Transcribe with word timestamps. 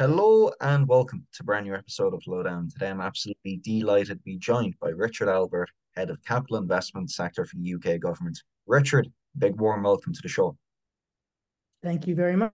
Hello 0.00 0.50
and 0.62 0.88
welcome 0.88 1.26
to 1.34 1.42
a 1.42 1.44
brand 1.44 1.66
new 1.66 1.74
episode 1.74 2.14
of 2.14 2.26
Lowdown. 2.26 2.70
Today 2.70 2.88
I'm 2.88 3.02
absolutely 3.02 3.60
delighted 3.62 4.16
to 4.16 4.24
be 4.24 4.38
joined 4.38 4.74
by 4.80 4.88
Richard 4.88 5.28
Albert, 5.28 5.68
Head 5.94 6.08
of 6.08 6.24
Capital 6.24 6.56
Investment 6.56 7.10
Sector 7.10 7.44
for 7.44 7.56
the 7.58 7.74
UK 7.74 8.00
Government. 8.00 8.42
Richard, 8.66 9.12
big 9.36 9.60
warm 9.60 9.82
welcome 9.82 10.14
to 10.14 10.22
the 10.22 10.28
show. 10.30 10.56
Thank 11.82 12.06
you 12.06 12.14
very 12.14 12.34
much, 12.34 12.50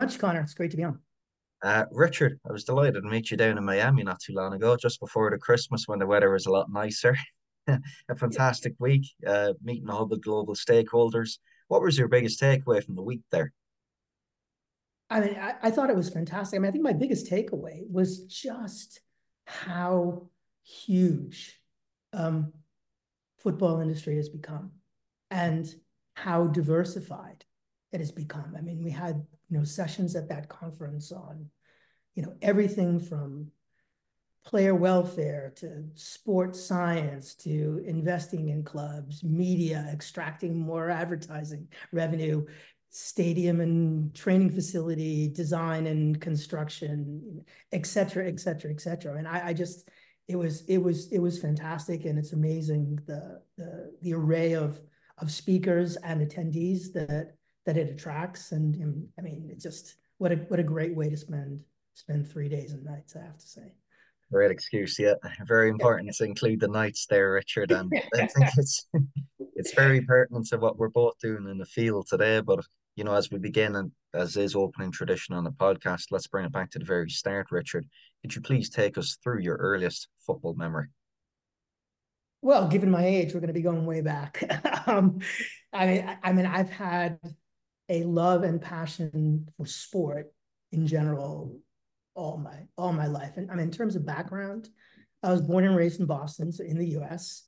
Much, 0.00 0.20
Connor. 0.20 0.42
It's 0.42 0.54
great 0.54 0.70
to 0.70 0.76
be 0.76 0.84
on. 0.84 1.00
Uh, 1.64 1.86
Richard, 1.90 2.38
I 2.48 2.52
was 2.52 2.62
delighted 2.62 3.02
to 3.02 3.08
meet 3.08 3.32
you 3.32 3.36
down 3.36 3.58
in 3.58 3.64
Miami 3.64 4.04
not 4.04 4.20
too 4.20 4.34
long 4.34 4.54
ago, 4.54 4.76
just 4.76 5.00
before 5.00 5.28
the 5.30 5.38
Christmas 5.38 5.88
when 5.88 5.98
the 5.98 6.06
weather 6.06 6.30
was 6.30 6.46
a 6.46 6.52
lot 6.52 6.70
nicer. 6.70 7.16
a 7.66 8.14
fantastic 8.14 8.74
week, 8.78 9.04
uh, 9.26 9.54
meeting 9.64 9.90
all 9.90 10.06
the 10.06 10.18
global 10.18 10.54
stakeholders. 10.54 11.38
What 11.66 11.82
was 11.82 11.98
your 11.98 12.06
biggest 12.06 12.40
takeaway 12.40 12.84
from 12.84 12.94
the 12.94 13.02
week 13.02 13.22
there? 13.32 13.52
I 15.08 15.20
mean, 15.20 15.36
I, 15.36 15.54
I 15.62 15.70
thought 15.70 15.90
it 15.90 15.96
was 15.96 16.10
fantastic. 16.10 16.56
I 16.56 16.60
mean, 16.60 16.68
I 16.68 16.72
think 16.72 16.84
my 16.84 16.92
biggest 16.92 17.30
takeaway 17.30 17.88
was 17.88 18.24
just 18.24 19.00
how 19.44 20.28
huge 20.64 21.60
um, 22.12 22.52
football 23.38 23.80
industry 23.80 24.16
has 24.16 24.28
become 24.28 24.72
and 25.30 25.72
how 26.14 26.46
diversified 26.46 27.44
it 27.92 28.00
has 28.00 28.10
become. 28.10 28.54
I 28.56 28.62
mean, 28.62 28.82
we 28.82 28.90
had 28.90 29.24
you 29.48 29.58
know 29.58 29.64
sessions 29.64 30.16
at 30.16 30.28
that 30.28 30.48
conference 30.48 31.12
on 31.12 31.46
you 32.14 32.22
know 32.22 32.34
everything 32.42 32.98
from 32.98 33.52
player 34.44 34.74
welfare 34.74 35.52
to 35.56 35.84
sports 35.94 36.64
science 36.64 37.34
to 37.34 37.82
investing 37.84 38.48
in 38.48 38.62
clubs, 38.62 39.24
media, 39.24 39.88
extracting 39.92 40.56
more 40.56 40.88
advertising 40.88 41.66
revenue, 41.92 42.44
stadium 42.96 43.60
and 43.60 44.14
training 44.14 44.50
facility 44.50 45.28
design 45.28 45.86
and 45.86 46.18
construction, 46.18 47.44
et 47.70 47.84
cetera, 47.84 48.26
et 48.26 48.40
cetera, 48.40 48.70
et 48.70 48.80
cetera. 48.80 49.18
And 49.18 49.28
I, 49.28 49.48
I 49.48 49.52
just, 49.52 49.90
it 50.28 50.36
was, 50.36 50.62
it 50.66 50.78
was, 50.78 51.12
it 51.12 51.18
was 51.18 51.38
fantastic. 51.38 52.06
And 52.06 52.18
it's 52.18 52.32
amazing 52.32 52.98
the, 53.06 53.42
the, 53.58 53.92
the 54.00 54.14
array 54.14 54.54
of, 54.54 54.80
of 55.18 55.30
speakers 55.30 55.96
and 55.96 56.26
attendees 56.26 56.90
that, 56.94 57.34
that 57.66 57.76
it 57.76 57.90
attracts. 57.90 58.52
And, 58.52 58.74
and 58.76 59.06
I 59.18 59.22
mean, 59.22 59.50
it's 59.52 59.62
just, 59.62 59.96
what 60.16 60.32
a, 60.32 60.36
what 60.36 60.58
a 60.58 60.62
great 60.62 60.96
way 60.96 61.10
to 61.10 61.18
spend, 61.18 61.60
spend 61.92 62.26
three 62.26 62.48
days 62.48 62.72
and 62.72 62.82
nights, 62.82 63.14
I 63.14 63.24
have 63.26 63.36
to 63.36 63.46
say. 63.46 63.74
Great 64.32 64.50
excuse, 64.50 64.98
yeah. 64.98 65.14
Very 65.46 65.68
important 65.68 66.14
to 66.14 66.24
include 66.24 66.60
the 66.60 66.68
nights 66.68 67.04
there, 67.10 67.32
Richard. 67.32 67.72
And 67.72 67.92
I 68.14 68.26
think 68.26 68.48
it's 68.56 68.88
it's 69.54 69.72
very 69.74 70.00
pertinent 70.00 70.46
to 70.48 70.58
what 70.58 70.78
we're 70.78 70.88
both 70.88 71.18
doing 71.20 71.48
in 71.48 71.58
the 71.58 71.66
field 71.66 72.06
today. 72.08 72.40
But 72.40 72.64
you 72.96 73.04
know, 73.04 73.14
as 73.14 73.30
we 73.30 73.38
begin 73.38 73.76
and 73.76 73.92
as 74.14 74.36
is 74.36 74.56
opening 74.56 74.90
tradition 74.90 75.34
on 75.34 75.44
the 75.44 75.50
podcast, 75.50 76.06
let's 76.10 76.26
bring 76.26 76.46
it 76.46 76.52
back 76.52 76.70
to 76.70 76.78
the 76.78 76.84
very 76.84 77.10
start, 77.10 77.48
Richard. 77.50 77.86
Could 78.22 78.34
you 78.34 78.40
please 78.40 78.70
take 78.70 78.96
us 78.96 79.18
through 79.22 79.42
your 79.42 79.56
earliest 79.56 80.08
football 80.26 80.54
memory? 80.54 80.88
Well, 82.40 82.68
given 82.68 82.90
my 82.90 83.04
age, 83.04 83.34
we're 83.34 83.40
going 83.40 83.48
to 83.48 83.54
be 83.54 83.62
going 83.62 83.84
way 83.84 84.00
back. 84.00 84.42
um, 84.86 85.20
I 85.72 85.86
mean, 85.86 86.16
I 86.22 86.32
mean, 86.32 86.46
I've 86.46 86.70
had 86.70 87.18
a 87.88 88.02
love 88.04 88.42
and 88.42 88.60
passion 88.60 89.48
for 89.56 89.66
sport 89.66 90.32
in 90.72 90.86
general 90.86 91.58
all 92.14 92.38
my 92.38 92.66
all 92.78 92.92
my 92.92 93.06
life. 93.06 93.36
And 93.36 93.50
I 93.50 93.54
mean, 93.54 93.66
in 93.66 93.70
terms 93.70 93.94
of 93.94 94.06
background, 94.06 94.68
I 95.22 95.30
was 95.30 95.42
born 95.42 95.64
and 95.64 95.76
raised 95.76 96.00
in 96.00 96.06
Boston, 96.06 96.50
so 96.50 96.64
in 96.64 96.78
the 96.78 96.88
U.S. 96.90 97.42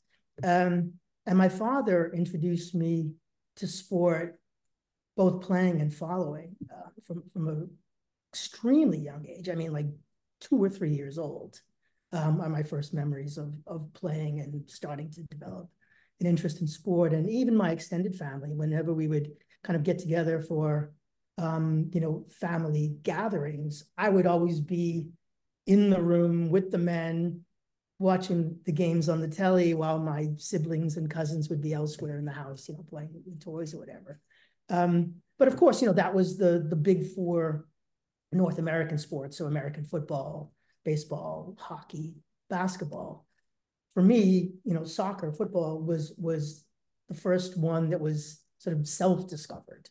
Um, 0.44 0.94
and 1.26 1.38
my 1.38 1.48
father 1.48 2.12
introduced 2.14 2.74
me 2.74 3.12
to 3.56 3.66
sport 3.66 4.38
both 5.18 5.42
playing 5.42 5.80
and 5.80 5.92
following 5.92 6.54
uh, 6.72 6.90
from 7.04 7.24
from 7.28 7.48
an 7.48 7.68
extremely 8.32 8.98
young 8.98 9.26
age. 9.26 9.48
I 9.48 9.56
mean, 9.56 9.72
like 9.72 9.88
two 10.40 10.62
or 10.62 10.70
three 10.70 10.94
years 10.94 11.18
old 11.18 11.60
um, 12.12 12.40
are 12.40 12.48
my 12.48 12.62
first 12.62 12.94
memories 12.94 13.36
of 13.36 13.52
of 13.66 13.92
playing 13.94 14.38
and 14.38 14.62
starting 14.70 15.10
to 15.10 15.22
develop 15.24 15.68
an 16.20 16.26
interest 16.28 16.60
in 16.60 16.68
sport. 16.68 17.12
And 17.12 17.28
even 17.28 17.56
my 17.56 17.72
extended 17.72 18.14
family, 18.14 18.54
whenever 18.54 18.94
we 18.94 19.08
would 19.08 19.32
kind 19.64 19.76
of 19.76 19.82
get 19.82 19.98
together 19.98 20.40
for 20.40 20.92
um, 21.36 21.90
you 21.92 22.00
know 22.00 22.24
family 22.40 22.94
gatherings, 23.02 23.82
I 23.98 24.10
would 24.10 24.26
always 24.26 24.60
be 24.60 25.08
in 25.66 25.90
the 25.90 26.00
room 26.00 26.48
with 26.48 26.70
the 26.70 26.78
men 26.78 27.40
watching 27.98 28.56
the 28.64 28.72
games 28.72 29.08
on 29.08 29.20
the 29.20 29.26
telly 29.26 29.74
while 29.74 29.98
my 29.98 30.28
siblings 30.36 30.96
and 30.96 31.10
cousins 31.10 31.48
would 31.48 31.60
be 31.60 31.72
elsewhere 31.72 32.16
in 32.18 32.24
the 32.24 32.30
house, 32.30 32.68
you 32.68 32.74
know, 32.74 32.84
playing 32.88 33.10
with 33.12 33.40
toys 33.40 33.74
or 33.74 33.78
whatever. 33.78 34.20
Um, 34.68 35.14
but 35.38 35.48
of 35.48 35.56
course, 35.56 35.80
you 35.80 35.88
know, 35.88 35.94
that 35.94 36.14
was 36.14 36.36
the 36.36 36.66
the 36.68 36.76
big 36.76 37.06
four 37.14 37.66
North 38.32 38.58
American 38.58 38.98
sports, 38.98 39.38
so 39.38 39.46
American 39.46 39.84
football, 39.84 40.52
baseball, 40.84 41.56
hockey, 41.58 42.16
basketball. 42.50 43.26
For 43.94 44.02
me, 44.02 44.52
you 44.64 44.74
know, 44.74 44.84
soccer, 44.84 45.32
football 45.32 45.80
was 45.82 46.14
was 46.18 46.64
the 47.08 47.14
first 47.14 47.56
one 47.56 47.90
that 47.90 48.00
was 48.00 48.40
sort 48.58 48.76
of 48.76 48.86
self-discovered. 48.86 49.88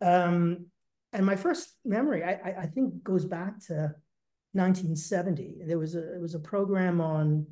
Um, 0.00 0.66
and 1.12 1.24
my 1.24 1.36
first 1.36 1.70
memory, 1.84 2.22
I, 2.22 2.66
think, 2.66 3.02
goes 3.02 3.24
back 3.24 3.58
to 3.66 3.94
1970. 4.52 5.62
There 5.66 5.78
was 5.78 5.94
a 5.94 6.14
it 6.14 6.20
was 6.20 6.34
a 6.34 6.40
program 6.40 7.00
on 7.00 7.46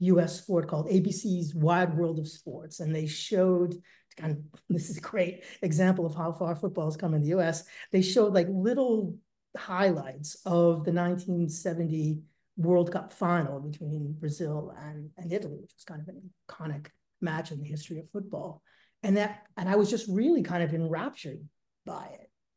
U.S. 0.00 0.38
sport 0.38 0.68
called 0.68 0.88
ABC's 0.88 1.54
Wide 1.54 1.96
World 1.96 2.18
of 2.18 2.28
Sports, 2.28 2.80
and 2.80 2.94
they 2.94 3.06
showed 3.06 3.74
of 4.22 4.38
this 4.68 4.90
is 4.90 4.98
a 4.98 5.00
great 5.00 5.44
example 5.62 6.06
of 6.06 6.14
how 6.14 6.32
far 6.32 6.54
football 6.54 6.86
has 6.86 6.96
come 6.96 7.14
in 7.14 7.22
the 7.22 7.28
U.S. 7.28 7.64
They 7.92 8.02
showed 8.02 8.34
like 8.34 8.46
little 8.50 9.16
highlights 9.56 10.36
of 10.44 10.84
the 10.84 10.92
1970 10.92 12.18
World 12.56 12.92
Cup 12.92 13.12
final 13.12 13.60
between 13.60 14.12
Brazil 14.18 14.74
and, 14.80 15.10
and 15.16 15.32
Italy, 15.32 15.58
which 15.60 15.74
was 15.76 15.84
kind 15.84 16.00
of 16.00 16.08
an 16.08 16.30
iconic 16.48 16.88
match 17.20 17.50
in 17.50 17.60
the 17.60 17.68
history 17.68 17.98
of 17.98 18.10
football. 18.10 18.62
And 19.02 19.16
that, 19.16 19.42
and 19.56 19.68
I 19.68 19.76
was 19.76 19.90
just 19.90 20.08
really 20.08 20.42
kind 20.42 20.62
of 20.62 20.72
enraptured 20.72 21.40
by 21.84 22.08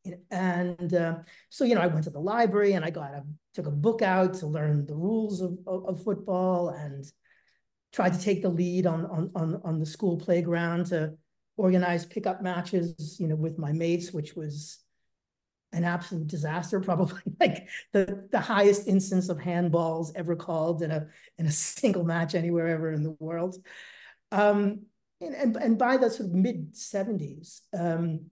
it. 0.04 0.24
And 0.30 0.94
uh, 0.94 1.16
so, 1.50 1.64
you 1.64 1.74
know, 1.74 1.80
I 1.80 1.88
went 1.88 2.04
to 2.04 2.10
the 2.10 2.20
library 2.20 2.72
and 2.72 2.84
I 2.84 2.90
got 2.90 3.12
a 3.12 3.22
took 3.54 3.66
a 3.66 3.70
book 3.70 4.00
out 4.00 4.34
to 4.34 4.46
learn 4.46 4.86
the 4.86 4.94
rules 4.94 5.40
of, 5.40 5.58
of, 5.66 5.86
of 5.86 6.04
football 6.04 6.70
and 6.70 7.04
tried 7.92 8.14
to 8.14 8.20
take 8.20 8.40
the 8.40 8.48
lead 8.48 8.86
on 8.86 9.04
on 9.06 9.30
on, 9.34 9.60
on 9.64 9.78
the 9.80 9.84
school 9.84 10.16
playground 10.16 10.86
to 10.86 11.14
organize 11.58 12.06
pickup 12.06 12.40
matches, 12.40 13.18
you 13.20 13.26
know, 13.26 13.36
with 13.36 13.58
my 13.58 13.72
mates, 13.72 14.12
which 14.12 14.34
was 14.34 14.78
an 15.72 15.84
absolute 15.84 16.26
disaster, 16.26 16.80
probably 16.90 17.20
like 17.38 17.68
the, 17.92 18.26
the 18.32 18.40
highest 18.40 18.88
instance 18.88 19.28
of 19.28 19.36
handballs 19.36 20.12
ever 20.14 20.34
called 20.34 20.80
in 20.82 20.90
a 20.90 21.06
in 21.36 21.44
a 21.44 21.52
single 21.76 22.04
match 22.04 22.34
anywhere 22.34 22.68
ever 22.68 22.92
in 22.92 23.02
the 23.02 23.16
world. 23.18 23.56
Um, 24.32 24.86
and, 25.20 25.34
and, 25.34 25.56
and 25.56 25.78
by 25.78 25.96
the 25.96 26.10
sort 26.10 26.28
of 26.28 26.34
mid 26.34 26.74
70s, 26.74 27.60
um, 27.76 28.30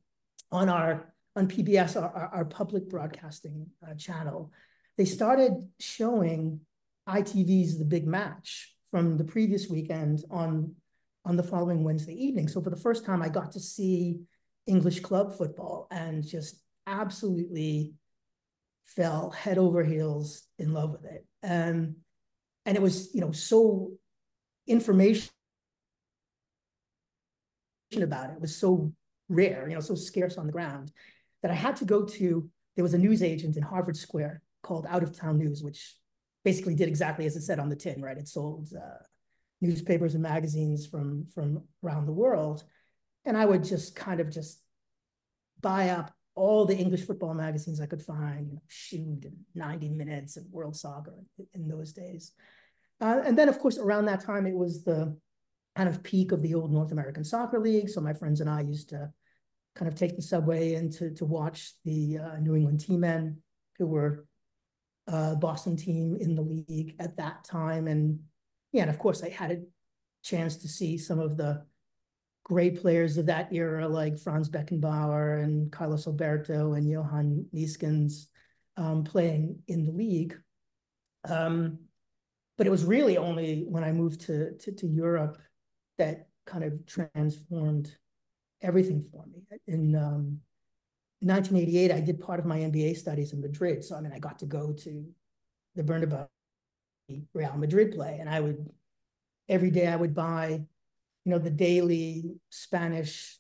on 0.53 0.69
our 0.69 1.13
on 1.35 1.49
PBS, 1.49 2.01
our, 2.01 2.31
our 2.33 2.45
public 2.45 2.89
broadcasting 2.89 3.67
uh, 3.87 3.95
channel, 3.95 4.53
they 4.97 5.05
started 5.05 5.53
showing 5.79 6.61
ITV's 7.09 7.79
The 7.79 7.85
Big 7.85 8.07
Match 8.07 8.75
from 8.91 9.19
the 9.19 9.25
previous 9.25 9.69
weekend 9.69 10.25
on 10.31 10.75
on 11.27 11.37
the 11.37 11.43
following 11.43 11.83
Wednesday 11.83 12.15
evening. 12.15 12.49
So 12.49 12.63
for 12.63 12.71
the 12.71 12.77
first 12.77 13.05
time, 13.05 13.21
I 13.21 13.29
got 13.29 13.53
to 13.53 13.61
see 13.61 14.21
English 14.67 15.01
club 15.01 15.37
football 15.37 15.89
and 15.91 16.27
just 16.27 16.63
absolutely 16.87 17.95
fell 18.85 19.31
head 19.31 19.59
over 19.59 19.83
heels 19.83 20.45
in 20.59 20.73
love 20.73 20.93
with 20.93 21.05
it. 21.05 21.27
And 21.43 21.97
and 22.65 22.77
it 22.77 22.83
was, 22.83 23.15
you 23.15 23.21
know, 23.21 23.33
so 23.33 23.93
information 24.67 25.31
about 27.97 28.31
it 28.31 28.41
was 28.41 28.57
so 28.57 28.93
rare, 29.29 29.69
you 29.69 29.75
know, 29.75 29.81
so 29.81 29.95
scarce 29.95 30.37
on 30.37 30.47
the 30.47 30.53
ground 30.53 30.93
that 31.43 31.51
I 31.51 31.55
had 31.55 31.77
to 31.77 31.85
go 31.85 32.05
to, 32.05 32.49
there 32.75 32.83
was 32.83 32.95
a 32.95 32.99
news 32.99 33.23
agent 33.23 33.57
in 33.57 33.63
Harvard 33.63 33.97
Square 33.97 34.43
called 34.63 34.87
Out 34.89 35.03
of 35.05 35.17
Town 35.17 35.39
News, 35.39 35.63
which 35.63 35.97
basically 36.45 36.75
did 36.75 36.89
exactly 36.89 37.27
as 37.27 37.37
it 37.37 37.43
said 37.43 37.61
on 37.61 37.69
the 37.69 37.77
tin, 37.77 38.03
right? 38.03 38.19
It 38.19 38.29
sold 38.29 38.69
uh, 38.77 39.03
newspapers 39.61 40.15
and 40.15 40.23
magazines 40.23 40.87
from 40.87 41.27
from 41.35 41.63
around 41.85 42.07
the 42.07 42.13
world, 42.13 42.65
and 43.25 43.37
I 43.37 43.45
would 43.45 43.65
just 43.65 43.97
kind 43.97 44.21
of 44.21 44.31
just 44.31 44.63
buy 45.61 45.91
up 45.91 46.13
all 46.37 46.67
the 46.67 46.77
English 46.77 47.07
football 47.07 47.35
magazines 47.35 47.81
I 47.81 47.87
could 47.87 48.03
find, 48.03 48.47
you 48.49 48.55
know, 48.55 48.63
Shoot 48.69 49.25
and 49.25 49.37
90 49.55 49.89
Minutes 49.89 50.37
and 50.37 50.53
World 50.53 50.77
Soccer 50.77 51.15
in 51.55 51.67
those 51.67 51.93
days. 51.93 52.33
Uh, 53.01 53.23
and 53.25 53.39
then, 53.39 53.49
of 53.49 53.59
course, 53.59 53.79
around 53.79 54.05
that 54.05 54.21
time, 54.21 54.47
it 54.47 54.55
was 54.55 54.85
the 54.85 55.17
kind 55.75 55.89
of 55.89 56.03
peak 56.03 56.33
of 56.33 56.43
the 56.43 56.55
old 56.55 56.73
North 56.73 56.93
American 56.93 57.25
Soccer 57.25 57.59
League. 57.59 57.89
So 57.89 58.01
my 58.01 58.13
friends 58.13 58.41
and 58.41 58.51
I 58.51 58.61
used 58.61 58.91
to 58.91 59.11
kind 59.75 59.89
of 59.89 59.95
take 59.95 60.17
the 60.17 60.23
subway 60.23 60.75
and 60.75 60.93
to, 60.93 61.11
to 61.15 61.25
watch 61.25 61.73
the 61.85 62.19
uh, 62.19 62.37
New 62.39 62.55
England 62.55 62.81
Tea 62.81 62.97
Men, 62.97 63.39
who 63.79 63.87
were 63.87 64.27
uh, 65.09 65.35
Boston 65.37 65.77
team 65.77 66.17
in 66.21 66.35
the 66.35 66.43
league 66.43 66.97
at 66.99 67.17
that 67.17 67.45
time. 67.45 67.87
And 67.87 68.21
yeah, 68.77 68.83
and 68.83 68.91
of 68.91 68.99
course 68.99 69.23
I 69.23 69.31
had 69.31 69.51
a 69.53 69.63
chance 70.23 70.59
to 70.59 70.69
see 70.69 70.99
some 70.99 71.19
of 71.19 71.39
the 71.39 71.65
great 72.45 72.79
players 72.83 73.17
of 73.17 73.25
that 73.27 73.51
era 73.51 73.89
like 73.89 74.19
Franz 74.19 74.51
Beckenbauer 74.51 75.43
and 75.43 75.73
Carlos 75.73 76.07
Alberto 76.07 76.75
and 76.75 76.87
Johan 76.87 77.47
Neeskens 77.55 78.27
um, 78.77 79.03
playing 79.03 79.61
in 79.67 79.87
the 79.87 79.93
league. 79.93 80.39
Um, 81.27 81.79
but 82.59 82.67
it 82.67 82.71
was 82.71 82.85
really 82.85 83.17
only 83.17 83.65
when 83.67 83.83
I 83.83 83.93
moved 83.93 84.21
to, 84.27 84.53
to, 84.59 84.73
to 84.73 84.87
Europe 84.87 85.39
that 85.97 86.29
kind 86.45 86.63
of 86.63 86.85
transformed 86.85 87.97
everything 88.61 89.01
for 89.01 89.25
me. 89.27 89.41
In 89.67 89.97
um, 89.97 90.41
1988, 91.21 91.93
I 91.93 92.01
did 92.01 92.21
part 92.21 92.41
of 92.41 92.47
my 92.47 92.59
MBA 92.59 92.99
studies 92.99 93.33
in 93.33 93.41
Madrid. 93.41 93.83
So, 93.83 93.97
I 93.97 94.03
mean, 94.03 94.13
I 94.13 94.19
got 94.19 94.39
to 94.41 94.47
go 94.47 94.75
to 94.85 95.07
the 95.75 95.83
Bernabeu 95.83 96.29
Real 97.35 97.57
Madrid 97.57 97.93
play, 97.93 98.19
and 98.21 98.29
I 98.29 98.41
would, 98.41 98.69
every 99.49 99.71
day 99.71 99.87
I 99.87 99.97
would 99.97 100.15
buy, 100.15 100.49
you 101.25 101.31
know, 101.33 101.39
the 101.39 101.51
daily 101.51 102.37
Spanish 102.51 103.39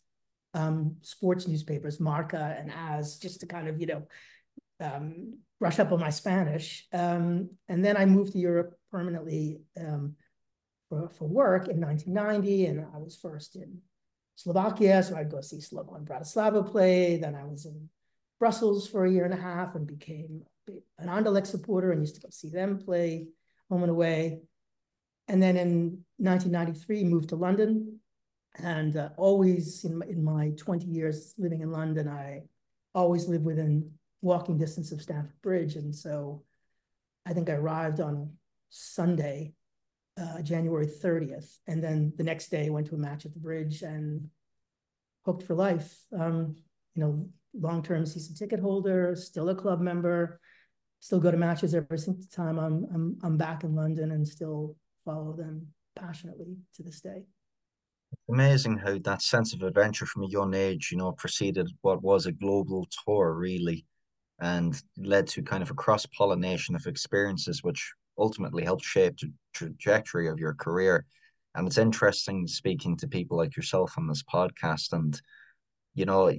um, 0.54 0.96
sports 1.02 1.46
newspapers, 1.46 2.00
Marca 2.00 2.56
and 2.58 2.70
AS, 2.70 3.18
just 3.18 3.40
to 3.40 3.46
kind 3.46 3.68
of, 3.68 3.80
you 3.80 3.86
know, 3.86 4.02
um, 4.80 5.38
brush 5.58 5.78
up 5.78 5.92
on 5.92 6.00
my 6.00 6.10
Spanish. 6.10 6.86
Um, 6.92 7.50
and 7.68 7.84
then 7.84 7.96
I 7.96 8.06
moved 8.06 8.32
to 8.32 8.38
Europe 8.38 8.74
permanently 8.90 9.60
um, 9.78 10.16
for, 10.88 11.08
for 11.10 11.26
work 11.26 11.68
in 11.68 11.80
1990, 11.80 12.66
and 12.66 12.86
I 12.94 12.98
was 12.98 13.16
first 13.16 13.56
in 13.56 13.78
Slovakia, 14.36 15.02
so 15.02 15.16
I'd 15.16 15.30
go 15.30 15.40
see 15.40 15.60
Slovan 15.60 16.04
Bratislava 16.04 16.70
play. 16.70 17.16
Then 17.16 17.34
I 17.34 17.44
was 17.44 17.64
in 17.64 17.88
Brussels 18.38 18.86
for 18.86 19.04
a 19.04 19.10
year 19.10 19.24
and 19.24 19.34
a 19.34 19.40
half 19.40 19.74
and 19.74 19.86
became 19.86 20.42
an 20.98 21.08
Anderlecht 21.08 21.46
supporter 21.46 21.92
and 21.92 22.00
used 22.00 22.16
to 22.16 22.20
go 22.20 22.28
see 22.30 22.50
them 22.50 22.78
play 22.78 23.28
home 23.70 23.82
and 23.82 23.90
away. 23.90 24.40
And 25.28 25.42
then 25.42 25.56
in 25.56 26.04
1993, 26.18 27.04
moved 27.04 27.30
to 27.30 27.36
London. 27.36 27.98
And 28.58 28.96
uh, 28.96 29.10
always 29.16 29.84
in 29.84 29.98
my, 29.98 30.06
in 30.06 30.24
my 30.24 30.50
20 30.56 30.86
years 30.86 31.34
living 31.36 31.60
in 31.60 31.70
London, 31.70 32.08
I 32.08 32.42
always 32.94 33.28
lived 33.28 33.44
within 33.44 33.90
walking 34.22 34.56
distance 34.56 34.92
of 34.92 35.02
Stamford 35.02 35.40
Bridge. 35.42 35.76
And 35.76 35.94
so 35.94 36.44
I 37.26 37.32
think 37.32 37.50
I 37.50 37.54
arrived 37.54 38.00
on 38.00 38.32
Sunday, 38.70 39.52
uh, 40.18 40.40
January 40.42 40.86
30th. 40.86 41.58
And 41.66 41.82
then 41.82 42.12
the 42.16 42.24
next 42.24 42.48
day 42.48 42.70
went 42.70 42.86
to 42.88 42.94
a 42.94 42.98
match 42.98 43.26
at 43.26 43.34
the 43.34 43.40
bridge 43.40 43.82
and 43.82 44.28
hooked 45.24 45.42
for 45.42 45.54
life. 45.54 45.94
Um, 46.18 46.56
you 46.94 47.02
know, 47.02 47.28
long-term 47.58 48.06
season 48.06 48.34
ticket 48.34 48.60
holder, 48.60 49.14
still 49.16 49.48
a 49.48 49.54
club 49.54 49.80
member, 49.80 50.40
still 51.06 51.20
go 51.20 51.30
to 51.30 51.36
matches 51.36 51.72
every 51.72 52.00
since 52.00 52.26
the 52.26 52.34
time 52.34 52.58
I'm, 52.58 52.84
I'm, 52.92 53.16
I'm 53.22 53.36
back 53.36 53.62
in 53.62 53.76
London 53.76 54.10
and 54.10 54.26
still 54.26 54.74
follow 55.04 55.32
them 55.32 55.68
passionately 55.94 56.56
to 56.74 56.82
this 56.82 57.00
day. 57.00 57.22
It's 58.10 58.28
amazing 58.28 58.78
how 58.78 58.98
that 58.98 59.22
sense 59.22 59.54
of 59.54 59.62
adventure 59.62 60.06
from 60.06 60.24
a 60.24 60.28
young 60.28 60.52
age, 60.54 60.88
you 60.90 60.98
know, 60.98 61.12
preceded 61.12 61.70
what 61.82 62.02
was 62.02 62.26
a 62.26 62.32
global 62.32 62.88
tour, 63.04 63.34
really 63.34 63.86
and 64.40 64.82
led 64.98 65.28
to 65.28 65.42
kind 65.42 65.62
of 65.62 65.70
a 65.70 65.74
cross 65.74 66.06
pollination 66.06 66.74
of 66.74 66.86
experiences, 66.86 67.62
which 67.62 67.94
ultimately 68.18 68.64
helped 68.64 68.84
shape 68.84 69.16
the 69.18 69.30
trajectory 69.54 70.28
of 70.28 70.40
your 70.40 70.54
career. 70.54 71.06
And 71.54 71.68
it's 71.68 71.78
interesting 71.78 72.48
speaking 72.48 72.96
to 72.96 73.06
people 73.06 73.36
like 73.36 73.56
yourself 73.56 73.94
on 73.96 74.08
this 74.08 74.24
podcast. 74.24 74.92
And, 74.92 75.18
you 75.94 76.04
know, 76.04 76.32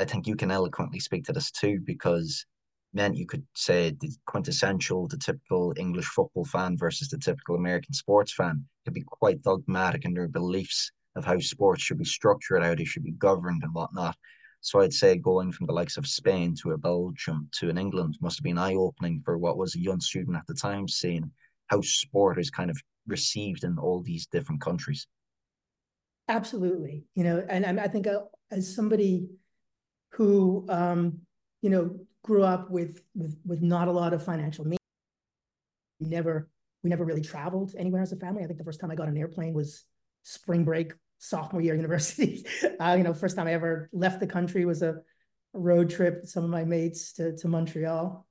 I 0.00 0.04
think 0.04 0.26
you 0.26 0.34
can 0.34 0.50
eloquently 0.50 0.98
speak 0.98 1.24
to 1.26 1.32
this 1.32 1.52
too, 1.52 1.78
because 1.84 2.44
meant 2.92 3.16
you 3.16 3.26
could 3.26 3.46
say 3.54 3.94
the 4.00 4.10
quintessential, 4.26 5.06
the 5.08 5.18
typical 5.18 5.74
English 5.76 6.06
football 6.06 6.44
fan 6.44 6.76
versus 6.76 7.08
the 7.08 7.18
typical 7.18 7.54
American 7.56 7.94
sports 7.94 8.32
fan 8.32 8.64
could 8.84 8.94
be 8.94 9.04
quite 9.06 9.42
dogmatic 9.42 10.04
in 10.04 10.14
their 10.14 10.28
beliefs 10.28 10.90
of 11.16 11.24
how 11.24 11.38
sports 11.38 11.82
should 11.82 11.98
be 11.98 12.04
structured, 12.04 12.62
how 12.62 12.74
they 12.74 12.84
should 12.84 13.04
be 13.04 13.12
governed 13.12 13.62
and 13.62 13.74
whatnot. 13.74 14.16
So 14.60 14.80
I'd 14.80 14.92
say 14.92 15.16
going 15.16 15.52
from 15.52 15.66
the 15.66 15.72
likes 15.72 15.96
of 15.96 16.06
Spain 16.06 16.54
to 16.62 16.72
a 16.72 16.78
Belgium 16.78 17.48
to 17.58 17.68
an 17.70 17.78
England 17.78 18.16
must 18.20 18.38
have 18.38 18.44
been 18.44 18.58
eye 18.58 18.74
opening 18.74 19.22
for 19.24 19.38
what 19.38 19.56
was 19.56 19.74
a 19.74 19.80
young 19.80 20.00
student 20.00 20.36
at 20.36 20.46
the 20.46 20.54
time, 20.54 20.88
seeing 20.88 21.30
how 21.68 21.80
sport 21.82 22.40
is 22.40 22.50
kind 22.50 22.70
of 22.70 22.76
received 23.06 23.64
in 23.64 23.78
all 23.78 24.02
these 24.02 24.26
different 24.26 24.60
countries. 24.60 25.06
Absolutely, 26.28 27.04
you 27.14 27.24
know, 27.24 27.44
and, 27.48 27.80
I 27.80 27.88
think 27.88 28.06
uh, 28.06 28.20
as 28.50 28.74
somebody 28.74 29.28
who 30.12 30.66
um, 30.68 31.20
you 31.62 31.70
know 31.70 31.98
grew 32.24 32.42
up 32.42 32.70
with 32.70 33.02
with 33.14 33.38
with 33.44 33.62
not 33.62 33.88
a 33.88 33.92
lot 33.92 34.12
of 34.12 34.24
financial 34.24 34.64
means, 34.64 34.78
never 36.00 36.48
we 36.82 36.90
never 36.90 37.04
really 37.04 37.22
traveled 37.22 37.74
anywhere 37.76 38.02
as 38.02 38.12
a 38.12 38.16
family. 38.16 38.44
I 38.44 38.46
think 38.46 38.58
the 38.58 38.64
first 38.64 38.80
time 38.80 38.90
I 38.90 38.94
got 38.94 39.08
an 39.08 39.16
airplane 39.16 39.52
was 39.52 39.84
spring 40.22 40.64
break 40.64 40.92
sophomore 41.18 41.62
year 41.62 41.74
university. 41.74 42.44
Uh, 42.80 42.94
you 42.96 43.02
know, 43.02 43.12
first 43.12 43.34
time 43.34 43.48
I 43.48 43.54
ever 43.54 43.90
left 43.92 44.20
the 44.20 44.26
country 44.28 44.64
was 44.64 44.82
a, 44.82 44.90
a 45.52 45.58
road 45.58 45.90
trip 45.90 46.20
with 46.20 46.30
some 46.30 46.44
of 46.44 46.50
my 46.50 46.62
mates 46.62 47.12
to, 47.14 47.36
to 47.36 47.48
Montreal. 47.48 48.24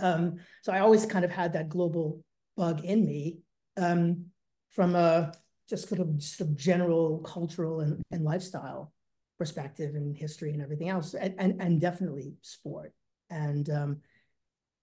Um, 0.00 0.36
so 0.62 0.72
I 0.72 0.78
always 0.78 1.04
kind 1.04 1.22
of 1.22 1.30
had 1.30 1.52
that 1.52 1.68
global 1.68 2.24
bug 2.56 2.82
in 2.82 3.04
me 3.04 3.40
um, 3.76 4.26
from 4.70 4.94
a 4.94 5.34
just 5.68 5.86
sort 5.86 6.00
of, 6.00 6.22
sort 6.22 6.48
of 6.48 6.56
general 6.56 7.18
cultural 7.18 7.80
and, 7.80 8.02
and 8.10 8.24
lifestyle 8.24 8.90
perspective 9.36 9.94
and 9.94 10.16
history 10.16 10.54
and 10.54 10.62
everything 10.62 10.88
else, 10.88 11.12
and, 11.12 11.34
and, 11.38 11.60
and 11.60 11.78
definitely 11.78 12.32
sport. 12.40 12.94
And 13.30 13.68
um, 13.70 14.00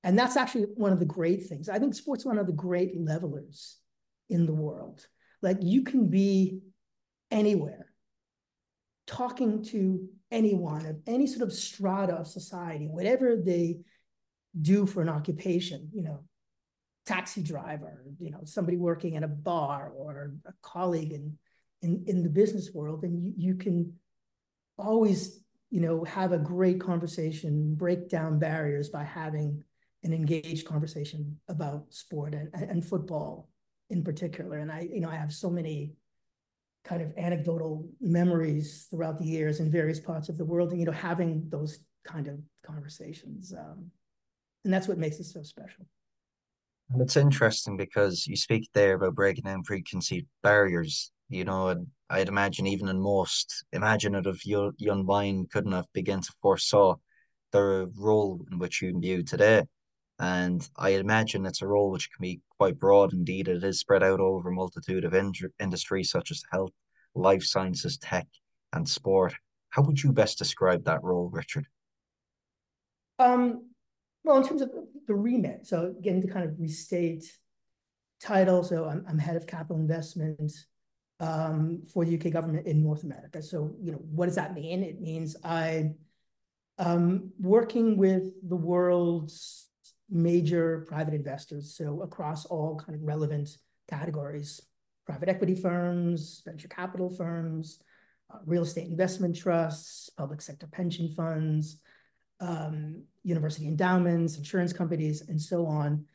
and 0.04 0.18
that's 0.18 0.38
actually 0.38 0.66
one 0.76 0.92
of 0.92 1.00
the 1.00 1.06
great 1.06 1.46
things. 1.48 1.70
I 1.70 1.80
think 1.80 1.94
sports 1.94 2.26
one 2.26 2.38
of 2.38 2.48
the 2.48 2.54
great 2.54 3.00
levelers 3.00 3.78
in 4.30 4.46
the 4.46 4.54
world. 4.54 5.06
Like 5.42 5.58
you 5.62 5.84
can 5.84 6.10
be 6.10 6.60
anywhere, 7.30 7.88
talking 9.08 9.64
to 9.66 10.08
anyone 10.32 10.86
of 10.86 10.98
any 11.08 11.28
sort 11.28 11.44
of 11.44 11.54
strata 11.54 12.14
of 12.14 12.28
society, 12.28 12.88
whatever 12.88 13.36
they 13.36 13.80
do 14.60 14.86
for 14.86 15.02
an 15.02 15.10
occupation, 15.10 15.90
you 15.94 16.04
know, 16.04 16.24
taxi 17.06 17.42
driver, 17.42 18.04
you 18.20 18.32
know, 18.32 18.42
somebody 18.46 18.78
working 18.78 19.16
at 19.16 19.24
a 19.24 19.28
bar 19.28 19.92
or 19.96 20.34
a 20.46 20.54
colleague 20.62 21.12
in 21.12 21.38
in, 21.82 22.04
in 22.08 22.24
the 22.24 22.30
business 22.30 22.70
world, 22.74 23.04
and 23.04 23.24
you, 23.24 23.34
you 23.38 23.56
can 23.56 23.94
always, 24.78 25.41
you 25.72 25.80
know, 25.80 26.04
have 26.04 26.34
a 26.34 26.38
great 26.38 26.80
conversation, 26.80 27.74
break 27.76 28.10
down 28.10 28.38
barriers 28.38 28.90
by 28.90 29.04
having 29.04 29.64
an 30.04 30.14
engaged 30.14 30.68
conversation 30.68 31.40
about 31.48 31.86
sport 31.94 32.36
and, 32.36 32.50
and 32.54 32.86
football 32.86 33.50
in 33.90 34.04
particular. 34.04 34.58
And 34.58 34.72
I, 34.72 34.88
you 34.92 35.00
know, 35.00 35.10
I 35.10 35.16
have 35.16 35.34
so 35.34 35.50
many 35.50 35.94
kind 36.84 37.02
of 37.02 37.14
anecdotal 37.18 37.88
memories 38.00 38.88
throughout 38.90 39.18
the 39.18 39.26
years 39.26 39.60
in 39.60 39.72
various 39.72 40.00
parts 40.00 40.30
of 40.30 40.38
the 40.38 40.46
world 40.46 40.72
and 40.72 40.80
you 40.80 40.86
know 40.86 40.92
having 40.92 41.48
those 41.50 41.80
kind 42.04 42.28
of 42.28 42.40
conversations 42.66 43.54
um, 43.54 43.92
and 44.66 44.74
that's 44.74 44.88
what 44.88 44.98
makes 44.98 45.20
it 45.20 45.26
so 45.26 45.44
special 45.44 45.86
and 46.90 47.02
it's 47.02 47.18
interesting 47.18 47.78
because 47.78 48.26
you 48.26 48.36
speak 48.36 48.68
there 48.74 48.96
about 48.96 49.14
breaking 49.14 49.44
down 49.44 49.62
preconceived 49.62 50.26
barriers 50.42 51.12
you 51.32 51.44
know 51.46 51.70
and 51.70 51.88
i'd 52.12 52.28
imagine 52.28 52.68
even 52.68 52.88
in 52.88 53.00
most 53.02 53.66
imaginative 53.72 54.40
young, 54.46 55.06
mind 55.06 55.50
couldn't 55.52 55.72
have 55.72 55.92
begun 55.94 56.22
to 56.22 56.34
foresaw 56.42 56.96
the 57.52 57.90
role 57.98 58.40
in 58.52 58.60
which 58.60 58.82
you 58.82 58.90
imbue 58.90 59.24
today 59.24 59.64
and 60.22 60.70
I 60.78 60.90
imagine 60.92 61.48
it's 61.48 61.64
a 61.64 61.68
role 61.68 61.90
which 61.90 62.12
can 62.12 62.22
be 62.22 62.42
quite 62.60 62.78
broad 62.78 63.12
indeed. 63.12 63.48
It 63.48 63.64
is 63.64 63.80
spread 63.80 64.04
out 64.04 64.20
over 64.20 64.50
a 64.50 64.54
multitude 64.54 65.04
of 65.04 65.16
in- 65.16 65.34
industries 65.60 66.12
such 66.12 66.30
as 66.30 66.44
health, 66.52 66.74
life 67.16 67.44
sciences, 67.44 67.98
tech, 67.98 68.28
and 68.72 68.88
sport. 68.88 69.34
How 69.70 69.82
would 69.82 70.04
you 70.04 70.14
best 70.14 70.38
describe 70.38 70.86
that 70.86 71.04
role, 71.04 71.32
Richard? 71.34 71.66
Um, 73.18 73.72
well, 74.24 74.38
in 74.38 74.48
terms 74.48 74.62
of 74.62 74.72
the 75.08 75.16
remit, 75.16 75.66
so 75.66 75.96
again, 75.98 76.22
to 76.22 76.28
kind 76.28 76.46
of 76.46 76.60
restate 76.60 77.26
title, 78.22 78.64
so 78.64 78.86
I'm, 78.86 79.04
I'm 79.10 79.18
head 79.18 79.38
of 79.38 79.48
capital 79.48 79.78
investment 79.78 80.54
um, 81.22 81.84
for 81.94 82.04
the 82.04 82.16
UK 82.16 82.34
government 82.34 82.66
in 82.66 82.84
North 82.84 83.04
America. 83.04 83.42
So, 83.42 83.76
you 83.80 83.92
know, 83.92 84.00
what 84.00 84.26
does 84.26 84.36
that 84.36 84.56
mean? 84.56 84.84
It 84.84 85.00
means 85.00 85.38
I 85.44 85.92
um 86.78 87.32
working 87.40 87.96
with 87.96 88.24
the 88.48 88.56
world's 88.56 89.70
major 90.10 90.86
private 90.90 91.14
investors, 91.14 91.76
so 91.78 92.02
across 92.02 92.46
all 92.46 92.76
kind 92.76 92.96
of 92.96 93.04
relevant 93.04 93.50
categories, 93.88 94.62
private 95.06 95.30
equity 95.30 95.56
firms, 95.56 96.42
venture 96.44 96.68
capital 96.68 97.10
firms, 97.10 97.80
uh, 98.34 98.40
real 98.46 98.64
estate 98.64 98.88
investment 98.88 99.36
trusts, 99.36 100.10
public 100.10 100.42
sector 100.42 100.68
pension 100.68 101.08
funds, 101.10 101.82
um, 102.40 103.04
university 103.24 103.68
endowments, 103.68 104.38
insurance 104.38 104.74
companies, 104.74 105.30
and 105.30 105.40
so 105.40 105.68
on, 105.68 106.06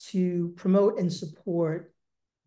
to 0.00 0.52
promote 0.56 0.98
and 0.98 1.12
support 1.12 1.94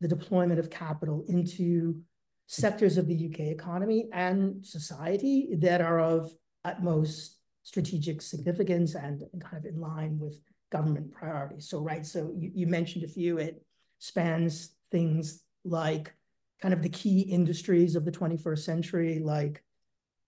the 0.02 0.08
deployment 0.08 0.60
of 0.60 0.70
capital 0.70 1.26
into 1.28 2.02
sectors 2.52 2.98
of 2.98 3.06
the 3.06 3.28
UK 3.28 3.42
economy 3.42 4.10
and 4.12 4.66
society 4.66 5.50
that 5.60 5.82
are 5.82 6.00
of 6.00 6.32
utmost 6.66 7.38
strategic 7.62 8.24
significance 8.24 8.96
and, 8.96 9.22
kind 9.40 9.64
of 9.64 9.66
in 9.66 9.80
line 9.80 10.18
with 10.18 10.42
government 10.72 11.12
priorities. 11.12 11.70
So, 11.70 11.80
right, 11.80 12.04
so 12.04 12.34
you, 12.36 12.52
you 12.56 12.66
mentioned 12.66 13.04
a 13.04 13.08
few, 13.08 13.38
it 13.38 13.64
spans 14.00 14.72
things 14.92 15.44
like 15.64 16.12
kind 16.60 16.74
of 16.74 16.82
the 16.82 16.90
key 16.90 17.22
industries 17.22 17.96
of 17.96 18.04
the 18.04 18.12
21st 18.12 18.60
century, 18.60 19.20
like 19.20 19.64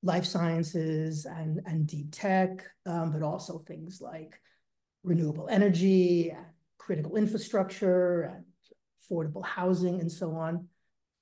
life 0.03 0.25
sciences 0.25 1.25
and, 1.25 1.59
and 1.65 1.87
deep 1.87 2.09
tech, 2.11 2.63
um, 2.85 3.11
but 3.11 3.23
also 3.23 3.63
things 3.65 3.99
like 3.99 4.39
renewable 5.03 5.47
energy, 5.49 6.31
critical 6.77 7.15
infrastructure, 7.15 8.21
and 8.21 8.45
affordable 9.01 9.43
housing, 9.43 9.99
and 9.99 10.11
so 10.11 10.35
on, 10.35 10.67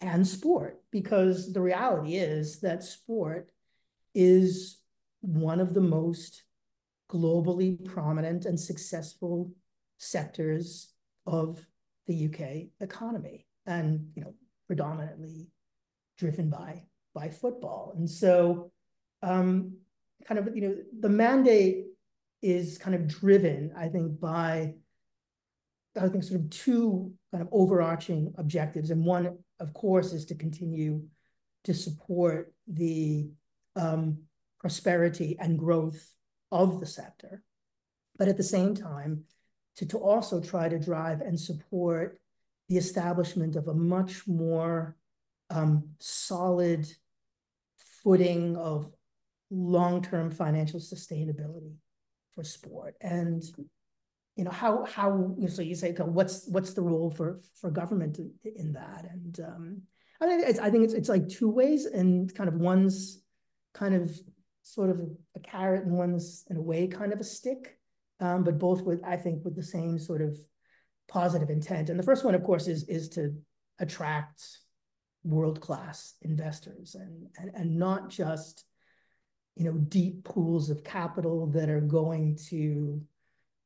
and 0.02 0.28
sport. 0.28 0.82
Because 0.92 1.54
the 1.54 1.62
reality 1.62 2.16
is 2.16 2.60
that 2.62 2.84
sport 2.84 3.50
is 4.16 4.80
one 5.22 5.60
of 5.60 5.74
the 5.74 5.82
most 5.82 6.44
globally 7.12 7.84
prominent 7.86 8.46
and 8.46 8.60
successful 8.60 9.52
sectors 9.98 10.94
of 11.26 11.66
the 12.08 12.26
UK 12.26 12.70
economy, 12.82 13.46
and 13.66 14.12
you 14.16 14.24
know, 14.24 14.34
predominantly 14.68 15.52
driven 16.18 16.50
by 16.50 16.84
by 17.14 17.30
football. 17.30 17.94
And 17.96 18.10
so, 18.10 18.72
um, 19.22 19.78
kind 20.26 20.40
of, 20.40 20.56
you 20.56 20.62
know, 20.62 20.76
the 21.00 21.10
mandate 21.10 21.86
is 22.42 22.78
kind 22.78 22.96
of 22.96 23.08
driven, 23.08 23.74
I 23.78 23.90
think, 23.90 24.20
by 24.20 24.76
I 25.98 26.08
think 26.08 26.24
sort 26.24 26.42
of 26.42 26.50
two 26.50 27.14
kind 27.32 27.42
of 27.42 27.50
overarching 27.52 28.34
objectives. 28.38 28.90
And 28.90 29.04
one, 29.04 29.38
of 29.60 29.74
course, 29.74 30.14
is 30.14 30.26
to 30.26 30.36
continue 30.36 31.04
to 31.64 31.74
support 31.74 32.54
the 32.68 33.30
um, 33.76 34.24
prosperity 34.60 35.38
and 35.40 35.58
growth 35.58 36.14
of 36.52 36.80
the 36.80 36.86
sector, 36.86 37.44
but 38.18 38.28
at 38.28 38.38
the 38.38 38.44
same 38.44 38.76
time, 38.76 39.24
to, 39.78 39.86
to 39.86 39.98
also 39.98 40.42
try 40.42 40.68
to 40.68 40.80
drive 40.80 41.22
and 41.22 41.40
support 41.40 42.20
the 42.68 42.78
establishment 42.78 43.56
of 43.56 43.68
a 43.68 43.74
much 43.74 44.28
more 44.28 44.96
um, 45.50 45.90
solid 46.00 46.88
footing 48.04 48.56
of 48.58 48.92
long-term 49.50 50.32
financial 50.32 50.80
sustainability 50.80 51.74
for 52.34 52.44
sport. 52.44 52.96
And 53.02 53.44
you 54.40 54.46
know 54.46 54.52
how 54.52 54.86
how 54.86 55.36
so 55.50 55.62
you 55.62 55.76
say 55.76 55.92
what's 55.92 56.48
what's 56.48 56.74
the 56.74 56.82
role 56.82 57.12
for 57.12 57.42
for 57.60 57.70
government 57.70 58.20
in, 58.46 58.72
that? 58.72 59.06
And 59.12 59.38
um, 59.42 59.82
I 60.22 60.28
think 60.28 60.44
it's 60.48 60.60
I 60.60 60.70
think 60.70 60.86
it's 60.86 60.94
it's 60.94 61.10
like 61.10 61.28
two 61.28 61.50
ways, 61.50 61.86
and 61.86 62.34
kind 62.34 62.48
of 62.48 62.56
one's 62.56 63.22
kind 63.74 63.94
of 63.94 64.18
sort 64.64 64.92
of 64.92 65.02
a 65.36 65.42
carrot 65.42 65.84
and 65.84 65.92
one's 65.92 66.46
in 66.50 66.56
a 66.56 66.62
way 66.62 66.88
kind 66.88 67.12
of 67.12 67.20
a 67.20 67.24
stick, 67.26 67.80
um, 68.22 68.46
but 68.46 68.58
both 68.58 68.82
with 68.82 69.02
I 69.04 69.18
think 69.18 69.44
with 69.44 69.58
the 69.58 69.70
same 69.78 70.00
sort 70.00 70.22
of 70.22 70.38
positive 71.10 71.50
intent. 71.50 71.90
And 71.90 72.00
the 72.00 72.04
first 72.04 72.24
one, 72.24 72.34
of 72.34 72.42
course, 72.46 72.68
is 72.68 72.88
is 72.88 73.10
to 73.10 73.36
attract 73.80 74.42
world-class 75.26 76.14
investors 76.22 76.96
and, 76.96 77.28
and 77.38 77.52
and 77.56 77.78
not 77.78 78.10
just 78.10 78.64
you 79.58 79.66
know 79.66 79.74
deep 79.74 80.24
pools 80.24 80.70
of 80.70 80.86
capital 80.86 81.48
that 81.48 81.70
are 81.70 81.82
going 81.82 82.38
to 82.48 83.02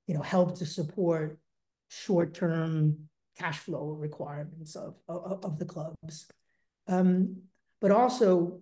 you 0.08 0.14
know 0.14 0.22
help 0.22 0.58
to 0.58 0.66
support 0.66 1.40
short-term 1.88 2.98
cash 3.38 3.60
flow 3.60 3.92
requirements 3.92 4.76
of 4.76 4.96
of, 5.08 5.44
of 5.44 5.60
the 5.60 5.66
clubs. 5.66 6.28
Um, 6.88 7.38
but 7.82 7.92
also 7.92 8.62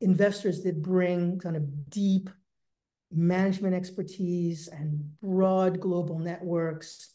investors 0.00 0.62
that 0.62 0.82
bring 0.82 1.38
kind 1.38 1.56
of 1.56 1.90
deep 1.90 2.30
management 3.12 3.74
expertise 3.74 4.68
and 4.68 5.18
broad 5.20 5.80
global 5.80 6.18
networks 6.18 7.14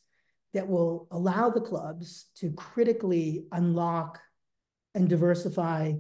that 0.54 0.68
will 0.68 1.08
allow 1.12 1.50
the 1.50 1.62
clubs 1.62 2.28
to 2.36 2.51
critically 2.51 3.46
unlock 3.51 4.20
and 4.96 5.08
diversify 5.10 5.94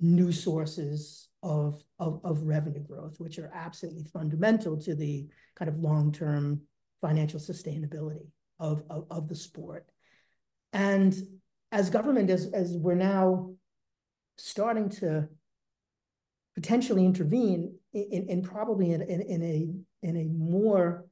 new 0.00 0.30
sources 0.30 1.28
of, 1.42 1.82
of, 1.98 2.20
of 2.24 2.42
revenue 2.42 2.80
growth, 2.80 3.18
which 3.18 3.38
are 3.38 3.50
absolutely 3.54 4.04
fundamental 4.04 4.76
to 4.76 4.94
the 4.94 5.26
kind 5.56 5.68
of 5.68 5.78
long-term 5.78 6.60
financial 7.00 7.40
sustainability 7.40 8.26
of, 8.58 8.82
of, 8.90 9.06
of 9.10 9.28
the 9.28 9.34
sport. 9.34 9.86
And 10.72 11.14
as 11.72 11.90
government, 11.90 12.30
as, 12.30 12.46
as 12.52 12.76
we're 12.76 12.94
now 12.94 13.54
starting 14.36 14.88
to 14.88 15.28
potentially 16.54 17.04
intervene 17.04 17.74
in, 17.92 18.26
in 18.28 18.42
probably 18.42 18.92
in, 18.92 19.02
in, 19.02 19.20
in 19.22 19.42
a 19.42 19.68
in 20.02 20.16
a 20.16 20.24
more 20.24 21.06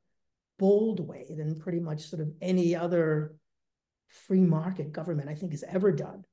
bold 0.58 1.06
way 1.06 1.26
than 1.36 1.58
pretty 1.58 1.78
much 1.78 2.02
sort 2.02 2.20
of 2.20 2.28
any 2.40 2.74
other 2.74 3.34
free 4.08 4.40
market 4.40 4.92
government 4.92 5.28
I 5.28 5.34
think 5.34 5.52
has 5.52 5.62
ever 5.62 5.92
done 5.92 6.24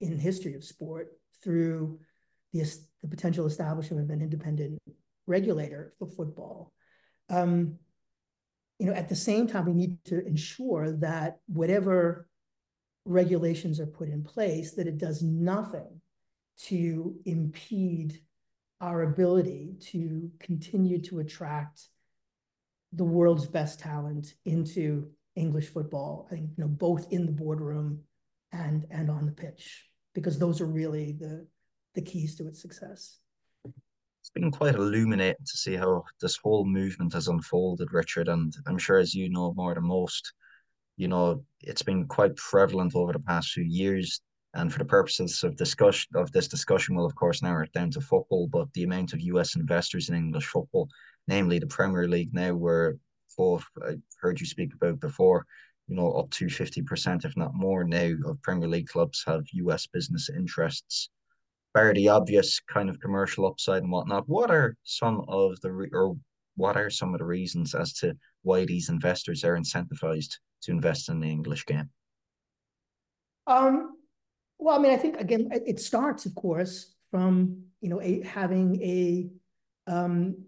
in 0.00 0.18
history 0.18 0.54
of 0.54 0.64
sport 0.64 1.08
through 1.42 1.98
the, 2.52 2.64
the 3.02 3.08
potential 3.08 3.46
establishment 3.46 4.02
of 4.02 4.10
an 4.10 4.22
independent 4.22 4.78
regulator 5.26 5.92
for 5.98 6.06
football. 6.06 6.72
Um, 7.28 7.76
you 8.80 8.86
know, 8.86 8.94
at 8.94 9.10
the 9.10 9.16
same 9.16 9.46
time, 9.46 9.66
we 9.66 9.74
need 9.74 10.02
to 10.06 10.26
ensure 10.26 10.90
that 10.96 11.40
whatever 11.46 12.26
regulations 13.04 13.78
are 13.78 13.86
put 13.86 14.08
in 14.08 14.24
place, 14.24 14.72
that 14.72 14.86
it 14.86 14.96
does 14.96 15.22
nothing 15.22 16.00
to 16.62 17.14
impede 17.26 18.20
our 18.80 19.02
ability 19.02 19.74
to 19.80 20.30
continue 20.40 20.98
to 21.02 21.20
attract 21.20 21.88
the 22.94 23.04
world's 23.04 23.46
best 23.46 23.80
talent 23.80 24.34
into 24.46 25.10
English 25.36 25.68
football. 25.68 26.26
I 26.30 26.34
think 26.34 26.50
you 26.56 26.64
know 26.64 26.68
both 26.68 27.12
in 27.12 27.26
the 27.26 27.32
boardroom 27.32 28.00
and 28.50 28.86
and 28.90 29.10
on 29.10 29.26
the 29.26 29.32
pitch 29.32 29.86
because 30.14 30.38
those 30.38 30.60
are 30.60 30.66
really 30.66 31.12
the 31.12 31.46
the 31.94 32.02
keys 32.02 32.34
to 32.36 32.48
its 32.48 32.62
success. 32.62 33.18
It's 34.30 34.40
been 34.40 34.52
quite 34.52 34.76
illuminating 34.76 35.44
to 35.44 35.56
see 35.56 35.74
how 35.74 36.04
this 36.20 36.36
whole 36.36 36.64
movement 36.64 37.14
has 37.14 37.26
unfolded, 37.26 37.92
Richard. 37.92 38.28
And 38.28 38.54
I'm 38.68 38.78
sure, 38.78 38.98
as 38.98 39.12
you 39.12 39.28
know 39.28 39.52
more 39.54 39.74
than 39.74 39.82
most, 39.82 40.32
you 40.96 41.08
know 41.08 41.42
it's 41.62 41.82
been 41.82 42.06
quite 42.06 42.36
prevalent 42.36 42.94
over 42.94 43.12
the 43.12 43.18
past 43.18 43.50
few 43.50 43.64
years. 43.64 44.20
And 44.54 44.72
for 44.72 44.78
the 44.78 44.84
purposes 44.84 45.42
of 45.42 45.56
discussion 45.56 46.12
of 46.14 46.30
this 46.30 46.46
discussion, 46.46 46.94
we'll 46.94 47.06
of 47.06 47.16
course 47.16 47.42
narrow 47.42 47.64
it 47.64 47.72
down 47.72 47.90
to 47.90 48.00
football. 48.00 48.46
But 48.46 48.72
the 48.72 48.84
amount 48.84 49.14
of 49.14 49.20
U.S. 49.20 49.56
investors 49.56 50.08
in 50.08 50.14
English 50.14 50.46
football, 50.46 50.88
namely 51.26 51.58
the 51.58 51.66
Premier 51.66 52.06
League, 52.06 52.32
now 52.32 52.54
where 52.54 52.98
both 53.36 53.64
I 53.84 53.96
heard 54.20 54.38
you 54.38 54.46
speak 54.46 54.74
about 54.74 55.00
before, 55.00 55.44
you 55.88 55.96
know, 55.96 56.12
up 56.12 56.30
to 56.30 56.46
50%, 56.46 57.24
if 57.24 57.36
not 57.36 57.54
more 57.54 57.82
now, 57.82 58.12
of 58.26 58.40
Premier 58.42 58.68
League 58.68 58.86
clubs 58.86 59.24
have 59.26 59.42
US 59.54 59.86
business 59.86 60.30
interests. 60.30 61.10
Bar 61.72 61.94
the 61.94 62.08
obvious 62.08 62.60
kind 62.60 62.90
of 62.90 62.98
commercial 62.98 63.46
upside 63.46 63.82
and 63.82 63.92
whatnot, 63.92 64.28
what 64.28 64.50
are 64.50 64.76
some 64.82 65.24
of 65.28 65.60
the, 65.60 65.88
or 65.92 66.16
what 66.56 66.76
are 66.76 66.90
some 66.90 67.14
of 67.14 67.20
the 67.20 67.24
reasons 67.24 67.74
as 67.74 67.92
to 67.94 68.16
why 68.42 68.64
these 68.64 68.88
investors 68.88 69.44
are 69.44 69.56
incentivized 69.56 70.36
to 70.62 70.72
invest 70.72 71.08
in 71.08 71.20
the 71.20 71.30
English 71.30 71.64
game? 71.66 71.88
Um, 73.46 73.96
well, 74.58 74.78
I 74.78 74.82
mean, 74.82 74.92
I 74.92 74.96
think 74.96 75.20
again, 75.20 75.48
it 75.52 75.80
starts, 75.80 76.26
of 76.26 76.34
course, 76.34 76.92
from 77.10 77.64
you 77.80 77.88
know 77.88 78.00
a, 78.02 78.22
having 78.22 78.82
a 78.82 79.30
um, 79.86 80.44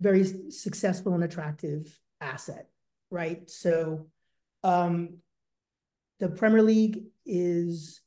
very 0.00 0.24
successful 0.50 1.14
and 1.14 1.24
attractive 1.24 1.98
asset, 2.20 2.68
right? 3.10 3.48
So 3.50 4.08
um, 4.62 5.18
the 6.20 6.28
Premier 6.28 6.62
League 6.62 7.04
is 7.24 8.01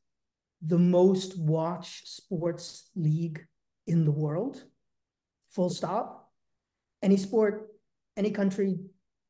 the 0.65 0.77
most 0.77 1.37
watched 1.37 2.07
sports 2.07 2.89
league 2.95 3.45
in 3.87 4.05
the 4.05 4.11
world, 4.11 4.63
full 5.51 5.69
stop. 5.69 6.31
Any 7.03 7.17
sport, 7.17 7.69
any 8.17 8.31
country, 8.31 8.79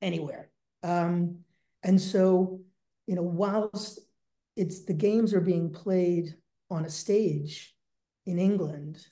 anywhere. 0.01 0.49
Um, 0.83 1.39
and 1.83 1.99
so, 1.99 2.61
you 3.05 3.15
know, 3.15 3.23
whilst 3.23 3.99
it's 4.55 4.85
the 4.85 4.93
games 4.93 5.33
are 5.33 5.41
being 5.41 5.71
played 5.71 6.35
on 6.69 6.85
a 6.85 6.89
stage 6.89 7.75
in 8.25 8.39
England, 8.39 9.05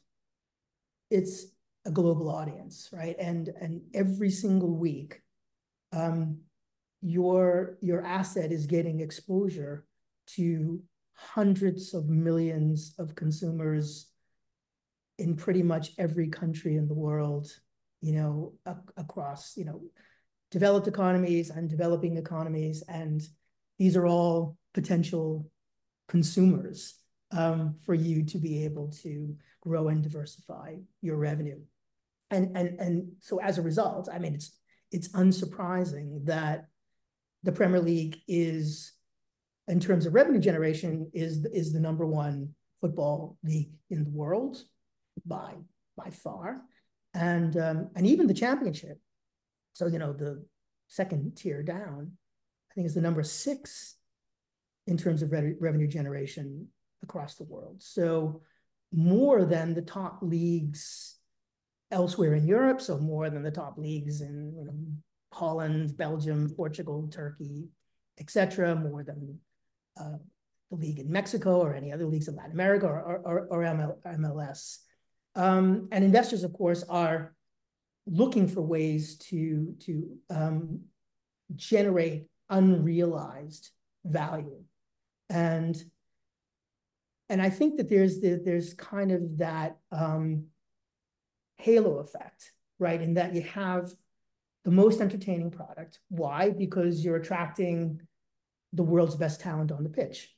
it's 1.09 1.47
a 1.85 1.91
global 1.91 2.29
audience, 2.29 2.89
right? 2.93 3.15
And 3.19 3.49
and 3.59 3.81
every 3.93 4.29
single 4.29 4.75
week, 4.77 5.21
um, 5.91 6.39
your 7.01 7.77
your 7.81 8.01
asset 8.05 8.51
is 8.51 8.65
getting 8.65 9.01
exposure 9.01 9.85
to 10.35 10.81
hundreds 11.13 11.93
of 11.93 12.09
millions 12.09 12.93
of 12.99 13.15
consumers 13.15 14.09
in 15.19 15.35
pretty 15.35 15.63
much 15.63 15.91
every 15.97 16.27
country 16.27 16.75
in 16.75 16.87
the 16.87 16.93
world 16.93 17.47
you 18.01 18.13
know 18.13 18.53
across 18.97 19.55
you 19.55 19.63
know 19.63 19.81
developed 20.53 20.87
economies 20.87 21.49
and 21.49 21.67
developing 21.67 22.15
economies. 22.15 22.83
And 22.87 23.21
these 23.79 23.97
are 23.97 24.05
all 24.05 24.55
potential 24.75 25.49
consumers 26.07 26.93
um, 27.31 27.75
for 27.83 27.95
you 27.95 28.23
to 28.25 28.37
be 28.37 28.63
able 28.63 28.89
to 29.01 29.35
grow 29.61 29.87
and 29.87 30.03
diversify 30.03 30.75
your 31.01 31.17
revenue. 31.17 31.59
And 32.29 32.55
and 32.55 32.79
and 32.79 33.11
so 33.19 33.39
as 33.39 33.59
a 33.59 33.61
result 33.61 34.09
i 34.11 34.17
mean 34.17 34.33
it's 34.33 34.57
it's 34.91 35.09
unsurprising 35.09 36.25
that 36.25 36.65
the 37.43 37.51
Premier 37.51 37.79
League 37.79 38.17
is 38.27 38.93
in 39.67 39.79
terms 39.79 40.05
of 40.05 40.13
revenue 40.13 40.39
generation, 40.39 41.09
is 41.13 41.45
is 41.45 41.73
the 41.73 41.79
number 41.79 42.05
one 42.05 42.49
football 42.81 43.37
league 43.43 43.71
in 43.89 44.03
the 44.03 44.09
world 44.09 44.57
by 45.25 45.53
by 45.95 46.09
far, 46.09 46.61
and 47.13 47.55
um, 47.57 47.89
and 47.95 48.07
even 48.07 48.27
the 48.27 48.33
championship. 48.33 48.99
So 49.73 49.87
you 49.87 49.99
know 49.99 50.13
the 50.13 50.45
second 50.87 51.35
tier 51.35 51.63
down, 51.63 52.11
I 52.71 52.73
think 52.73 52.87
is 52.87 52.95
the 52.95 53.01
number 53.01 53.23
six 53.23 53.95
in 54.87 54.97
terms 54.97 55.21
of 55.21 55.31
re 55.31 55.55
revenue 55.59 55.87
generation 55.87 56.67
across 57.01 57.35
the 57.35 57.45
world. 57.45 57.81
So 57.81 58.41
more 58.91 59.45
than 59.45 59.73
the 59.73 59.81
top 59.81 60.19
leagues 60.21 61.17
elsewhere 61.91 62.35
in 62.35 62.47
Europe, 62.47 62.81
so 62.81 62.97
more 62.97 63.29
than 63.29 63.43
the 63.43 63.51
top 63.51 63.77
leagues 63.77 64.21
in 64.21 64.53
you 64.57 64.65
know, 64.65 64.73
Holland, 65.31 65.97
Belgium, 65.97 66.49
Portugal, 66.55 67.07
Turkey, 67.11 67.69
etc., 68.19 68.75
more 68.75 69.03
than 69.03 69.39
uh, 69.99 70.17
the 70.69 70.77
league 70.77 70.99
in 70.99 71.11
Mexico 71.11 71.59
or 71.59 71.73
any 71.73 71.91
other 71.91 72.05
leagues 72.05 72.27
in 72.27 72.35
Latin 72.35 72.51
America 72.51 72.87
or, 72.87 73.21
or, 73.23 73.47
or 73.49 73.59
ML, 73.59 74.01
MLS. 74.19 74.79
Um, 75.35 75.87
and 75.91 76.03
investors, 76.03 76.43
of 76.43 76.53
course, 76.53 76.83
are 76.89 77.33
looking 78.05 78.47
for 78.47 78.61
ways 78.61 79.17
to, 79.17 79.75
to 79.81 80.17
um, 80.29 80.81
generate 81.55 82.25
unrealized 82.49 83.69
value. 84.05 84.63
And, 85.29 85.81
and 87.29 87.41
I 87.41 87.49
think 87.49 87.77
that 87.77 87.89
there's, 87.89 88.19
the, 88.19 88.41
there's 88.43 88.73
kind 88.73 89.11
of 89.11 89.37
that 89.37 89.77
um, 89.91 90.45
halo 91.57 91.99
effect, 91.99 92.51
right? 92.79 93.01
In 93.01 93.15
that 93.15 93.33
you 93.33 93.41
have 93.41 93.91
the 94.65 94.71
most 94.71 95.01
entertaining 95.01 95.51
product. 95.51 95.99
Why? 96.09 96.49
Because 96.49 97.03
you're 97.03 97.17
attracting 97.17 98.01
the 98.73 98.83
world's 98.83 99.15
best 99.15 99.39
talent 99.39 99.71
on 99.71 99.83
the 99.83 99.89
pitch. 99.89 100.29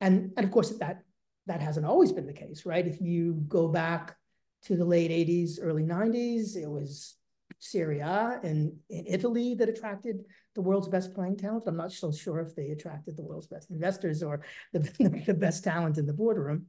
And, 0.00 0.32
and 0.36 0.44
of 0.44 0.50
course, 0.50 0.70
that, 0.78 1.02
that 1.46 1.62
hasn't 1.62 1.86
always 1.86 2.12
been 2.12 2.26
the 2.26 2.32
case, 2.32 2.66
right? 2.66 2.86
If 2.86 3.00
you 3.00 3.34
go 3.48 3.68
back 3.68 4.16
to 4.64 4.76
the 4.76 4.84
late 4.84 5.10
80s, 5.10 5.58
early 5.62 5.84
90s, 5.84 6.56
it 6.56 6.68
was 6.68 7.16
Serie 7.58 8.00
A 8.00 8.40
and 8.42 8.76
in, 8.90 9.06
Italy 9.06 9.54
that 9.54 9.68
attracted 9.68 10.24
the 10.54 10.60
world's 10.60 10.88
best 10.88 11.14
playing 11.14 11.36
talent. 11.36 11.64
I'm 11.66 11.76
not 11.76 11.92
so 11.92 12.12
sure 12.12 12.40
if 12.40 12.54
they 12.54 12.70
attracted 12.70 13.16
the 13.16 13.22
world's 13.22 13.46
best 13.46 13.70
investors 13.70 14.22
or 14.22 14.42
the, 14.72 14.80
the 15.26 15.34
best 15.34 15.64
talent 15.64 15.98
in 15.98 16.06
the 16.06 16.12
boardroom. 16.12 16.66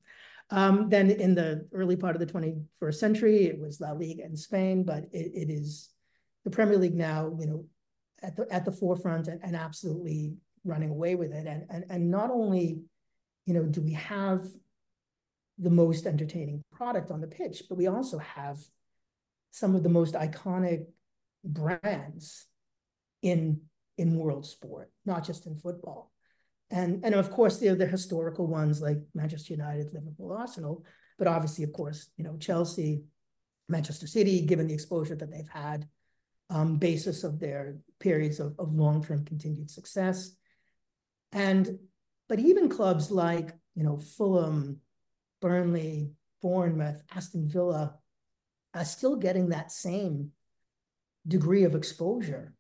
Um, 0.50 0.88
then 0.88 1.10
in 1.10 1.36
the 1.36 1.68
early 1.74 1.98
part 1.98 2.16
of 2.16 2.26
the 2.26 2.32
21st 2.32 2.96
century, 2.96 3.46
it 3.46 3.60
was 3.60 3.82
La 3.82 3.92
Liga 3.92 4.24
in 4.24 4.38
Spain, 4.38 4.84
but 4.84 5.04
it, 5.12 5.32
it 5.34 5.50
is 5.50 5.90
the 6.46 6.52
Premier 6.52 6.78
League 6.78 6.96
now, 6.96 7.36
you 7.40 7.48
know, 7.48 7.66
at 8.24 8.36
the 8.36 8.48
at 8.50 8.66
the 8.66 8.72
forefront 8.72 9.28
and, 9.28 9.42
and 9.44 9.56
absolutely 9.56 10.36
running 10.68 10.92
away 10.92 11.16
with 11.16 11.32
it. 11.32 11.48
And, 11.48 11.66
and 11.70 11.86
and 11.90 12.12
not 12.12 12.30
only, 12.30 12.82
you 13.46 13.54
know, 13.54 13.64
do 13.64 13.82
we 13.82 13.94
have 13.94 14.46
the 15.58 15.70
most 15.72 16.06
entertaining 16.06 16.64
product 16.72 17.10
on 17.10 17.22
the 17.22 17.28
pitch, 17.28 17.64
but 17.68 17.78
we 17.78 17.88
also 17.88 18.18
have 18.20 18.58
some 19.52 19.76
of 19.76 19.82
the 19.84 19.90
most 19.90 20.14
iconic 20.14 20.86
brands 21.44 22.46
in 23.22 23.62
in 23.98 24.16
world 24.16 24.46
sport, 24.46 24.92
not 25.06 25.26
just 25.26 25.48
in 25.48 25.56
football. 25.56 26.12
And, 26.70 27.04
and 27.06 27.16
of 27.16 27.32
course, 27.32 27.58
there 27.58 27.72
are 27.72 27.76
the 27.76 27.88
historical 27.88 28.46
ones 28.46 28.82
like 28.82 28.98
Manchester 29.16 29.54
United, 29.54 29.94
Liverpool, 29.94 30.34
Arsenal, 30.34 30.84
but 31.18 31.28
obviously, 31.28 31.64
of 31.64 31.72
course, 31.74 32.12
you 32.18 32.24
know, 32.26 32.38
Chelsea, 32.38 33.04
Manchester 33.70 34.06
City, 34.06 34.42
given 34.42 34.68
the 34.68 34.74
exposure 34.74 35.16
that 35.16 35.32
they've 35.32 35.50
had, 35.50 35.88
um, 36.50 36.78
basis 36.78 37.24
of 37.24 37.40
their 37.40 37.78
periods 38.00 38.40
of, 38.40 38.54
of 38.60 38.74
long-term 38.74 39.26
continued 39.26 39.72
success. 39.72 40.36
And, 41.32 41.80
but 42.30 42.40
even 42.40 42.70
clubs 42.70 43.12
like, 43.12 43.54
you 43.76 43.84
know, 43.84 43.98
Fulham, 43.98 44.80
Burnley, 45.42 46.12
Bournemouth, 46.42 47.02
Aston 47.16 47.48
Villa 47.48 47.96
are 48.74 48.86
still 48.86 49.16
getting 49.16 49.50
that 49.50 49.72
same 49.72 50.32
degree 51.28 51.64
of 51.64 51.76
exposure 51.76 52.54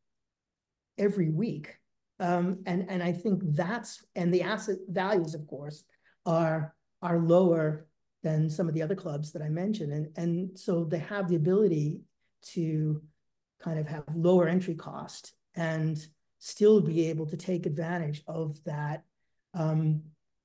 every 0.98 1.30
week. 1.30 1.76
Um, 2.20 2.64
and, 2.66 2.86
and 2.90 3.04
I 3.04 3.12
think 3.12 3.42
that's, 3.44 4.04
and 4.16 4.34
the 4.34 4.42
asset 4.42 4.78
values, 4.88 5.36
of 5.36 5.46
course, 5.48 5.84
are, 6.26 6.74
are 7.02 7.20
lower 7.20 7.88
than 8.24 8.50
some 8.50 8.68
of 8.68 8.74
the 8.74 8.82
other 8.82 8.96
clubs 8.96 9.32
that 9.32 9.42
I 9.42 9.50
mentioned. 9.50 9.94
And, 9.94 10.08
and 10.18 10.60
so 10.60 10.84
they 10.84 11.00
have 11.00 11.30
the 11.30 11.36
ability 11.36 12.02
to 12.54 13.02
kind 13.62 13.80
of 13.80 13.88
have 13.88 14.04
lower 14.16 14.48
entry 14.48 14.76
cost 14.76 15.34
and 15.56 15.98
still 16.40 16.82
be 16.82 17.08
able 17.10 17.26
to 17.28 17.38
take 17.38 17.66
advantage 17.66 18.24
of 18.28 18.64
that, 18.66 19.04
um, 19.54 20.02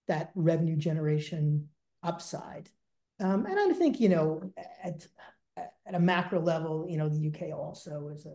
that 0.08 0.30
revenue 0.34 0.76
generation 0.76 1.68
upside. 2.02 2.70
Um, 3.20 3.46
and 3.46 3.58
I 3.58 3.72
think, 3.74 4.00
you 4.00 4.08
know, 4.08 4.52
at, 4.82 5.06
at 5.56 5.94
a 5.94 6.00
macro 6.00 6.40
level, 6.40 6.86
you 6.88 6.98
know, 6.98 7.08
the 7.08 7.28
UK 7.28 7.56
also 7.56 8.08
is 8.08 8.26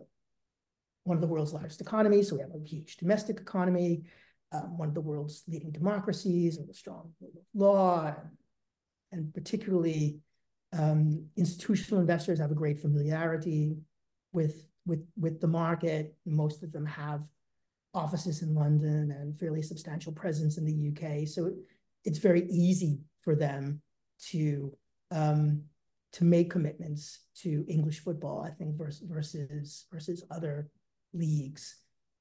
one 1.03 1.17
of 1.17 1.21
the 1.21 1.27
world's 1.27 1.53
largest 1.53 1.81
economies. 1.81 2.29
So 2.29 2.35
we 2.35 2.41
have 2.41 2.51
a 2.53 2.67
huge 2.67 2.97
domestic 2.97 3.37
economy, 3.37 4.03
um, 4.51 4.77
one 4.77 4.89
of 4.89 4.93
the 4.93 5.01
world's 5.01 5.43
leading 5.47 5.71
democracies 5.71 6.57
with 6.57 6.69
a 6.69 6.73
strong 6.73 7.11
law, 7.53 8.07
and, 8.07 8.29
and 9.11 9.33
particularly 9.33 10.19
institutional 11.35 12.01
investors 12.01 12.39
have 12.39 12.51
a 12.51 12.55
great 12.55 12.79
familiarity 12.79 13.77
with 14.31 14.67
with 14.85 15.05
with 15.17 15.39
the 15.41 15.47
market. 15.47 16.15
Most 16.25 16.63
of 16.63 16.71
them 16.71 16.85
have 16.85 17.21
offices 17.93 18.41
in 18.41 18.53
London 18.53 19.11
and 19.11 19.37
fairly 19.37 19.61
substantial 19.61 20.11
presence 20.11 20.57
in 20.57 20.65
the 20.65 20.89
UK. 20.91 21.27
So 21.27 21.51
it's 22.03 22.19
very 22.19 22.47
easy 22.49 22.99
for 23.21 23.35
them 23.35 23.81
to 24.29 24.75
um, 25.11 25.63
to 26.13 26.23
make 26.23 26.49
commitments 26.49 27.19
to 27.41 27.65
English 27.67 27.99
football, 27.99 28.41
I 28.41 28.49
think, 28.49 28.77
versus 28.77 29.07
versus 29.07 29.85
versus 29.91 30.23
other 30.31 30.69
leagues. 31.13 31.75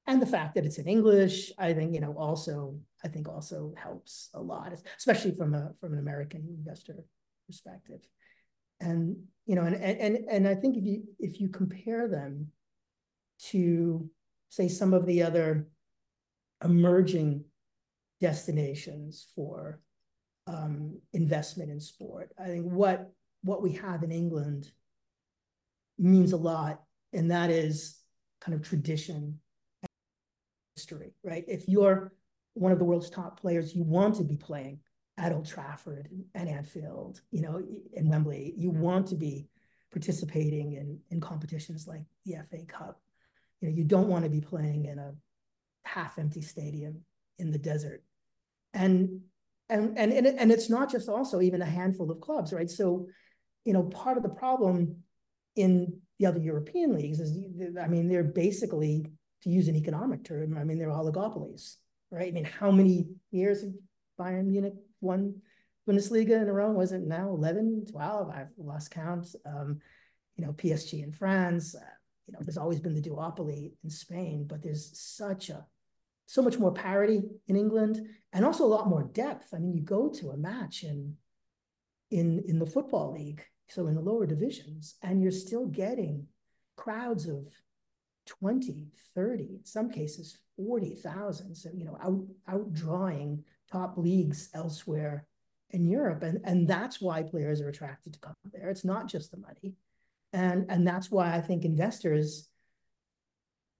And 0.05 0.21
the 0.21 0.25
fact 0.25 0.55
that 0.55 0.65
it's 0.65 0.77
in 0.77 0.87
English, 0.87 1.51
I 1.57 1.73
think, 1.73 1.93
you 1.93 1.99
know, 1.99 2.15
also, 2.17 2.79
I 3.03 3.09
think 3.09 3.27
also 3.27 3.73
helps 3.75 4.29
a 4.33 4.41
lot, 4.41 4.73
especially 4.97 5.35
from 5.35 5.53
a 5.53 5.71
from 5.79 5.93
an 5.93 5.99
American 5.99 6.47
investor 6.57 7.03
perspective. 7.45 8.01
And, 8.79 9.17
you 9.45 9.55
know, 9.55 9.63
and 9.63 9.75
and 9.75 10.17
and 10.29 10.47
I 10.47 10.55
think 10.55 10.77
if 10.77 10.85
you 10.85 11.03
if 11.19 11.41
you 11.41 11.49
compare 11.49 12.07
them 12.07 12.51
to 13.49 14.09
say 14.49 14.67
some 14.67 14.93
of 14.93 15.05
the 15.05 15.23
other 15.23 15.67
emerging 16.63 17.43
destinations 18.19 19.27
for 19.35 19.79
um, 20.47 20.99
investment 21.13 21.69
in 21.69 21.79
sport. 21.79 22.31
I 22.39 22.45
think 22.45 22.65
what 22.65 23.11
what 23.43 23.61
we 23.61 23.73
have 23.73 24.03
in 24.03 24.11
England 24.11 24.71
means 25.97 26.33
a 26.33 26.37
lot, 26.37 26.81
and 27.13 27.31
that 27.31 27.49
is 27.49 27.99
kind 28.41 28.55
of 28.55 28.67
tradition 28.67 29.39
history, 30.75 31.13
right? 31.23 31.43
If 31.47 31.67
you're 31.67 32.13
one 32.53 32.71
of 32.71 32.79
the 32.79 32.85
world's 32.85 33.09
top 33.09 33.39
players, 33.39 33.75
you 33.75 33.83
want 33.83 34.15
to 34.15 34.23
be 34.23 34.37
playing 34.37 34.79
at 35.17 35.31
Old 35.31 35.47
Trafford 35.47 36.09
and 36.35 36.49
Anfield, 36.49 37.21
you 37.31 37.41
know, 37.41 37.61
in 37.93 38.09
Wembley. 38.09 38.53
You 38.55 38.69
want 38.69 39.07
to 39.07 39.15
be 39.15 39.47
participating 39.91 40.73
in, 40.73 40.99
in 41.09 41.19
competitions 41.19 41.87
like 41.87 42.01
the 42.25 42.35
FA 42.49 42.65
Cup. 42.65 42.99
You 43.61 43.69
know, 43.69 43.75
you 43.75 43.83
don't 43.83 44.07
want 44.07 44.23
to 44.23 44.29
be 44.29 44.41
playing 44.41 44.85
in 44.85 44.99
a 44.99 45.13
half-empty 45.85 46.41
stadium 46.41 47.01
in 47.39 47.51
the 47.51 47.57
desert. 47.57 48.03
And 48.73 49.21
and 49.69 49.97
and 49.97 50.13
and, 50.13 50.27
it, 50.27 50.35
and 50.37 50.51
it's 50.51 50.69
not 50.69 50.91
just 50.91 51.09
also 51.09 51.41
even 51.41 51.61
a 51.61 51.65
handful 51.65 52.11
of 52.11 52.21
clubs, 52.21 52.53
right? 52.53 52.69
So, 52.69 53.07
you 53.65 53.73
know, 53.73 53.83
part 53.83 54.17
of 54.17 54.23
the 54.23 54.29
problem 54.29 54.97
in 55.55 55.99
the 56.19 56.25
other 56.25 56.39
European 56.39 56.93
leagues 56.95 57.19
is, 57.19 57.37
I 57.81 57.87
mean, 57.87 58.07
they're 58.07 58.23
basically, 58.23 59.05
to 59.43 59.49
use 59.49 59.67
an 59.67 59.75
economic 59.75 60.23
term, 60.23 60.57
I 60.57 60.63
mean, 60.63 60.79
they're 60.79 60.89
oligopolies, 60.89 61.75
right? 62.11 62.29
I 62.29 62.31
mean, 62.31 62.45
how 62.45 62.71
many 62.71 63.07
years 63.31 63.61
have 63.61 63.71
Bayern 64.19 64.45
Munich 64.45 64.73
won 65.01 65.41
Bundesliga 65.87 66.41
in 66.41 66.47
a 66.47 66.53
row? 66.53 66.71
Was 66.71 66.91
it 66.91 67.01
now 67.01 67.29
11, 67.29 67.85
12? 67.91 68.29
I've 68.29 68.47
lost 68.57 68.91
count. 68.91 69.27
Um, 69.45 69.79
you 70.35 70.45
know, 70.45 70.53
PSG 70.53 71.03
in 71.03 71.11
France, 71.11 71.75
you 72.27 72.33
know, 72.33 72.39
there's 72.41 72.57
always 72.57 72.79
been 72.79 72.93
the 72.93 73.01
duopoly 73.01 73.71
in 73.83 73.89
Spain, 73.89 74.45
but 74.47 74.61
there's 74.61 74.97
such 74.99 75.49
a, 75.49 75.65
so 76.25 76.41
much 76.41 76.59
more 76.59 76.73
parity 76.73 77.23
in 77.47 77.55
England 77.55 78.01
and 78.33 78.43
also 78.43 78.65
a 78.65 78.67
lot 78.67 78.89
more 78.89 79.03
depth. 79.03 79.53
I 79.53 79.59
mean, 79.59 79.73
you 79.73 79.81
go 79.81 80.09
to 80.09 80.31
a 80.31 80.37
match 80.37 80.83
in, 80.83 81.15
in, 82.11 82.43
in 82.47 82.59
the 82.59 82.65
football 82.65 83.13
league 83.13 83.43
so 83.69 83.87
in 83.87 83.95
the 83.95 84.01
lower 84.01 84.25
divisions, 84.25 84.95
and 85.01 85.21
you're 85.21 85.31
still 85.31 85.65
getting 85.65 86.27
crowds 86.75 87.27
of 87.27 87.47
20, 88.25 88.87
30, 89.15 89.43
in 89.43 89.59
some 89.63 89.89
cases 89.89 90.37
40,000. 90.55 91.55
So, 91.55 91.69
you 91.73 91.85
know, 91.85 91.97
out, 92.01 92.25
outdrawing 92.49 93.43
top 93.71 93.97
leagues 93.97 94.49
elsewhere 94.53 95.25
in 95.71 95.85
Europe. 95.85 96.23
And, 96.23 96.39
and 96.45 96.67
that's 96.67 97.01
why 97.01 97.23
players 97.23 97.61
are 97.61 97.69
attracted 97.69 98.13
to 98.13 98.19
come 98.19 98.35
there. 98.53 98.69
It's 98.69 98.85
not 98.85 99.07
just 99.07 99.31
the 99.31 99.37
money. 99.37 99.73
And, 100.33 100.65
and 100.69 100.85
that's 100.85 101.09
why 101.09 101.33
I 101.33 101.41
think 101.41 101.63
investors 101.63 102.49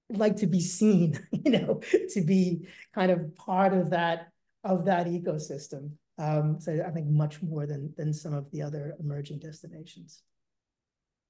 like 0.09 0.37
to 0.37 0.47
be 0.47 0.61
seen, 0.61 1.19
you 1.31 1.51
know, 1.51 1.81
to 2.13 2.21
be 2.21 2.67
kind 2.93 3.11
of 3.11 3.35
part 3.35 3.73
of 3.73 3.89
that 3.91 4.29
of 4.63 4.85
that 4.85 5.07
ecosystem. 5.07 5.91
Um, 6.17 6.59
so 6.59 6.83
I 6.85 6.89
think 6.91 7.07
much 7.07 7.41
more 7.41 7.65
than 7.65 7.93
than 7.97 8.13
some 8.13 8.33
of 8.33 8.49
the 8.51 8.61
other 8.61 8.95
emerging 8.99 9.39
destinations. 9.39 10.23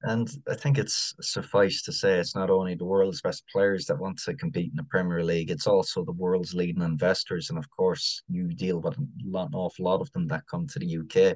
And 0.03 0.29
I 0.47 0.53
think 0.53 0.77
it's 0.77 1.15
suffice 1.21 1.81
to 1.83 1.91
say 1.91 2.19
it's 2.19 2.35
not 2.35 2.51
only 2.51 2.75
the 2.75 2.85
world's 2.85 3.21
best 3.21 3.43
players 3.51 3.85
that 3.85 3.97
want 3.97 4.19
to 4.23 4.35
compete 4.35 4.69
in 4.69 4.75
the 4.75 4.83
Premier 4.83 5.23
League, 5.23 5.49
it's 5.49 5.65
also 5.65 6.05
the 6.05 6.11
world's 6.11 6.53
leading 6.53 6.83
investors. 6.83 7.49
And 7.49 7.57
of 7.57 7.67
course, 7.71 8.21
you 8.29 8.47
deal 8.47 8.79
with 8.79 8.95
an 8.97 9.09
awful 9.33 9.85
lot 9.85 10.01
of 10.01 10.11
them 10.11 10.27
that 10.27 10.45
come 10.45 10.67
to 10.67 10.79
the 10.79 10.99
UK. 10.99 11.35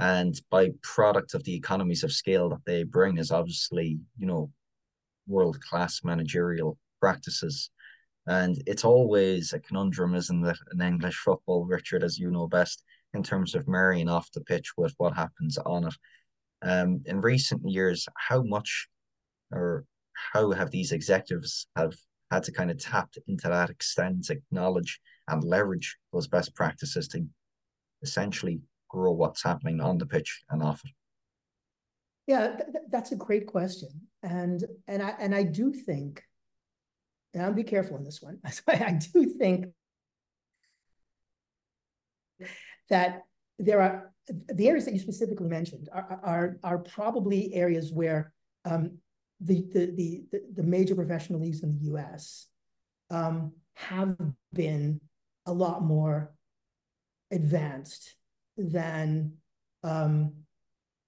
And 0.00 0.40
by 0.50 0.70
product 0.82 1.34
of 1.34 1.44
the 1.44 1.54
economies 1.54 2.04
of 2.04 2.10
scale 2.10 2.48
that 2.48 2.64
they 2.64 2.84
bring 2.84 3.18
is 3.18 3.30
obviously, 3.30 4.00
you 4.16 4.26
know, 4.26 4.50
world 5.26 5.60
class 5.60 6.00
managerial 6.02 6.78
practices. 7.00 7.70
And 8.26 8.56
it's 8.66 8.84
always 8.84 9.52
a 9.52 9.60
conundrum, 9.60 10.14
isn't 10.14 10.46
it, 10.46 10.56
in 10.72 10.80
English 10.80 11.16
football, 11.16 11.66
Richard, 11.66 12.02
as 12.02 12.18
you 12.18 12.30
know 12.30 12.48
best, 12.48 12.82
in 13.12 13.22
terms 13.22 13.54
of 13.54 13.68
marrying 13.68 14.08
off 14.08 14.32
the 14.32 14.40
pitch 14.40 14.72
with 14.78 14.94
what 14.96 15.14
happens 15.14 15.58
on 15.58 15.88
it. 15.88 15.94
Um, 16.62 17.02
in 17.04 17.20
recent 17.20 17.60
years, 17.68 18.08
how 18.16 18.42
much 18.42 18.88
or 19.52 19.84
how 20.32 20.50
have 20.52 20.70
these 20.70 20.92
executives 20.92 21.66
have 21.76 21.94
had 22.30 22.44
to 22.44 22.52
kind 22.52 22.70
of 22.70 22.78
tap 22.78 23.10
into 23.28 23.48
that 23.48 23.68
extensive 23.68 24.38
knowledge 24.50 24.98
and 25.28 25.44
leverage 25.44 25.98
those 26.10 26.26
best 26.26 26.54
practices 26.54 27.06
to 27.08 27.26
essentially 28.02 28.60
grow 28.90 29.12
what's 29.12 29.42
happening 29.42 29.80
on 29.80 29.96
the 29.98 30.06
pitch 30.06 30.42
and 30.50 30.62
off 30.62 30.82
it? 30.84 30.92
Yeah, 32.26 32.56
th 32.56 32.84
that's 32.90 33.12
a 33.12 33.16
great 33.16 33.46
question, 33.46 33.88
and 34.22 34.62
and 34.86 35.02
I 35.02 35.10
and 35.18 35.34
I 35.34 35.42
do 35.42 35.72
think, 35.72 36.22
and 37.32 37.42
I'll 37.42 37.62
be 37.62 37.72
careful 37.74 37.96
on 37.96 38.04
this 38.04 38.20
one. 38.20 38.38
I 38.68 38.98
do 39.12 39.20
think 39.26 39.66
that 42.88 43.22
there 43.58 43.80
are 43.80 44.12
the 44.28 44.68
areas 44.68 44.84
that 44.84 44.94
you 44.94 45.00
specifically 45.00 45.48
mentioned 45.48 45.88
are 45.92 46.20
are, 46.22 46.56
are 46.62 46.78
probably 46.78 47.52
areas 47.54 47.90
where 47.92 48.32
um, 48.64 48.98
the, 49.40 49.66
the 49.72 49.84
the 49.98 50.40
the 50.54 50.62
major 50.62 50.94
professional 50.94 51.40
leagues 51.40 51.62
in 51.62 51.72
the 51.72 51.84
U.S. 51.92 52.46
Um, 53.10 53.52
have 53.74 54.16
been 54.52 55.00
a 55.46 55.52
lot 55.52 55.82
more 55.82 56.32
advanced 57.30 58.14
than 58.56 59.34
um, 59.82 60.32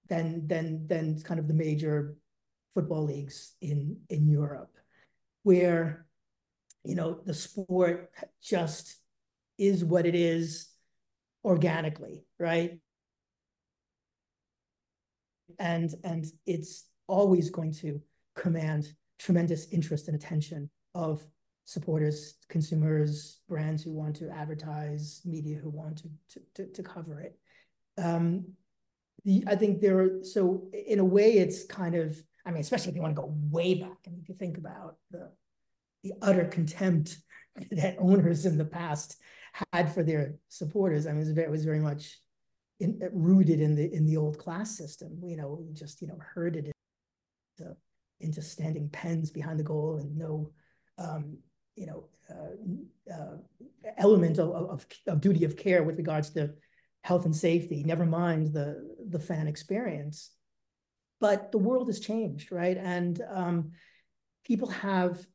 than 0.09 0.47
than 0.47 0.87
than 0.87 1.21
kind 1.21 1.39
of 1.39 1.47
the 1.47 1.53
major 1.53 2.15
football 2.73 3.03
leagues 3.03 3.55
in 3.61 3.97
in 4.09 4.27
Europe, 4.27 4.75
where 5.43 6.05
you 6.83 6.95
know 6.95 7.19
the 7.25 7.33
sport 7.33 8.11
just 8.41 8.97
is 9.57 9.83
what 9.83 10.05
it 10.05 10.15
is 10.15 10.69
organically, 11.45 12.25
right? 12.39 12.79
And 15.59 15.93
and 16.03 16.25
it's 16.45 16.85
always 17.07 17.49
going 17.49 17.73
to 17.73 18.01
command 18.35 18.87
tremendous 19.19 19.71
interest 19.71 20.07
and 20.07 20.15
attention 20.15 20.69
of 20.95 21.25
supporters, 21.65 22.35
consumers, 22.49 23.39
brands 23.47 23.83
who 23.83 23.91
want 23.91 24.15
to 24.17 24.29
advertise, 24.29 25.21
media 25.25 25.57
who 25.57 25.69
want 25.69 25.97
to 25.99 26.09
to, 26.29 26.41
to, 26.55 26.71
to 26.73 26.83
cover 26.83 27.19
it. 27.19 27.37
Um, 27.97 28.53
the, 29.25 29.43
I 29.47 29.55
think 29.55 29.79
there 29.79 29.99
are 29.99 30.23
so 30.23 30.69
in 30.73 30.99
a 30.99 31.05
way 31.05 31.33
it's 31.33 31.65
kind 31.65 31.95
of 31.95 32.21
I 32.45 32.51
mean 32.51 32.61
especially 32.61 32.89
if 32.89 32.95
you 32.95 33.01
want 33.01 33.15
to 33.15 33.21
go 33.21 33.33
way 33.49 33.75
back 33.75 33.97
and 34.05 34.19
if 34.21 34.27
you 34.27 34.35
think 34.35 34.57
about 34.57 34.97
the 35.11 35.31
the 36.03 36.13
utter 36.21 36.45
contempt 36.45 37.17
that 37.71 37.97
owners 37.99 38.45
in 38.45 38.57
the 38.57 38.65
past 38.65 39.17
had 39.71 39.93
for 39.93 40.03
their 40.03 40.35
supporters. 40.49 41.05
I 41.05 41.11
mean, 41.11 41.17
it 41.17 41.25
was 41.25 41.31
very, 41.31 41.47
it 41.47 41.51
was 41.51 41.65
very 41.65 41.79
much 41.79 42.17
in, 42.79 42.99
rooted 43.13 43.59
in 43.59 43.75
the 43.75 43.93
in 43.93 44.05
the 44.05 44.17
old 44.17 44.37
class 44.37 44.75
system. 44.75 45.19
You 45.23 45.37
know, 45.37 45.63
just 45.73 46.01
you 46.01 46.07
know 46.07 46.17
herded 46.19 46.71
into, 47.59 47.75
into 48.19 48.41
standing 48.41 48.89
pens 48.89 49.31
behind 49.31 49.59
the 49.59 49.63
goal 49.63 49.97
and 49.97 50.17
no, 50.17 50.51
um, 50.97 51.37
you 51.75 51.87
know, 51.87 52.05
uh, 52.29 53.13
uh, 53.13 53.37
element 53.97 54.39
of, 54.39 54.51
of, 54.51 54.85
of 55.07 55.21
duty 55.21 55.43
of 55.45 55.57
care 55.57 55.83
with 55.83 55.97
regards 55.97 56.29
to 56.31 56.53
health 57.01 57.25
and 57.25 57.35
safety. 57.35 57.83
Never 57.83 58.05
mind 58.05 58.53
the 58.53 58.95
the 59.09 59.19
fan 59.19 59.47
experience. 59.47 60.31
But 61.19 61.51
the 61.51 61.57
world 61.57 61.87
has 61.87 61.99
changed, 61.99 62.51
right? 62.51 62.77
And 62.77 63.21
um, 63.29 63.71
people 64.45 64.67
have 64.69 65.25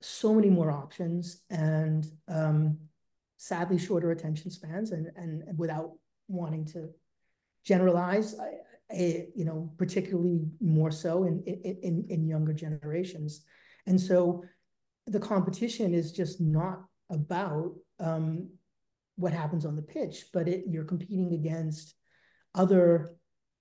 so 0.00 0.34
many 0.34 0.50
more 0.50 0.70
options, 0.70 1.42
and 1.50 2.06
um, 2.28 2.78
sadly 3.36 3.78
shorter 3.78 4.10
attention 4.10 4.50
spans 4.50 4.92
and, 4.92 5.10
and, 5.16 5.42
without 5.58 5.92
wanting 6.28 6.64
to 6.64 6.90
generalize, 7.64 8.38
I, 8.38 8.94
I, 8.94 9.26
you 9.34 9.44
know, 9.44 9.72
particularly 9.76 10.46
more 10.60 10.90
so 10.90 11.24
in, 11.24 11.42
in, 11.42 12.06
in 12.08 12.28
younger 12.28 12.52
generations. 12.52 13.42
And 13.86 14.00
so 14.00 14.44
the 15.06 15.20
competition 15.20 15.94
is 15.94 16.12
just 16.12 16.40
not 16.40 16.80
about 17.10 17.72
um, 18.00 18.48
what 19.16 19.32
happens 19.32 19.64
on 19.64 19.76
the 19.76 19.82
pitch, 19.82 20.26
but 20.32 20.48
it, 20.48 20.64
you're 20.68 20.84
competing 20.84 21.34
against 21.34 21.94
other 22.54 23.14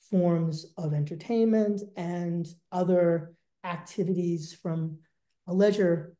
forms 0.10 0.74
of 0.78 0.94
entertainment 0.94 1.82
and 1.96 2.48
other 2.72 3.34
activities 3.64 4.58
from 4.62 4.98
a 5.48 5.54
leisure 5.54 6.16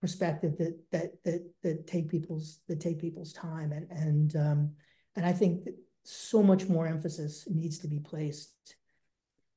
perspective 0.00 0.56
that 0.58 0.78
that 0.92 1.10
that 1.24 1.50
that 1.62 1.86
take 1.86 2.08
people's 2.08 2.60
that 2.68 2.80
take 2.80 3.00
people's 3.00 3.32
time 3.32 3.72
and 3.72 3.90
and 3.90 4.36
um, 4.36 4.72
and 5.16 5.26
I 5.26 5.32
think 5.32 5.64
that 5.64 5.74
so 6.04 6.42
much 6.42 6.68
more 6.68 6.86
emphasis 6.86 7.46
needs 7.50 7.78
to 7.80 7.88
be 7.88 7.98
placed 7.98 8.76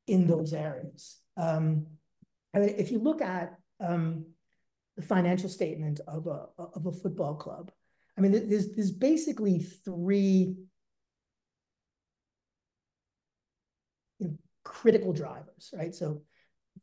in 0.07 0.27
those 0.27 0.53
areas. 0.53 1.19
Um, 1.37 1.85
I 2.53 2.59
mean, 2.59 2.75
if 2.77 2.91
you 2.91 2.99
look 2.99 3.21
at 3.21 3.53
um, 3.79 4.25
the 5.01 5.07
financial 5.07 5.49
statement 5.49 5.99
of 6.07 6.27
a 6.27 6.47
of 6.57 6.85
a 6.85 6.91
football 6.91 7.35
club, 7.35 7.71
I 8.17 8.21
mean, 8.21 8.31
there's 8.31 8.71
there's 8.71 8.91
basically 8.91 9.59
three 9.59 10.55
you 14.19 14.27
know, 14.27 14.37
critical 14.63 15.13
drivers, 15.13 15.73
right? 15.77 15.93
So 15.93 16.21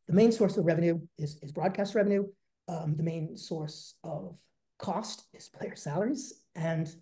the 0.07 0.15
main 0.15 0.33
source 0.33 0.57
of 0.57 0.67
revenue 0.67 1.01
is 1.19 1.39
is 1.43 1.53
broadcast 1.53 1.95
revenue 1.95 2.27
um, 2.69 2.95
the 2.97 3.03
main 3.03 3.37
source 3.37 3.95
of 4.05 4.39
cost 4.79 5.25
is 5.33 5.49
player 5.49 5.75
salaries, 5.75 6.45
and 6.55 6.95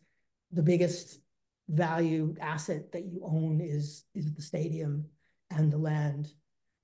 the 0.53 0.63
biggest 0.63 1.21
value 1.69 2.35
asset 2.41 2.93
that 2.93 3.05
you 3.05 3.21
own 3.25 3.61
is 3.61 4.05
is 4.15 4.33
the 4.33 4.43
stadium 4.43 5.07
and 5.51 5.73
the 5.73 5.79
land 5.79 6.33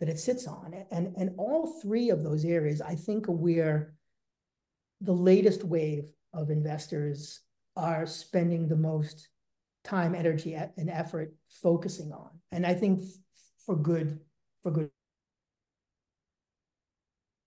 that 0.01 0.09
it 0.09 0.19
sits 0.19 0.47
on. 0.47 0.75
And 0.91 1.15
and 1.17 1.31
all 1.39 1.81
three 1.81 2.11
of 2.11 2.25
those 2.25 2.45
areas, 2.45 2.81
I 2.81 2.97
think, 2.97 3.29
are 3.29 3.33
where 3.33 3.95
the 5.03 5.13
latest 5.13 5.65
wave 5.65 6.11
of 6.33 6.51
investors 6.51 7.41
are 7.77 8.07
spending 8.07 8.69
the 8.69 8.77
most 8.77 9.29
time, 9.85 10.15
energy, 10.15 10.55
and 10.55 10.89
effort 10.89 11.35
focusing 11.49 12.13
on. 12.13 12.31
And 12.53 12.65
I 12.65 12.75
think 12.75 13.01
for 13.67 13.77
good 13.77 14.21
for 14.63 14.71
good 14.71 14.91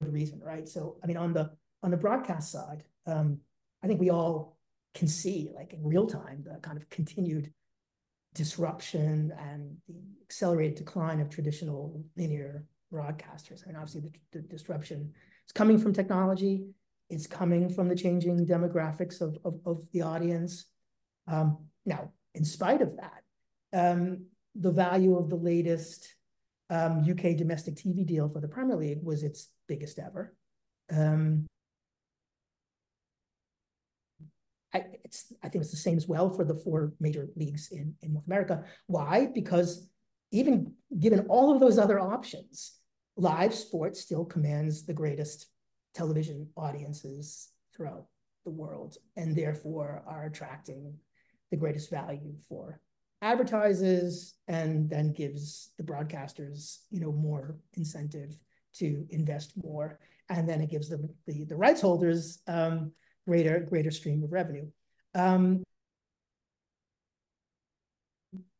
reason, 0.02 0.42
right? 0.44 0.68
So, 0.68 0.98
I 1.04 1.08
mean, 1.08 1.18
on 1.18 1.34
the 1.34 1.52
on 1.82 1.92
the 1.92 1.98
broadcast 1.98 2.52
side, 2.52 2.84
um, 3.08 3.40
I 3.84 3.88
think 3.88 4.00
we 4.00 4.10
all 4.10 4.58
can 4.94 5.08
see, 5.08 5.52
like 5.56 5.74
in 5.74 5.84
real 5.84 6.08
time, 6.08 6.44
the 6.44 6.60
kind 6.60 6.78
of 6.78 6.90
continued 6.90 7.54
disruption 8.34 9.32
and 9.40 9.78
the 9.88 9.96
accelerated 10.24 10.76
decline 10.76 11.22
of 11.22 11.30
traditional 11.30 12.04
linear 12.18 12.66
broadcasters. 12.92 13.64
I 13.64 13.68
mean, 13.68 13.76
obviously, 13.78 14.02
the, 14.02 14.12
the 14.34 14.48
disruption 14.48 15.14
is 15.46 15.52
coming 15.54 15.80
from 15.80 15.94
technology. 15.94 16.66
It's 17.10 17.28
coming 17.28 17.70
from 17.70 17.88
the 17.88 17.96
changing 17.96 18.46
demographics 18.46 19.22
of, 19.22 19.38
of, 19.46 19.60
of 19.66 19.84
the 19.92 20.02
audience. 20.02 20.66
Um, 21.28 21.66
now, 21.86 22.12
in 22.34 22.44
spite 22.44 22.82
of 22.82 22.98
that, 22.98 23.24
um, 23.74 24.26
the 24.56 24.72
value 24.72 25.18
of 25.18 25.30
the 25.30 25.36
latest 25.36 26.16
um, 26.70 27.06
UK 27.10 27.38
domestic 27.38 27.76
TV 27.76 28.06
deal 28.06 28.30
for 28.30 28.40
the 28.40 28.48
Premier 28.48 28.76
League 28.76 29.04
was 29.04 29.24
its 29.24 29.50
biggest 29.68 30.00
ever. 30.00 30.36
Um, 30.92 31.46
I, 34.74 34.78
I 35.44 35.50
think 35.50 35.62
it's 35.62 35.72
the 35.72 35.78
same 35.78 35.98
as 35.98 36.08
well 36.08 36.30
for 36.30 36.44
the 36.44 36.56
four 36.56 36.94
major 37.00 37.30
leagues 37.36 37.70
in, 37.72 37.96
in 38.02 38.14
North 38.14 38.28
America. 38.28 38.64
Why? 38.88 39.28
Because 39.34 39.88
even 40.32 40.74
given 41.00 41.28
all 41.30 41.54
of 41.54 41.60
those 41.60 41.78
other 41.78 42.00
options, 42.00 42.74
live 43.16 43.54
sports 43.54 44.02
still 44.02 44.26
commands 44.26 44.86
the 44.86 44.94
greatest 44.94 45.48
television 45.96 46.48
audiences 46.56 47.50
throughout 47.76 48.06
the 48.44 48.52
world 48.52 48.98
and 49.16 49.36
therefore 49.36 50.04
are 50.06 50.26
attracting 50.26 50.94
the 51.52 51.58
greatest 51.58 51.90
value 51.90 52.36
for 52.48 52.80
advertises 53.22 54.36
and 54.48 54.90
then 54.90 55.12
gives 55.12 55.72
the 55.78 55.84
broadcasters, 55.84 56.80
you 56.92 57.00
know, 57.00 57.12
more 57.12 57.58
incentive 57.74 58.38
to 58.76 59.06
invest 59.10 59.54
more. 59.64 60.00
And 60.30 60.48
then 60.48 60.62
it 60.62 60.70
gives 60.70 60.90
them 60.90 61.10
the, 61.26 61.46
the 61.46 61.56
rights 61.56 61.82
holders 61.82 62.40
um, 62.48 62.92
greater, 63.28 63.60
greater 63.60 63.92
stream 63.92 64.24
of 64.24 64.32
revenue. 64.32 64.68
Um, 65.16 65.64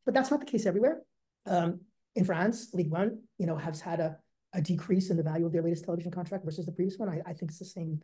but 0.04 0.14
that's 0.14 0.30
not 0.30 0.40
the 0.40 0.46
case 0.46 0.66
everywhere. 0.66 1.02
Um, 1.46 1.80
in 2.14 2.24
France, 2.24 2.70
Ligue 2.72 2.90
1, 2.90 3.18
you 3.38 3.46
know, 3.46 3.56
has 3.56 3.80
had 3.80 4.00
a, 4.00 4.16
a 4.52 4.60
decrease 4.60 5.10
in 5.10 5.16
the 5.16 5.22
value 5.22 5.46
of 5.46 5.52
their 5.52 5.62
latest 5.62 5.84
television 5.84 6.10
contract 6.10 6.44
versus 6.44 6.66
the 6.66 6.72
previous 6.72 6.98
one. 6.98 7.08
I, 7.08 7.20
I 7.26 7.32
think 7.32 7.50
it's 7.50 7.58
the 7.58 7.64
same 7.64 8.00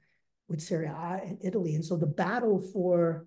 with 0.48 0.60
Serie 0.60 0.86
A 0.86 1.20
in 1.24 1.38
Italy. 1.42 1.74
And 1.74 1.84
so 1.84 1.96
the 1.96 2.06
battle 2.06 2.60
for 2.60 3.26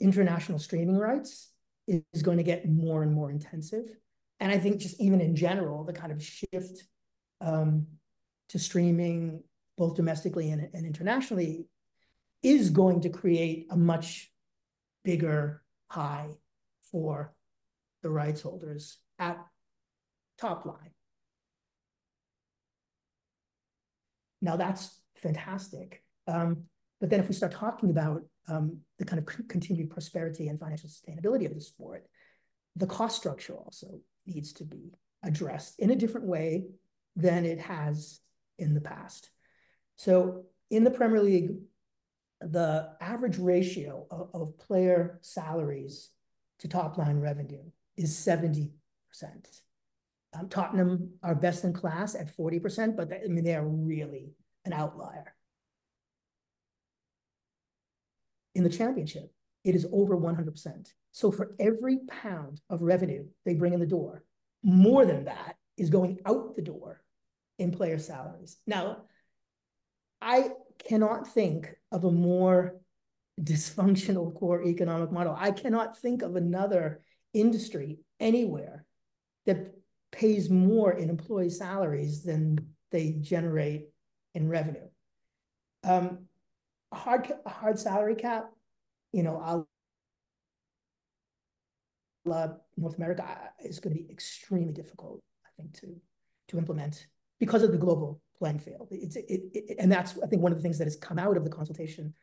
international 0.00 0.58
streaming 0.58 0.96
rights 0.96 1.52
is, 1.86 2.02
is 2.12 2.22
going 2.22 2.38
to 2.38 2.44
get 2.44 2.68
more 2.68 3.02
and 3.02 3.12
more 3.12 3.30
intensive. 3.30 3.88
And 4.40 4.52
I 4.52 4.58
think 4.58 4.78
just 4.78 5.00
even 5.00 5.20
in 5.20 5.34
general, 5.34 5.84
the 5.84 5.92
kind 5.92 6.12
of 6.12 6.22
shift 6.22 6.84
um, 7.40 7.86
to 8.50 8.58
streaming, 8.58 9.42
both 9.76 9.96
domestically 9.96 10.50
and, 10.50 10.68
and 10.72 10.86
internationally, 10.86 11.66
is 12.42 12.70
going 12.70 13.00
to 13.00 13.08
create 13.08 13.66
a 13.70 13.76
much 13.76 14.30
bigger 15.04 15.62
high 15.90 16.28
for 16.90 17.34
the 18.02 18.10
rights 18.10 18.42
holders 18.42 18.98
at 19.18 19.38
top 20.38 20.64
line. 20.64 20.90
Now 24.40 24.56
that's 24.56 25.00
fantastic. 25.16 26.02
Um, 26.26 26.64
but 27.00 27.10
then 27.10 27.20
if 27.20 27.28
we 27.28 27.34
start 27.34 27.52
talking 27.52 27.90
about 27.90 28.22
um, 28.48 28.78
the 28.98 29.04
kind 29.04 29.18
of 29.18 29.48
continued 29.48 29.90
prosperity 29.90 30.48
and 30.48 30.58
financial 30.58 30.88
sustainability 30.88 31.46
of 31.46 31.54
the 31.54 31.60
sport, 31.60 32.06
the 32.76 32.86
cost 32.86 33.16
structure 33.16 33.54
also 33.54 34.00
needs 34.26 34.52
to 34.54 34.64
be 34.64 34.92
addressed 35.22 35.78
in 35.78 35.90
a 35.90 35.96
different 35.96 36.26
way 36.26 36.64
than 37.16 37.44
it 37.44 37.58
has 37.58 38.20
in 38.58 38.74
the 38.74 38.80
past. 38.80 39.30
So 39.96 40.44
in 40.70 40.84
the 40.84 40.90
Premier 40.90 41.22
League, 41.22 41.50
the 42.40 42.90
average 43.00 43.38
ratio 43.38 44.06
of, 44.10 44.30
of 44.32 44.58
player 44.58 45.18
salaries 45.22 46.10
to 46.60 46.68
top 46.68 46.98
line 46.98 47.18
revenue 47.18 47.64
is 47.96 48.14
70%. 48.14 48.70
Um, 50.34 50.48
Tottenham 50.48 51.12
are 51.22 51.34
best 51.34 51.64
in 51.64 51.72
class 51.72 52.14
at 52.14 52.36
40%, 52.36 52.96
but 52.96 53.08
they, 53.08 53.20
I 53.24 53.28
mean, 53.28 53.44
they 53.44 53.54
are 53.54 53.66
really 53.66 54.32
an 54.64 54.72
outlier. 54.72 55.34
In 58.54 58.62
the 58.62 58.68
championship, 58.68 59.32
it 59.64 59.74
is 59.74 59.86
over 59.92 60.16
100%. 60.16 60.92
So 61.12 61.30
for 61.30 61.54
every 61.58 62.00
pound 62.22 62.60
of 62.68 62.82
revenue 62.82 63.26
they 63.44 63.54
bring 63.54 63.72
in 63.72 63.80
the 63.80 63.86
door, 63.86 64.24
more 64.62 65.06
than 65.06 65.24
that 65.24 65.56
is 65.76 65.90
going 65.90 66.18
out 66.26 66.54
the 66.56 66.62
door 66.62 67.02
in 67.58 67.70
player 67.70 67.98
salaries. 67.98 68.56
Now, 68.66 69.02
I 70.20 70.50
cannot 70.88 71.28
think 71.28 71.74
of 71.92 72.04
a 72.04 72.10
more 72.10 72.80
dysfunctional 73.40 74.34
core 74.34 74.64
economic 74.64 75.12
model. 75.12 75.36
I 75.38 75.52
cannot 75.52 75.98
think 75.98 76.22
of 76.22 76.36
another 76.36 77.02
industry 77.32 77.98
anywhere 78.18 78.84
that 79.46 79.74
pays 80.10 80.50
more 80.50 80.92
in 80.92 81.10
employee 81.10 81.50
salaries 81.50 82.22
than 82.22 82.58
they 82.90 83.12
generate 83.20 83.88
in 84.34 84.48
revenue. 84.48 84.88
Um, 85.84 86.26
a 86.92 86.96
hard, 86.96 87.30
a 87.44 87.50
hard 87.50 87.78
salary 87.78 88.14
cap, 88.14 88.50
you 89.12 89.22
know, 89.22 89.40
I'll, 89.42 89.68
uh, 92.30 92.48
North 92.76 92.96
America 92.96 93.24
is 93.64 93.80
going 93.80 93.96
to 93.96 94.02
be 94.02 94.10
extremely 94.10 94.72
difficult, 94.72 95.22
I 95.46 95.50
think, 95.56 95.74
to 95.80 96.00
to 96.48 96.58
implement 96.58 97.06
because 97.38 97.62
of 97.62 97.72
the 97.72 97.78
global 97.78 98.20
playing 98.38 98.58
field. 98.58 98.88
It's 98.90 99.16
it, 99.16 99.24
it, 99.28 99.76
and 99.78 99.90
that's 99.90 100.18
I 100.22 100.26
think 100.26 100.42
one 100.42 100.52
of 100.52 100.58
the 100.58 100.62
things 100.62 100.78
that 100.78 100.84
has 100.84 100.96
come 100.96 101.18
out 101.18 101.36
of 101.36 101.44
the 101.44 101.50
consultation 101.50 102.14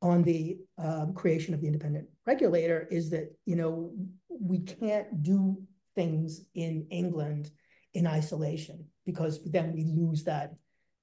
on 0.00 0.22
the 0.22 0.58
um, 0.78 1.14
creation 1.14 1.54
of 1.54 1.60
the 1.60 1.66
independent 1.66 2.08
regulator 2.26 2.86
is 2.90 3.10
that 3.10 3.34
you 3.46 3.56
know 3.56 3.92
we 4.28 4.58
can't 4.60 5.22
do 5.22 5.62
things 5.94 6.44
in 6.54 6.86
England 6.90 7.50
in 7.94 8.06
isolation 8.06 8.86
because 9.04 9.42
then 9.44 9.72
we 9.72 9.84
lose 9.84 10.24
that 10.24 10.54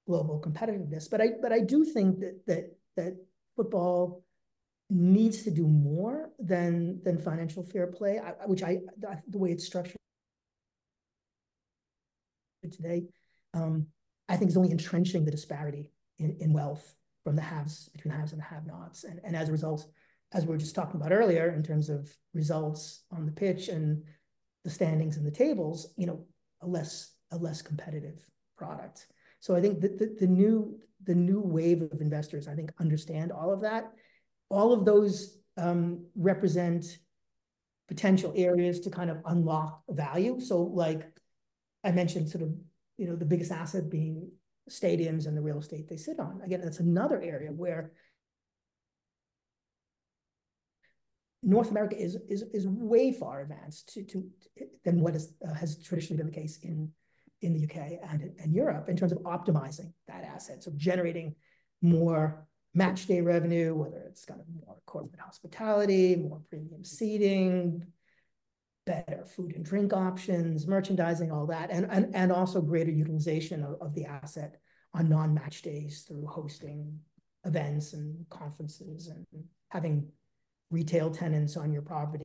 global 0.06 0.40
competitiveness. 0.40 1.08
But 1.10 1.20
I 1.20 1.28
but 1.40 1.52
I 1.52 1.60
do 1.60 1.84
think 1.84 2.20
that 2.20 2.46
that 2.46 2.76
that 2.96 3.16
football 3.56 4.24
needs 4.90 5.44
to 5.44 5.50
do 5.50 5.66
more 5.66 6.30
than 6.38 7.00
than 7.04 7.18
financial 7.18 7.62
fair 7.62 7.86
play, 7.86 8.18
I, 8.18 8.46
which 8.46 8.62
I 8.62 8.78
the 9.28 9.38
way 9.38 9.50
it's 9.52 9.64
structured 9.64 9.96
today, 12.70 13.04
um, 13.54 13.86
I 14.28 14.36
think 14.36 14.50
is 14.50 14.56
only 14.56 14.70
entrenching 14.70 15.24
the 15.24 15.30
disparity 15.30 15.90
in, 16.18 16.36
in 16.40 16.52
wealth 16.52 16.94
from 17.24 17.36
the 17.36 17.42
haves 17.42 17.88
between 17.90 18.12
the 18.12 18.18
haves 18.18 18.32
and 18.32 18.40
the 18.40 18.44
have-nots, 18.44 19.04
and 19.04 19.20
and 19.24 19.36
as 19.36 19.48
a 19.48 19.52
result, 19.52 19.86
as 20.32 20.44
we 20.44 20.50
were 20.50 20.58
just 20.58 20.74
talking 20.74 21.00
about 21.00 21.12
earlier, 21.12 21.50
in 21.50 21.62
terms 21.62 21.88
of 21.88 22.10
results 22.34 23.04
on 23.12 23.26
the 23.26 23.32
pitch 23.32 23.68
and 23.68 24.02
the 24.64 24.70
standings 24.70 25.16
and 25.16 25.26
the 25.26 25.30
tables, 25.30 25.92
you 25.96 26.06
know, 26.06 26.24
a 26.62 26.66
less 26.66 27.14
a 27.32 27.36
less 27.36 27.62
competitive 27.62 28.18
product. 28.56 29.06
So 29.40 29.54
I 29.54 29.60
think 29.60 29.80
that 29.80 29.98
the, 29.98 30.16
the 30.18 30.26
new 30.26 30.78
the 31.04 31.14
new 31.14 31.40
wave 31.40 31.82
of 31.82 32.00
investors, 32.00 32.46
I 32.46 32.54
think, 32.54 32.72
understand 32.78 33.32
all 33.32 33.52
of 33.52 33.62
that. 33.62 33.92
All 34.50 34.72
of 34.72 34.84
those 34.84 35.38
um, 35.56 36.06
represent 36.14 36.98
potential 37.88 38.32
areas 38.36 38.80
to 38.80 38.90
kind 38.90 39.10
of 39.10 39.18
unlock 39.26 39.82
value. 39.88 40.40
So, 40.40 40.62
like 40.62 41.06
I 41.82 41.92
mentioned, 41.92 42.28
sort 42.28 42.42
of, 42.42 42.54
you 42.98 43.06
know, 43.06 43.16
the 43.16 43.24
biggest 43.24 43.50
asset 43.50 43.90
being 43.90 44.30
stadiums 44.68 45.26
and 45.26 45.36
the 45.36 45.40
real 45.40 45.58
estate 45.58 45.88
they 45.88 45.96
sit 45.96 46.20
on. 46.20 46.40
Again, 46.44 46.60
that's 46.62 46.80
another 46.80 47.20
area 47.20 47.50
where 47.50 47.92
North 51.42 51.70
America 51.70 51.96
is 51.96 52.16
is 52.28 52.42
is 52.52 52.66
way 52.66 53.12
far 53.12 53.40
advanced 53.40 53.92
to, 53.94 54.02
to 54.04 54.24
than 54.84 55.00
what 55.00 55.14
is, 55.14 55.32
uh, 55.46 55.54
has 55.54 55.82
traditionally 55.82 56.18
been 56.18 56.30
the 56.30 56.38
case 56.38 56.58
in 56.62 56.90
in 57.42 57.54
the 57.54 57.64
UK 57.64 57.98
and, 58.10 58.30
and 58.38 58.54
Europe 58.54 58.88
in 58.88 58.96
terms 58.96 59.12
of 59.12 59.18
optimizing 59.20 59.92
that 60.06 60.24
asset. 60.24 60.62
So 60.62 60.72
generating 60.76 61.34
more 61.80 62.46
match 62.74 63.06
day 63.06 63.20
revenue, 63.20 63.74
whether 63.74 64.04
it's 64.08 64.24
kind 64.24 64.40
of 64.40 64.46
more 64.54 64.76
corporate 64.86 65.20
hospitality, 65.20 66.16
more 66.16 66.42
premium 66.50 66.84
seating, 66.84 67.86
better 68.86 69.24
food 69.24 69.54
and 69.56 69.64
drink 69.64 69.92
options, 69.92 70.66
merchandising, 70.66 71.30
all 71.30 71.46
that, 71.46 71.70
and, 71.70 71.86
and, 71.90 72.14
and 72.14 72.32
also 72.32 72.60
greater 72.60 72.90
utilization 72.90 73.62
of, 73.62 73.76
of 73.80 73.94
the 73.94 74.04
asset 74.04 74.60
on 74.94 75.08
non-match 75.08 75.62
days 75.62 76.04
through 76.06 76.26
hosting 76.26 76.98
events 77.44 77.92
and 77.92 78.28
conferences 78.28 79.08
and 79.08 79.26
having 79.68 80.06
retail 80.70 81.10
tenants 81.10 81.56
on 81.56 81.72
your 81.72 81.82
property 81.82 82.24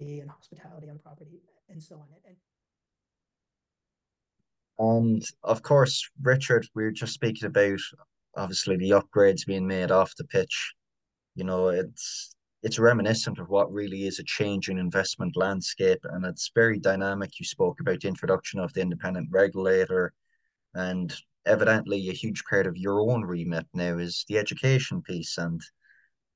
and 0.00 0.30
hospitality 0.30 0.88
on 0.88 0.98
property 0.98 1.40
and 1.68 1.82
so 1.82 1.96
on. 1.96 2.06
And, 2.26 2.36
and 4.78 5.22
of 5.42 5.62
course, 5.62 6.08
Richard, 6.22 6.66
we 6.74 6.84
are 6.84 6.90
just 6.90 7.14
speaking 7.14 7.46
about 7.46 7.78
obviously 8.36 8.76
the 8.76 8.90
upgrades 8.90 9.46
being 9.46 9.66
made 9.66 9.90
off 9.90 10.16
the 10.16 10.24
pitch. 10.24 10.74
You 11.34 11.44
know, 11.44 11.68
it's 11.68 12.34
it's 12.62 12.78
reminiscent 12.78 13.38
of 13.38 13.50
what 13.50 13.72
really 13.72 14.06
is 14.06 14.18
a 14.18 14.24
changing 14.24 14.78
investment 14.78 15.36
landscape, 15.36 16.00
and 16.04 16.24
it's 16.24 16.50
very 16.54 16.78
dynamic. 16.78 17.38
You 17.38 17.44
spoke 17.44 17.80
about 17.80 18.00
the 18.00 18.08
introduction 18.08 18.58
of 18.58 18.72
the 18.72 18.80
independent 18.80 19.28
regulator, 19.30 20.12
and 20.74 21.14
evidently 21.46 22.08
a 22.08 22.12
huge 22.12 22.44
part 22.44 22.66
of 22.66 22.76
your 22.76 23.00
own 23.00 23.24
remit 23.24 23.66
now 23.74 23.98
is 23.98 24.24
the 24.28 24.38
education 24.38 25.02
piece 25.02 25.38
and 25.38 25.60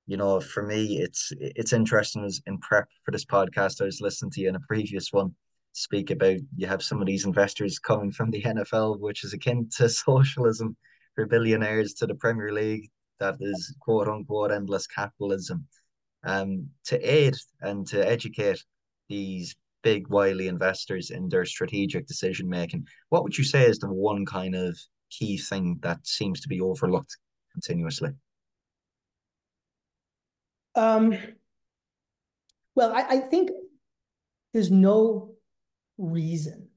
you 0.09 0.17
know, 0.17 0.41
for 0.41 0.63
me, 0.63 1.01
it's 1.03 1.33
it's 1.39 1.75
interesting 1.75 2.25
as 2.25 2.41
in 2.47 2.59
prep 2.59 2.89
for 3.05 3.11
this 3.11 3.27
podcast, 3.27 3.83
I 3.83 3.85
was 3.85 4.01
listening 4.01 4.31
to 4.33 4.41
you 4.41 4.49
in 4.49 4.57
a 4.57 4.61
previous 4.61 5.13
one 5.13 5.35
speak 5.73 6.11
about 6.11 6.39
you 6.57 6.67
have 6.67 6.83
some 6.83 7.01
of 7.01 7.07
these 7.07 7.27
investors 7.27 7.79
coming 7.79 8.11
from 8.11 8.31
the 8.31 8.43
NFL, 8.43 8.99
which 9.01 9.23
is 9.23 9.35
akin 9.35 9.69
to 9.77 9.89
socialism 9.89 10.77
for 11.15 11.27
billionaires 11.27 11.93
to 11.95 12.07
the 12.07 12.15
Premier 12.15 12.53
League, 12.53 12.91
that 13.21 13.37
is 13.41 13.77
quote 13.81 14.09
unquote 14.09 14.51
endless 14.51 14.87
capitalism. 14.87 15.67
Um, 16.25 16.71
to 16.87 16.99
aid 16.99 17.37
and 17.61 17.87
to 17.89 18.07
educate 18.07 18.65
these 19.09 19.55
big 19.83 20.09
wily 20.09 20.49
investors 20.49 21.11
in 21.11 21.29
their 21.29 21.45
strategic 21.45 22.07
decision 22.07 22.49
making, 22.49 22.87
what 23.11 23.23
would 23.25 23.37
you 23.37 23.45
say 23.45 23.67
is 23.67 23.79
the 23.79 23.93
one 23.93 24.25
kind 24.25 24.55
of 24.55 24.77
key 25.11 25.37
thing 25.37 25.79
that 25.83 26.07
seems 26.07 26.41
to 26.41 26.49
be 26.49 26.61
overlooked 26.61 27.17
continuously? 27.53 28.11
Um, 30.75 31.17
well, 32.75 32.95
I, 32.95 33.03
I 33.03 33.19
think 33.19 33.51
there's 34.53 34.71
no 34.71 35.35
reason 35.97 36.69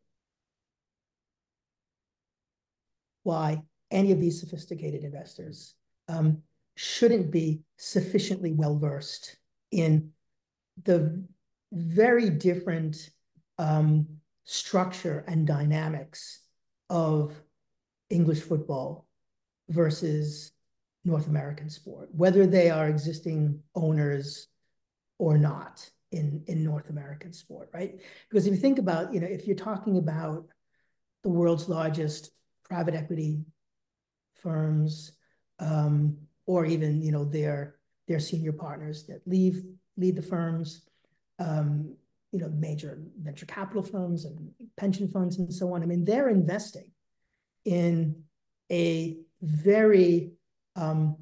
why 3.23 3.61
any 3.91 4.11
of 4.11 4.19
these 4.19 4.39
sophisticated 4.39 5.03
investors 5.03 5.75
um, 6.07 6.41
shouldn't 6.75 7.29
be 7.29 7.61
sufficiently 7.77 8.53
well 8.53 8.77
versed 8.77 9.37
in 9.71 10.11
the 10.83 11.23
very 11.71 12.29
different 12.29 13.11
um, 13.59 14.07
structure 14.43 15.23
and 15.27 15.45
dynamics 15.45 16.41
of 16.89 17.39
English 18.11 18.41
football 18.41 19.07
versus 19.69 20.51
North 21.03 21.27
American 21.27 21.69
sport, 21.69 22.09
whether 22.13 22.45
they 22.45 22.69
are 22.69 22.87
existing 22.89 23.61
owners 23.73 24.47
or 25.17 25.37
not. 25.37 25.89
in 26.11 26.43
in 26.47 26.63
North 26.63 26.89
American 26.89 27.31
sport, 27.33 27.69
right? 27.73 27.91
Because 28.29 28.45
if 28.45 28.53
you 28.53 28.59
think 28.59 28.79
about, 28.79 29.13
you 29.13 29.19
know, 29.21 29.27
if 29.27 29.47
you're 29.47 29.55
talking 29.55 29.97
about 29.97 30.43
the 31.23 31.29
world's 31.29 31.69
largest 31.69 32.31
private 32.69 32.95
equity 32.95 33.45
firms, 34.43 35.13
um, 35.59 36.17
or 36.45 36.65
even, 36.65 37.01
you 37.01 37.11
know, 37.11 37.23
their 37.25 37.75
their 38.07 38.19
senior 38.19 38.51
partners 38.51 39.05
that 39.07 39.21
leave 39.25 39.63
lead 39.95 40.15
the 40.17 40.21
firms, 40.21 40.83
um, 41.39 41.95
you 42.33 42.39
know, 42.39 42.49
major 42.49 42.99
venture 43.21 43.45
capital 43.45 43.83
firms 43.83 44.25
and 44.25 44.51
pension 44.75 45.07
funds 45.07 45.37
and 45.37 45.53
so 45.53 45.73
on. 45.73 45.83
I 45.83 45.85
mean, 45.85 46.03
they're 46.03 46.29
investing 46.29 46.91
in 47.65 48.23
a 48.71 49.17
very 49.41 50.33
um, 50.75 51.17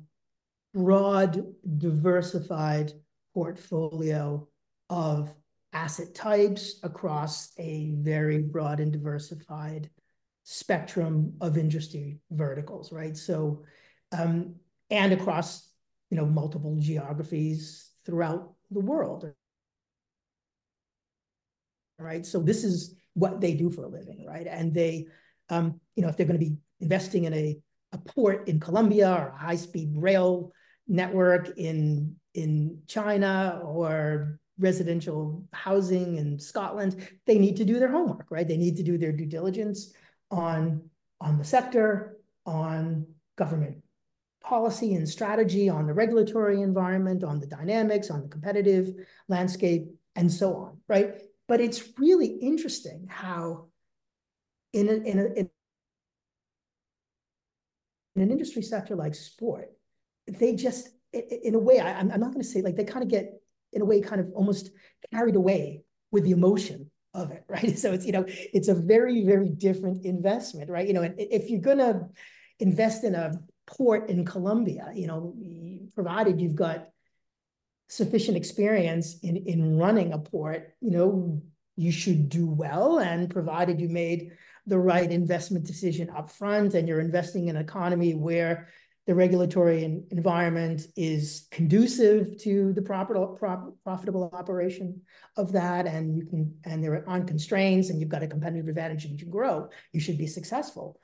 broad, 0.73 1.43
diversified 1.77 2.91
portfolio 3.33 4.47
of 4.89 5.33
asset 5.73 6.15
types 6.15 6.79
across 6.83 7.51
a 7.57 7.91
very 7.97 8.39
broad 8.39 8.79
and 8.79 8.91
diversified 8.91 9.89
spectrum 10.43 11.33
of 11.41 11.57
industry 11.57 12.17
verticals, 12.31 12.91
right? 12.91 13.15
So, 13.15 13.63
um, 14.11 14.55
and 14.89 15.13
across, 15.13 15.69
you 16.09 16.17
know, 16.17 16.25
multiple 16.25 16.75
geographies 16.79 17.91
throughout 18.05 18.53
the 18.71 18.79
world, 18.79 19.31
right? 21.99 22.25
So 22.25 22.39
this 22.39 22.63
is 22.63 22.95
what 23.13 23.41
they 23.41 23.53
do 23.53 23.69
for 23.69 23.83
a 23.83 23.89
living, 23.89 24.25
right? 24.27 24.47
And 24.47 24.73
they, 24.73 25.07
um, 25.49 25.79
you 25.95 26.03
know, 26.03 26.09
if 26.09 26.17
they're 26.17 26.25
going 26.25 26.39
to 26.39 26.45
be 26.45 26.55
investing 26.79 27.25
in 27.25 27.33
a, 27.33 27.57
a 27.93 27.97
port 27.97 28.47
in 28.47 28.59
Colombia 28.59 29.11
or 29.11 29.27
a 29.29 29.37
high-speed 29.37 29.91
rail 29.95 30.51
network 30.87 31.57
in 31.57 32.15
in 32.33 32.81
China 32.87 33.61
or 33.63 34.39
residential 34.59 35.43
housing 35.53 36.17
in 36.17 36.37
Scotland, 36.37 37.07
they 37.25 37.39
need 37.39 37.57
to 37.57 37.65
do 37.65 37.79
their 37.79 37.91
homework, 37.91 38.27
right? 38.29 38.47
They 38.47 38.57
need 38.57 38.77
to 38.77 38.83
do 38.83 38.97
their 38.97 39.11
due 39.11 39.25
diligence 39.25 39.93
on, 40.29 40.89
on 41.19 41.37
the 41.37 41.43
sector, 41.43 42.17
on 42.45 43.07
government 43.37 43.77
policy 44.43 44.95
and 44.95 45.07
strategy, 45.07 45.69
on 45.69 45.87
the 45.87 45.93
regulatory 45.93 46.61
environment, 46.61 47.23
on 47.23 47.39
the 47.39 47.47
dynamics, 47.47 48.09
on 48.09 48.21
the 48.21 48.27
competitive 48.27 48.93
landscape, 49.27 49.87
and 50.15 50.31
so 50.31 50.55
on, 50.55 50.77
right? 50.87 51.21
But 51.47 51.61
it's 51.61 51.83
really 51.97 52.27
interesting 52.27 53.07
how 53.09 53.68
in, 54.73 54.89
a, 54.89 54.93
in, 54.93 55.19
a, 55.19 55.25
in 58.15 58.21
an 58.21 58.31
industry 58.31 58.61
sector 58.61 58.95
like 58.95 59.15
sport, 59.15 59.71
they 60.27 60.55
just, 60.55 60.89
in 61.13 61.55
a 61.55 61.59
way, 61.59 61.79
I, 61.79 61.99
am 61.99 62.07
not 62.07 62.31
going 62.31 62.41
to 62.41 62.43
say 62.43 62.61
like 62.61 62.75
they 62.75 62.83
kind 62.83 63.03
of 63.03 63.09
get 63.09 63.33
in 63.73 63.81
a 63.81 63.85
way 63.85 64.01
kind 64.01 64.21
of 64.21 64.31
almost 64.33 64.71
carried 65.11 65.35
away 65.35 65.83
with 66.11 66.23
the 66.23 66.31
emotion 66.31 66.89
of 67.13 67.31
it, 67.31 67.43
right? 67.49 67.77
So 67.77 67.93
it's, 67.93 68.05
you 68.05 68.11
know, 68.11 68.25
it's 68.27 68.67
a 68.67 68.75
very, 68.75 69.25
very 69.25 69.49
different 69.49 70.05
investment, 70.05 70.69
right? 70.69 70.87
You 70.87 70.93
know, 70.93 71.13
if 71.17 71.49
you're 71.49 71.61
going 71.61 71.79
to 71.79 72.07
invest 72.59 73.03
in 73.03 73.15
a 73.15 73.31
port 73.67 74.09
in 74.09 74.25
Colombia, 74.25 74.91
you 74.93 75.07
know, 75.07 75.35
provided 75.93 76.41
you've 76.41 76.55
got 76.55 76.89
sufficient 77.87 78.37
experience 78.37 79.19
in, 79.21 79.35
in 79.35 79.77
running 79.77 80.13
a 80.13 80.19
port, 80.19 80.73
you 80.81 80.91
know, 80.91 81.41
you 81.75 81.91
should 81.91 82.29
do 82.29 82.45
well. 82.45 82.99
And 82.99 83.29
provided 83.29 83.79
you 83.79 83.89
made 83.89 84.31
the 84.69 84.79
right 84.79 85.11
investment 85.11 85.65
decision 85.65 86.09
up 86.09 86.29
front 86.29 86.73
and 86.73 86.87
you're 86.87 87.01
investing 87.01 87.47
in 87.47 87.55
an 87.55 87.61
economy 87.61 88.13
where 88.13 88.69
the 89.09 89.15
regulatory 89.15 89.83
environment 90.11 90.83
is 90.95 91.47
conducive 91.49 92.37
to 92.37 92.73
the 92.73 92.81
profitable 92.83 94.29
operation 94.33 95.01
of 95.35 95.51
that, 95.53 95.87
and 95.87 96.15
you 96.15 96.27
can 96.27 96.53
and 96.63 96.83
there 96.83 97.03
aren't 97.09 97.27
constraints, 97.27 97.89
and 97.89 97.99
you've 97.99 98.09
got 98.09 98.21
a 98.21 98.27
competitive 98.27 98.67
advantage 98.67 99.05
and 99.05 99.13
you 99.13 99.17
can 99.17 99.31
grow, 99.31 99.67
you 99.93 99.99
should 99.99 100.19
be 100.19 100.27
successful. 100.27 100.99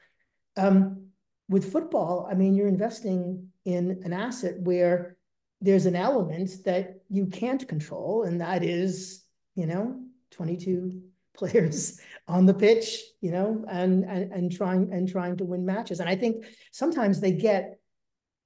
Um, 0.56 1.08
with 1.50 1.72
football, 1.72 2.28
I 2.30 2.36
mean, 2.36 2.54
you're 2.54 2.68
investing 2.68 3.48
in 3.66 4.02
an 4.04 4.14
asset 4.14 4.60
where 4.60 5.18
there's 5.60 5.88
an 5.88 5.96
element 5.96 6.52
that 6.66 7.02
you 7.10 7.26
can't 7.26 7.68
control, 7.68 8.22
and 8.22 8.40
that 8.40 8.64
is, 8.64 9.24
you 9.56 9.66
know, 9.66 10.00
22 10.30 11.02
players 11.38 12.00
on 12.28 12.46
the 12.46 12.54
pitch, 12.54 13.02
you 13.22 13.32
know, 13.32 13.64
and 13.70 14.04
and 14.04 14.32
and 14.32 14.52
trying 14.52 14.92
and 14.92 15.08
trying 15.08 15.38
to 15.38 15.46
win 15.46 15.66
matches. 15.66 16.00
And 16.00 16.10
I 16.10 16.16
think 16.16 16.46
sometimes 16.72 17.20
they 17.20 17.32
get 17.32 17.80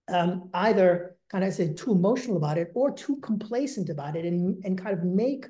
um, 0.10 0.50
either 0.54 1.16
kind 1.30 1.44
of 1.44 1.54
say 1.54 1.74
too 1.74 1.92
emotional 1.92 2.38
about 2.38 2.58
it 2.58 2.72
or 2.74 2.92
too 2.92 3.18
complacent 3.18 3.90
about 3.90 4.16
it 4.16 4.26
and, 4.26 4.64
and 4.66 4.82
kind 4.82 4.98
of 4.98 5.04
make 5.04 5.46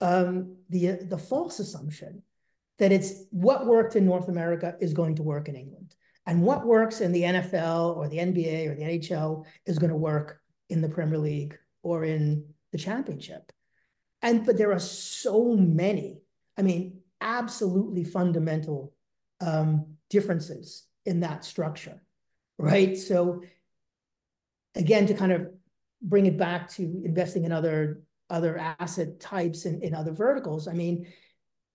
um, 0.00 0.56
the, 0.68 0.98
the 1.08 1.18
false 1.18 1.58
assumption 1.60 2.22
that 2.78 2.92
it's 2.92 3.24
what 3.30 3.66
worked 3.66 3.96
in 3.96 4.04
North 4.04 4.28
America 4.28 4.74
is 4.80 4.92
going 4.92 5.14
to 5.16 5.22
work 5.22 5.48
in 5.48 5.56
England. 5.56 5.94
And 6.26 6.42
what 6.42 6.66
works 6.66 7.00
in 7.00 7.12
the 7.12 7.22
NFL 7.22 7.96
or 7.96 8.08
the 8.08 8.18
NBA 8.18 8.68
or 8.68 8.74
the 8.74 8.82
NHL 8.82 9.46
is 9.64 9.78
going 9.78 9.90
to 9.90 9.96
work 9.96 10.40
in 10.68 10.80
the 10.80 10.88
Premier 10.88 11.18
League 11.18 11.56
or 11.82 12.04
in 12.04 12.44
the 12.72 12.78
championship. 12.78 13.52
And 14.22 14.44
but 14.44 14.58
there 14.58 14.72
are 14.72 14.80
so 14.80 15.54
many, 15.54 16.20
I 16.56 16.62
mean, 16.62 17.00
absolutely 17.20 18.04
fundamental 18.04 18.92
um, 19.40 19.96
differences 20.10 20.84
in 21.04 21.20
that 21.20 21.44
structure, 21.44 22.02
right? 22.58 22.96
So 22.96 23.42
again, 24.74 25.06
to 25.06 25.14
kind 25.14 25.32
of 25.32 25.48
bring 26.02 26.26
it 26.26 26.38
back 26.38 26.70
to 26.72 26.82
investing 27.04 27.44
in 27.44 27.52
other 27.52 28.02
other 28.28 28.58
asset 28.58 29.20
types 29.20 29.66
and 29.66 29.82
in, 29.82 29.90
in 29.90 29.94
other 29.94 30.12
verticals, 30.12 30.66
I 30.66 30.72
mean, 30.72 31.06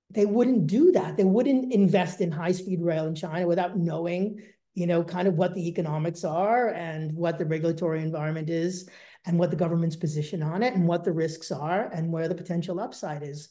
they 0.09 0.25
wouldn't 0.25 0.67
do 0.67 0.91
that. 0.91 1.15
They 1.15 1.23
wouldn't 1.23 1.71
invest 1.71 2.19
in 2.19 2.29
high-speed 2.29 2.81
rail 2.81 3.05
in 3.05 3.15
China 3.15 3.47
without 3.47 3.77
knowing, 3.77 4.41
you 4.73 4.85
know, 4.85 5.01
kind 5.01 5.29
of 5.29 5.35
what 5.35 5.55
the 5.55 5.67
economics 5.69 6.25
are 6.25 6.69
and 6.69 7.13
what 7.13 7.37
the 7.37 7.45
regulatory 7.45 8.01
environment 8.01 8.49
is 8.49 8.89
and 9.25 9.39
what 9.39 9.49
the 9.49 9.55
government's 9.55 9.95
position 9.95 10.43
on 10.43 10.61
it 10.61 10.73
and 10.73 10.85
what 10.85 11.05
the 11.05 11.11
risks 11.13 11.51
are 11.51 11.89
and 11.93 12.11
where 12.11 12.27
the 12.27 12.35
potential 12.35 12.81
upside 12.81 13.23
is. 13.23 13.49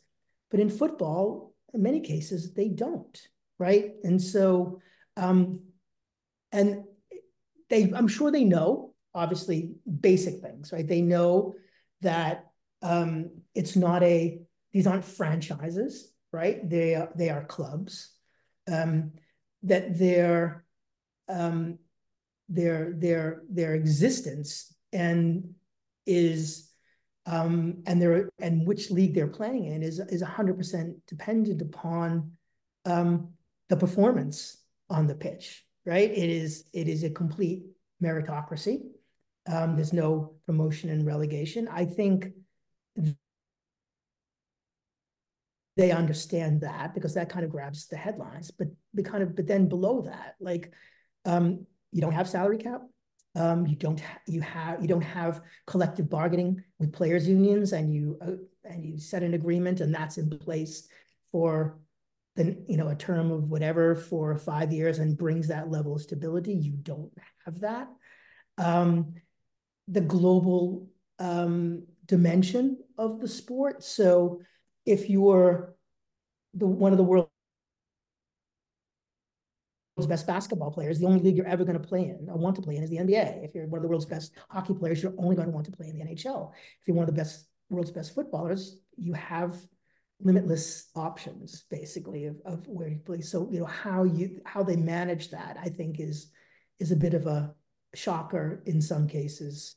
But 0.51 0.61
in 0.61 0.71
football, 0.71 1.55
in 1.73 1.83
many 1.83 2.01
cases, 2.01 2.53
they 2.55 2.69
don't, 2.69 3.21
right? 3.59 3.93
And 4.03 4.21
so, 4.21 4.81
um, 5.17 5.61
and 6.53 6.85
they, 7.69 7.93
I'm 7.95 8.09
sure 8.09 8.31
they 8.31 8.45
know 8.45 8.95
obviously 9.15 9.73
basic 10.01 10.41
things, 10.41 10.73
right? 10.73 10.87
They 10.87 11.03
know 11.03 11.55
that 12.01 12.47
um, 12.83 13.31
it's 13.55 13.77
not 13.77 14.03
a, 14.03 14.41
these 14.73 14.87
aren't 14.87 15.05
franchises, 15.05 16.13
right? 16.33 16.69
They 16.69 16.95
are, 16.95 17.11
they 17.17 17.31
are 17.31 17.45
clubs. 17.45 18.11
Um, 18.71 19.13
that 19.65 19.99
their, 19.99 20.65
um, 21.29 21.79
their, 22.49 22.93
their, 22.97 23.43
their 23.51 23.75
existence 23.75 24.75
and 24.93 25.55
is, 26.07 26.70
um, 27.27 27.83
and 27.87 28.01
their, 28.01 28.31
and 28.39 28.67
which 28.67 28.91
league 28.91 29.15
they're 29.15 29.29
playing 29.29 29.67
in 29.67 29.83
is, 29.83 29.99
is 29.99 30.23
100% 30.23 30.95
dependent 31.07 31.63
upon 31.63 32.33
um, 32.85 33.31
the 33.69 33.77
performance 33.77 34.57
on 34.89 35.07
the 35.07 35.15
pitch, 35.15 35.65
right? 35.85 36.11
It 36.11 36.31
is, 36.31 36.65
it 36.73 36.89
is 36.89 37.05
a 37.05 37.11
complete 37.11 37.63
meritocracy. 38.03 38.81
Um, 39.51 39.77
there's 39.77 39.93
no 39.93 40.35
promotion 40.47 40.91
and 40.91 41.07
relegation. 41.07 41.69
I 41.69 41.85
think 41.85 42.33
they 45.77 45.93
understand 45.93 46.61
that 46.61 46.95
because 46.95 47.15
that 47.15 47.31
kind 47.31 47.45
of 47.45 47.51
grabs 47.51 47.87
the 47.87 47.97
headlines. 47.97 48.51
But 48.51 48.69
the 48.93 49.03
kind 49.03 49.23
of 49.23 49.35
but 49.35 49.47
then 49.47 49.69
below 49.69 50.03
that, 50.03 50.35
like 50.41 50.73
um, 51.25 51.67
you 51.93 52.01
don't 52.01 52.13
have 52.13 52.29
salary 52.29 52.59
cap. 52.59 52.83
Um, 53.37 53.67
you 53.67 53.77
don't 53.77 54.03
you 54.27 54.41
have 54.41 54.83
you 54.83 54.89
don't 54.89 55.03
have 55.03 55.43
collective 55.67 56.11
bargaining 56.11 56.63
with 56.79 56.93
players 56.93 57.29
unions, 57.29 57.73
and 57.73 57.93
you 57.93 58.19
uh, 58.21 58.33
and 58.65 58.85
you 58.85 58.99
set 58.99 59.23
an 59.23 59.35
agreement, 59.35 59.81
and 59.81 59.95
that's 59.95 60.19
in 60.19 60.31
place 60.31 60.89
for 61.31 61.79
the 62.37 62.57
you 62.67 62.77
know 62.77 62.89
a 62.89 62.95
term 62.97 63.31
of 63.31 63.45
whatever 63.45 63.95
for 63.95 64.37
five 64.37 64.73
years, 64.73 64.99
and 64.99 65.17
brings 65.17 65.49
that 65.49 65.71
level 65.71 65.95
of 65.95 66.03
stability. 66.03 66.55
You 66.55 66.73
don't 66.73 67.13
have 67.45 67.61
that. 67.61 67.89
Um, 68.59 69.15
the 69.87 70.01
global 70.01 70.89
um, 71.19 71.85
dimension 72.07 72.79
of 72.99 73.21
the 73.21 73.29
sport. 73.29 73.85
So 73.85 74.41
if 74.87 75.09
you're 75.09 75.75
the 76.55 76.67
one 76.67 76.93
of 76.93 76.99
the 76.99 77.30
world's 80.01 80.09
best 80.09 80.27
basketball 80.27 80.71
players, 80.71 80.99
the 80.99 81.07
only 81.07 81.21
league 81.21 81.37
you're 81.37 81.47
ever 81.47 81.65
going 81.65 81.81
to 81.81 81.87
play 81.87 82.05
in 82.05 82.27
or 82.29 82.37
want 82.37 82.57
to 82.57 82.63
play 82.63 82.77
in 82.77 82.83
is 82.83 82.91
the 82.91 82.97
NBA. 82.97 83.45
If 83.45 83.55
you're 83.55 83.67
one 83.67 83.79
of 83.79 83.83
the 83.83 83.89
world's 83.89 84.07
best 84.07 84.33
hockey 84.49 84.73
players, 84.73 85.03
you're 85.03 85.15
only 85.19 85.37
going 85.37 85.49
to 85.49 85.53
want 85.53 85.67
to 85.67 85.73
play 85.73 85.89
in 85.89 85.99
the 85.99 86.05
NHL. 86.05 86.53
If 86.81 86.89
you're 86.89 86.97
one 86.97 87.07
of 87.09 87.15
the 87.15 87.21
best 87.21 87.47
world's 87.69 87.91
best 87.91 88.15
footballers, 88.15 88.79
you 88.97 89.13
have 89.13 89.55
limitless 90.23 90.91
options 90.97 91.65
basically 91.71 92.27
of, 92.27 92.37
of 92.47 92.67
where 92.67 92.89
you 92.89 92.99
play. 93.05 93.21
So 93.21 93.49
you 93.51 93.61
know 93.61 93.67
how 93.67 94.05
you 94.05 94.41
how 94.47 94.63
they 94.63 94.77
manage 94.77 95.31
that, 95.31 95.59
I 95.61 95.69
think 95.69 96.01
is 96.01 96.31
is 96.79 96.93
a 96.93 96.97
bit 96.97 97.13
of 97.13 97.27
a 97.27 97.55
shocker 97.95 98.63
in 98.65 98.81
some 98.81 99.07
cases 99.07 99.77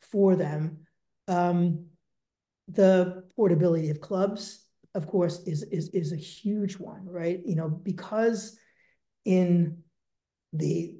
for 0.00 0.36
them. 0.36 0.78
Um, 1.28 1.86
the 2.68 3.24
portability 3.36 3.88
of 3.88 4.00
clubs, 4.00 4.66
of 4.94 5.06
course, 5.06 5.42
is 5.46 5.62
is 5.64 5.88
is 5.90 6.12
a 6.12 6.16
huge 6.16 6.74
one, 6.74 7.06
right? 7.06 7.40
You 7.44 7.56
know, 7.56 7.68
because 7.68 8.58
in 9.24 9.82
the 10.52 10.96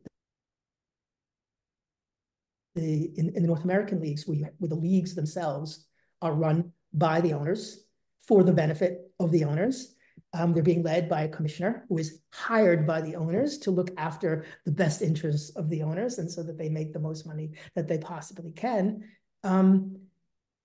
the 2.75 3.11
in, 3.17 3.31
in 3.35 3.43
the 3.43 3.49
North 3.49 3.65
American 3.65 4.01
leagues, 4.01 4.27
we 4.27 4.45
where 4.59 4.69
the 4.69 4.75
leagues 4.75 5.15
themselves 5.15 5.87
are 6.21 6.33
run 6.33 6.73
by 6.93 7.21
the 7.21 7.33
owners 7.33 7.85
for 8.27 8.43
the 8.43 8.53
benefit 8.53 9.11
of 9.19 9.31
the 9.31 9.45
owners. 9.45 9.95
Um, 10.35 10.55
they're 10.55 10.63
being 10.63 10.83
led 10.83 11.09
by 11.09 11.23
a 11.23 11.29
commissioner 11.29 11.85
who 11.89 11.99
is 11.99 12.21
hired 12.33 12.87
by 12.87 13.03
the 13.03 13.17
owners 13.17 13.59
to 13.59 13.71
look 13.71 13.91
after 13.99 14.47
the 14.65 14.73
best 14.73 15.03
interests 15.03 15.51
of 15.57 15.69
the 15.69 15.83
owners 15.83 16.19
and 16.19 16.31
so 16.31 16.43
that 16.43 16.57
they 16.57 16.71
make 16.71 16.93
the 16.93 16.99
most 16.99 17.27
money 17.27 17.53
that 17.75 17.87
they 17.87 17.99
possibly 17.99 18.53
can. 18.53 19.05
Um, 19.45 19.97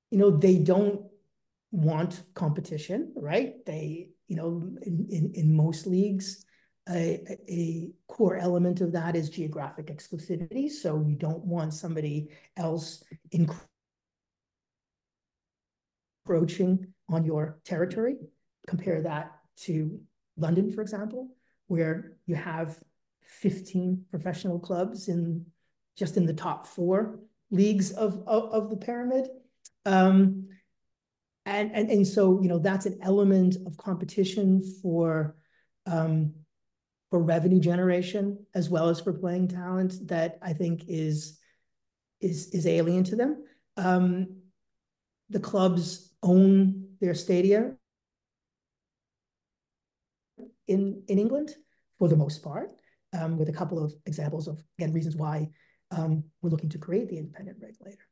you 0.09 0.19
know, 0.19 0.29
they 0.29 0.57
don't 0.57 1.01
want 1.71 2.23
competition, 2.33 3.13
right? 3.17 3.65
They, 3.65 4.09
you 4.27 4.37
know, 4.37 4.63
in, 4.83 5.07
in, 5.09 5.31
in 5.33 5.55
most 5.55 5.85
leagues, 5.85 6.45
a, 6.89 7.37
a 7.49 7.89
core 8.07 8.37
element 8.37 8.81
of 8.81 8.91
that 8.93 9.15
is 9.15 9.29
geographic 9.29 9.87
exclusivity. 9.87 10.69
So 10.69 11.03
you 11.05 11.15
don't 11.15 11.43
want 11.43 11.73
somebody 11.73 12.29
else 12.55 13.03
encroaching 16.25 16.87
on 17.09 17.25
your 17.25 17.59
territory. 17.65 18.15
Compare 18.67 19.01
that 19.03 19.31
to 19.63 19.99
London, 20.37 20.71
for 20.71 20.81
example, 20.81 21.29
where 21.67 22.13
you 22.25 22.35
have 22.35 22.79
15 23.21 24.05
professional 24.09 24.59
clubs 24.59 25.07
in 25.07 25.45
just 25.97 26.15
in 26.15 26.25
the 26.25 26.33
top 26.33 26.67
four 26.67 27.19
leagues 27.49 27.91
of, 27.91 28.21
of, 28.27 28.51
of 28.51 28.69
the 28.69 28.77
pyramid. 28.77 29.27
Um, 29.85 30.47
and, 31.45 31.73
and, 31.73 31.89
and 31.89 32.05
so, 32.05 32.41
you 32.41 32.49
know, 32.49 32.59
that's 32.59 32.85
an 32.85 32.99
element 33.01 33.55
of 33.65 33.77
competition 33.77 34.61
for, 34.81 35.35
um, 35.85 36.33
for 37.09 37.19
revenue 37.21 37.59
generation 37.59 38.45
as 38.53 38.69
well 38.69 38.89
as 38.89 38.99
for 38.99 39.13
playing 39.13 39.47
talent 39.47 40.07
that 40.07 40.37
I 40.41 40.53
think 40.53 40.83
is, 40.87 41.39
is, 42.21 42.49
is 42.49 42.67
alien 42.67 43.03
to 43.05 43.15
them. 43.15 43.43
Um, 43.77 44.41
the 45.29 45.39
clubs 45.39 46.13
own 46.23 46.89
their 46.99 47.13
stadia 47.13 47.73
in, 50.67 51.03
in 51.07 51.19
England 51.19 51.55
for 51.97 52.07
the 52.07 52.15
most 52.15 52.43
part, 52.43 52.71
um, 53.17 53.37
with 53.37 53.49
a 53.49 53.53
couple 53.53 53.83
of 53.83 53.93
examples 54.05 54.47
of, 54.47 54.61
again, 54.77 54.93
reasons 54.93 55.15
why 55.15 55.49
um, 55.91 56.23
we're 56.41 56.49
looking 56.49 56.69
to 56.69 56.77
create 56.77 57.09
the 57.09 57.17
independent 57.17 57.57
regulator. 57.61 58.05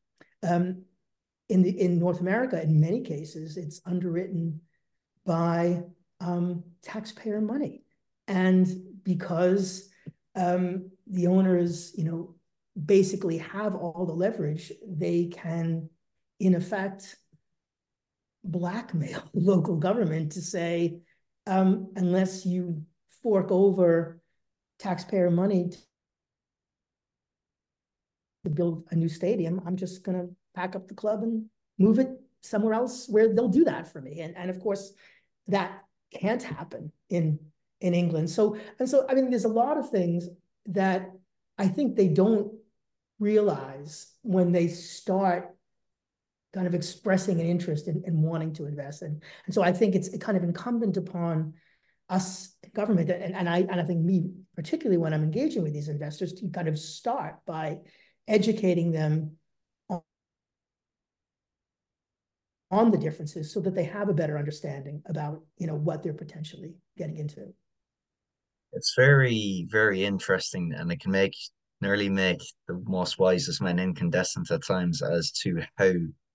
Um, 0.43 0.84
in, 1.50 1.62
the, 1.62 1.82
in 1.82 2.00
North 2.00 2.22
America, 2.22 2.62
in 2.62 2.80
many 2.80 3.02
cases, 3.02 3.58
it's 3.58 3.82
underwritten 3.86 4.62
by 5.26 5.84
um, 6.20 6.64
taxpayer 6.82 7.41
money. 7.41 7.84
And 8.28 8.67
because 9.03 9.89
um, 10.36 10.91
the 11.07 11.28
owners, 11.28 11.93
you 11.95 12.03
know, 12.03 12.36
basically 12.84 13.38
have 13.38 13.76
all 13.76 14.05
the 14.05 14.13
leverage, 14.13 14.71
they 14.86 15.26
can, 15.28 15.89
in 16.39 16.55
effect, 16.55 17.15
blackmail 18.43 19.23
local 19.34 19.78
government 19.78 20.34
to 20.34 20.41
say, 20.41 20.99
um, 21.47 21.91
unless 21.95 22.45
you 22.45 22.84
fork 23.23 23.51
over 23.51 24.19
taxpayer 24.80 25.30
money 25.30 25.71
to 28.43 28.49
build 28.49 28.86
a 28.91 28.95
new 28.95 29.09
stadium, 29.09 29.61
I'm 29.65 29.78
just 29.78 30.03
going 30.03 30.17
to 30.19 30.36
pack 30.53 30.76
up 30.76 30.88
the 30.88 30.93
club 30.93 31.23
and 31.23 31.45
move 31.78 31.99
it 31.99 32.09
somewhere 32.41 32.73
else 32.73 33.07
where 33.07 33.34
they'll 33.34 33.47
do 33.47 33.65
that 33.65 33.91
for 33.91 34.01
me. 34.01 34.21
And, 34.21 34.36
and 34.36 34.49
of 34.49 34.59
course, 34.59 34.93
that 35.47 35.84
can't 36.13 36.41
happen 36.41 36.91
in 37.09 37.39
in 37.82 37.93
England. 37.93 38.30
So 38.30 38.57
and 38.80 38.89
so, 38.89 39.05
I 39.09 39.13
mean, 39.13 39.30
there's 39.30 39.45
a 39.45 39.49
lot 39.49 39.78
of 39.78 39.89
things 39.89 40.28
that 40.67 41.11
I 41.57 41.67
think 41.67 41.95
they 41.95 42.07
don't 42.07 42.53
realize 43.19 44.11
when 44.23 44.51
they 44.51 44.67
start 44.67 45.55
kind 46.53 46.67
of 46.67 46.73
expressing 46.73 47.39
an 47.41 47.47
interest 47.47 47.88
in, 47.88 48.01
in 48.05 48.21
wanting 48.21 48.53
to 48.53 48.65
invest. 48.65 49.01
And, 49.01 49.21
and 49.45 49.53
so 49.53 49.61
I 49.61 49.73
think 49.73 49.93
it's 49.93 50.15
kind 50.17 50.38
of 50.38 50.43
incumbent 50.43 50.97
upon 50.97 51.53
us 52.09 52.55
government 52.76 53.09
and, 53.09 53.34
and 53.34 53.49
I 53.49 53.59
and 53.59 53.82
I 53.82 53.84
think 53.84 54.01
me 54.01 54.30
particularly 54.55 54.97
when 54.97 55.13
I'm 55.13 55.23
engaging 55.23 55.63
with 55.63 55.73
these 55.73 55.89
investors 55.89 56.34
to 56.34 56.49
kind 56.49 56.67
of 56.67 56.78
start 56.78 57.38
by 57.47 57.80
educating 58.28 58.91
them 58.91 59.38
on, 59.89 60.01
on 62.69 62.91
the 62.91 62.97
differences 62.97 63.51
so 63.51 63.59
that 63.61 63.73
they 63.73 63.86
have 63.86 64.09
a 64.09 64.13
better 64.13 64.38
understanding 64.38 65.01
about 65.07 65.41
you 65.57 65.65
know 65.65 65.76
what 65.76 66.03
they're 66.03 66.13
potentially 66.13 66.76
getting 66.95 67.17
into. 67.17 67.53
It's 68.76 68.93
very, 68.95 69.65
very 69.69 70.03
interesting 70.03 70.73
and 70.76 70.91
it 70.91 70.99
can 70.99 71.11
make 71.11 71.36
nearly 71.82 72.09
make 72.09 72.41
the 72.67 72.82
most 72.86 73.19
wisest 73.19 73.61
men 73.61 73.80
incandescent 73.80 74.49
at 74.51 74.65
times 74.65 75.01
as 75.01 75.32
to 75.32 75.61
how 75.78 75.91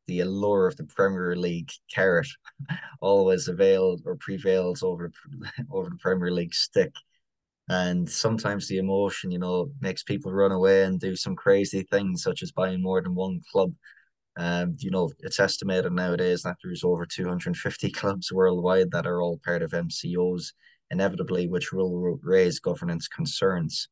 the 0.07 0.21
allure 0.21 0.67
of 0.67 0.77
the 0.77 0.85
Premier 0.85 1.37
League 1.37 1.71
carrot 1.95 2.27
always 3.01 3.49
availed 3.49 4.03
or 4.05 4.17
prevails 4.17 4.83
over 4.83 5.13
over 5.71 5.91
the 5.91 5.97
Premier 5.97 6.31
League 6.31 6.55
stick. 6.55 6.93
And 7.69 8.11
sometimes 8.11 8.67
the 8.67 8.79
emotion, 8.79 9.31
you 9.31 9.39
know, 9.39 9.71
makes 9.81 10.03
people 10.03 10.33
run 10.33 10.51
away 10.51 10.83
and 10.85 10.99
do 10.99 11.15
some 11.15 11.37
crazy 11.37 11.87
things, 11.91 12.23
such 12.23 12.43
as 12.43 12.51
buying 12.51 12.83
more 12.83 13.01
than 13.01 13.15
one 13.15 13.41
club. 13.53 13.73
Um, 14.37 14.77
you 14.79 14.91
know, 14.91 15.11
it's 15.21 15.39
estimated 15.39 15.93
nowadays 15.93 16.43
that 16.43 16.57
there's 16.63 16.85
over 16.85 17.07
250 17.07 17.91
clubs 18.01 18.33
worldwide 18.33 18.91
that 18.91 19.07
are 19.07 19.23
all 19.23 19.39
part 19.45 19.63
of 19.63 19.73
MCOs, 19.73 20.53
inevitably, 20.91 21.47
which 21.47 21.73
will 21.73 22.19
raise 22.23 22.59
governance 22.59 23.09
concerns. 23.09 23.89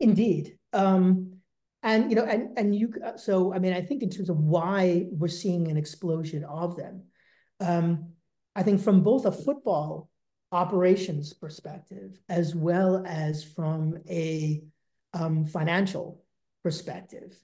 Indeed. 0.00 0.58
Um, 0.72 1.38
and 1.82 2.10
you 2.10 2.16
know, 2.16 2.24
and 2.24 2.58
and 2.58 2.74
you 2.74 2.92
uh, 3.04 3.16
so 3.16 3.54
I 3.54 3.58
mean, 3.58 3.72
I 3.72 3.80
think 3.80 4.02
in 4.02 4.10
terms 4.10 4.30
of 4.30 4.38
why 4.38 5.06
we're 5.10 5.28
seeing 5.28 5.68
an 5.68 5.76
explosion 5.76 6.44
of 6.44 6.76
them, 6.76 7.04
um, 7.60 8.10
I 8.56 8.62
think 8.62 8.80
from 8.80 9.02
both 9.02 9.26
a 9.26 9.32
football 9.32 10.10
operations 10.50 11.32
perspective 11.34 12.18
as 12.28 12.54
well 12.54 13.04
as 13.06 13.44
from 13.44 13.98
a 14.08 14.62
um, 15.14 15.44
financial 15.44 16.24
perspective, 16.64 17.38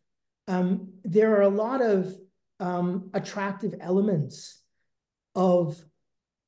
um, 0.48 0.94
there 1.04 1.36
are 1.36 1.42
a 1.42 1.48
lot 1.48 1.80
of 1.80 2.12
um, 2.60 3.10
attractive 3.14 3.74
elements 3.80 4.63
of 5.34 5.82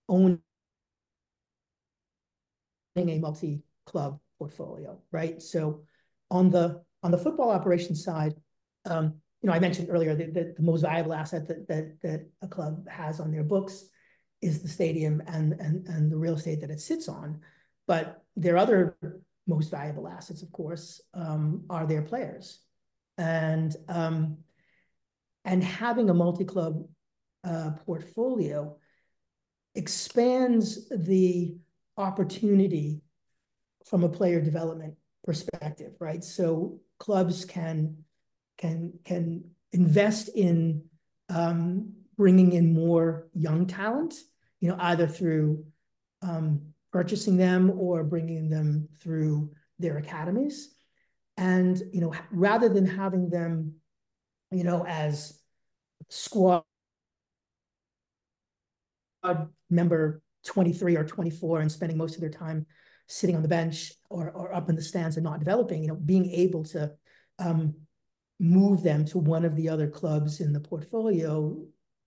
owning 0.09 0.41
a 2.97 3.19
multi-club 3.19 4.21
portfolio, 4.39 5.01
right? 5.13 5.43
So 5.43 5.83
on 6.31 6.51
the 6.51 6.83
on 7.03 7.11
the 7.11 7.19
football 7.19 7.51
operations 7.51 8.03
side, 8.05 8.35
um, 8.85 9.21
you 9.43 9.49
know, 9.49 9.53
I 9.53 9.59
mentioned 9.59 9.89
earlier 9.91 10.15
the 10.15 10.55
most 10.59 10.81
valuable 10.81 11.15
asset 11.15 11.47
that, 11.49 12.01
that 12.03 12.27
a 12.43 12.49
club 12.49 12.89
has 12.89 13.21
on 13.21 13.31
their 13.31 13.45
books 13.45 13.85
is 14.43 14.63
the 14.63 14.69
stadium 14.69 15.23
and 15.27 15.53
and 15.55 15.87
and 15.89 16.11
the 16.11 16.17
real 16.17 16.35
estate 16.35 16.61
that 16.61 16.71
it 16.71 16.81
sits 16.81 17.09
on. 17.09 17.41
But 17.87 18.23
their 18.35 18.57
other 18.57 18.97
most 19.47 19.71
valuable 19.71 20.09
assets, 20.09 20.43
of 20.43 20.51
course, 20.51 21.01
um, 21.15 21.65
are 21.71 21.87
their 21.87 22.03
players, 22.03 22.61
and 23.19 23.75
um, 23.89 24.39
and 25.45 25.63
having 25.63 26.11
a 26.11 26.15
multi-club 26.15 26.89
uh, 27.47 27.71
portfolio 27.87 28.77
expands 29.75 30.89
the 30.89 31.57
opportunity 31.97 33.03
from 33.85 34.03
a 34.03 34.09
player 34.09 34.41
development 34.41 34.95
perspective, 35.25 35.93
right? 36.01 36.25
So 36.25 36.81
clubs 36.99 37.45
can 37.45 37.99
can 38.59 38.95
can 39.05 39.45
invest 39.73 40.29
in 40.35 40.85
um, 41.29 41.93
bringing 42.17 42.53
in 42.53 42.75
more 42.75 43.29
young 43.35 43.67
talent, 43.67 44.15
you 44.61 44.69
know, 44.69 44.77
either 44.81 45.07
through 45.07 45.67
um, 46.23 46.73
purchasing 46.93 47.37
them 47.37 47.71
or 47.71 48.03
bringing 48.03 48.49
them 48.49 48.89
through 49.01 49.53
their 49.79 49.99
academies, 49.99 50.75
and 51.37 51.81
you 51.93 52.01
know, 52.01 52.13
rather 52.33 52.69
than 52.69 52.87
having 52.87 53.29
them, 53.31 53.75
you 54.51 54.65
know, 54.65 54.85
as 54.87 55.39
squad 56.09 56.65
member 59.71 60.23
23 60.47 60.97
or 60.97 61.05
24 61.05 61.61
and 61.61 61.73
spending 61.73 61.99
most 61.99 62.15
of 62.15 62.21
their 62.21 62.31
time 62.31 62.67
sitting 63.09 63.37
on 63.37 63.43
the 63.43 63.49
bench 63.49 63.93
or, 64.11 64.31
or 64.31 64.55
up 64.55 64.69
in 64.69 64.77
the 64.77 64.83
stands 64.83 65.17
and 65.17 65.25
not 65.25 65.39
developing, 65.39 65.83
you 65.83 65.89
know, 65.89 65.95
being 65.95 66.31
able 66.31 66.65
to 66.65 66.93
um, 67.39 67.75
move 68.39 68.83
them 68.83 69.05
to 69.05 69.19
one 69.19 69.45
of 69.45 69.57
the 69.57 69.69
other 69.69 69.89
clubs 69.89 70.41
in 70.41 70.53
the 70.53 70.61
portfolio, 70.61 71.57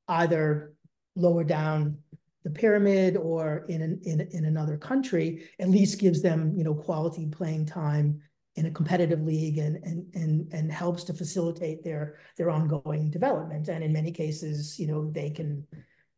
either 0.07 0.73
lower 1.15 1.43
down 1.43 1.97
the 2.43 2.49
pyramid 2.49 3.17
or 3.17 3.65
in 3.67 3.81
an, 3.81 4.01
in 4.03 4.21
in 4.31 4.45
another 4.45 4.77
country, 4.77 5.49
at 5.59 5.69
least 5.69 5.99
gives 5.99 6.21
them 6.21 6.53
you 6.55 6.63
know 6.63 6.73
quality 6.73 7.27
playing 7.27 7.65
time 7.65 8.21
in 8.55 8.65
a 8.65 8.71
competitive 8.71 9.21
league 9.21 9.57
and 9.57 9.77
and 9.83 10.05
and 10.15 10.53
and 10.53 10.71
helps 10.71 11.03
to 11.03 11.13
facilitate 11.13 11.83
their 11.83 12.17
their 12.37 12.49
ongoing 12.49 13.09
development. 13.09 13.67
And 13.67 13.83
in 13.83 13.91
many 13.93 14.11
cases, 14.11 14.79
you 14.79 14.87
know, 14.87 15.09
they 15.11 15.29
can 15.29 15.65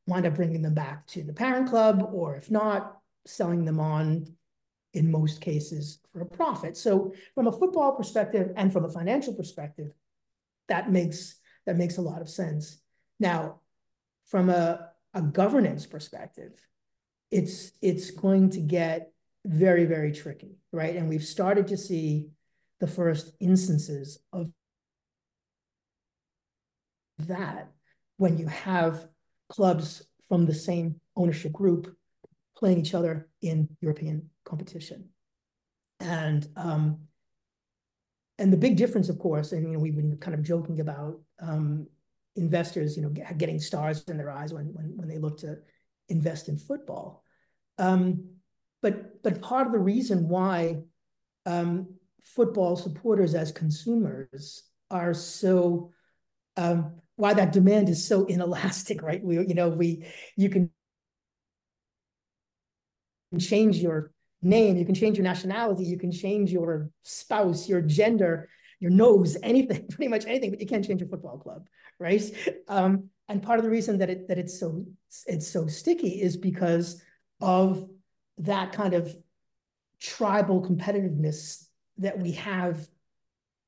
wind 0.07 0.25
up 0.25 0.35
bringing 0.35 0.61
them 0.61 0.73
back 0.73 1.07
to 1.07 1.23
the 1.23 1.33
parent 1.33 1.69
club, 1.69 2.09
or 2.11 2.35
if 2.35 2.49
not, 2.49 2.97
selling 3.25 3.65
them 3.65 3.79
on 3.79 4.25
in 4.93 5.11
most 5.11 5.41
cases 5.41 5.99
for 6.11 6.21
a 6.21 6.25
profit. 6.25 6.75
So 6.75 7.13
from 7.33 7.47
a 7.47 7.51
football 7.51 7.95
perspective 7.95 8.51
and 8.57 8.73
from 8.73 8.85
a 8.85 8.89
financial 8.89 9.33
perspective, 9.33 9.91
that 10.67 10.91
makes 10.91 11.35
that 11.65 11.77
makes 11.77 11.97
a 11.97 12.01
lot 12.01 12.21
of 12.21 12.29
sense. 12.29 12.79
Now, 13.19 13.61
from 14.25 14.49
a, 14.49 14.89
a 15.13 15.21
governance 15.21 15.85
perspective, 15.85 16.53
it's 17.29 17.71
it's 17.81 18.11
going 18.11 18.49
to 18.51 18.59
get 18.59 19.11
very, 19.45 19.85
very 19.85 20.11
tricky, 20.11 20.57
right? 20.71 20.95
And 20.95 21.09
we've 21.09 21.23
started 21.23 21.67
to 21.67 21.77
see 21.77 22.29
the 22.79 22.87
first 22.87 23.31
instances 23.39 24.19
of 24.33 24.49
that 27.19 27.71
when 28.17 28.37
you 28.37 28.47
have 28.47 29.07
clubs 29.51 30.03
from 30.27 30.45
the 30.45 30.53
same 30.53 30.99
ownership 31.15 31.51
group 31.51 31.93
playing 32.57 32.79
each 32.79 32.93
other 32.93 33.29
in 33.41 33.67
European 33.81 34.29
competition. 34.45 35.09
And 35.99 36.47
um, 36.55 36.99
and 38.39 38.51
the 38.51 38.57
big 38.57 38.77
difference, 38.77 39.09
of 39.09 39.19
course, 39.19 39.51
and 39.51 39.67
you 39.67 39.73
know, 39.73 39.79
we've 39.79 39.95
been 39.95 40.17
kind 40.17 40.33
of 40.33 40.41
joking 40.41 40.79
about 40.79 41.19
um, 41.39 41.87
investors, 42.35 42.95
you 42.95 43.03
know, 43.03 43.09
getting 43.09 43.59
stars 43.59 44.03
in 44.07 44.17
their 44.17 44.31
eyes 44.31 44.53
when 44.53 44.73
when 44.73 44.93
when 44.95 45.07
they 45.07 45.19
look 45.19 45.39
to 45.39 45.57
invest 46.09 46.47
in 46.47 46.57
football. 46.57 47.23
Um, 47.77 48.29
but 48.81 49.21
but 49.21 49.41
part 49.41 49.67
of 49.67 49.73
the 49.73 49.79
reason 49.79 50.29
why 50.29 50.81
um, 51.45 51.95
football 52.23 52.75
supporters 52.75 53.35
as 53.35 53.51
consumers 53.51 54.63
are 54.89 55.13
so 55.13 55.91
um, 56.57 57.00
why 57.21 57.35
that 57.35 57.53
demand 57.53 57.87
is 57.87 58.03
so 58.07 58.25
inelastic, 58.25 59.03
right? 59.03 59.23
We 59.23 59.35
you 59.35 59.53
know 59.53 59.69
we 59.69 60.07
you 60.35 60.49
can 60.49 60.71
change 63.39 63.77
your 63.77 64.11
name, 64.41 64.75
you 64.75 64.85
can 64.85 64.95
change 64.95 65.17
your 65.17 65.23
nationality, 65.23 65.83
you 65.83 65.99
can 65.99 66.11
change 66.11 66.51
your 66.51 66.89
spouse, 67.03 67.69
your 67.69 67.81
gender, 67.81 68.49
your 68.79 68.89
nose, 68.89 69.37
anything, 69.43 69.87
pretty 69.91 70.07
much 70.07 70.25
anything, 70.25 70.49
but 70.49 70.59
you 70.59 70.65
can't 70.65 70.83
change 70.83 70.99
your 70.99 71.09
football 71.09 71.37
club, 71.37 71.67
right? 71.99 72.23
Um, 72.67 73.09
and 73.29 73.43
part 73.43 73.59
of 73.59 73.65
the 73.65 73.71
reason 73.71 73.99
that 73.99 74.09
it 74.09 74.27
that 74.27 74.39
it's 74.39 74.59
so 74.59 74.83
it's 75.27 75.47
so 75.47 75.67
sticky 75.67 76.23
is 76.23 76.37
because 76.37 77.03
of 77.39 77.87
that 78.39 78.71
kind 78.71 78.95
of 78.95 79.15
tribal 79.99 80.65
competitiveness 80.67 81.67
that 81.99 82.17
we 82.17 82.31
have 82.31 82.87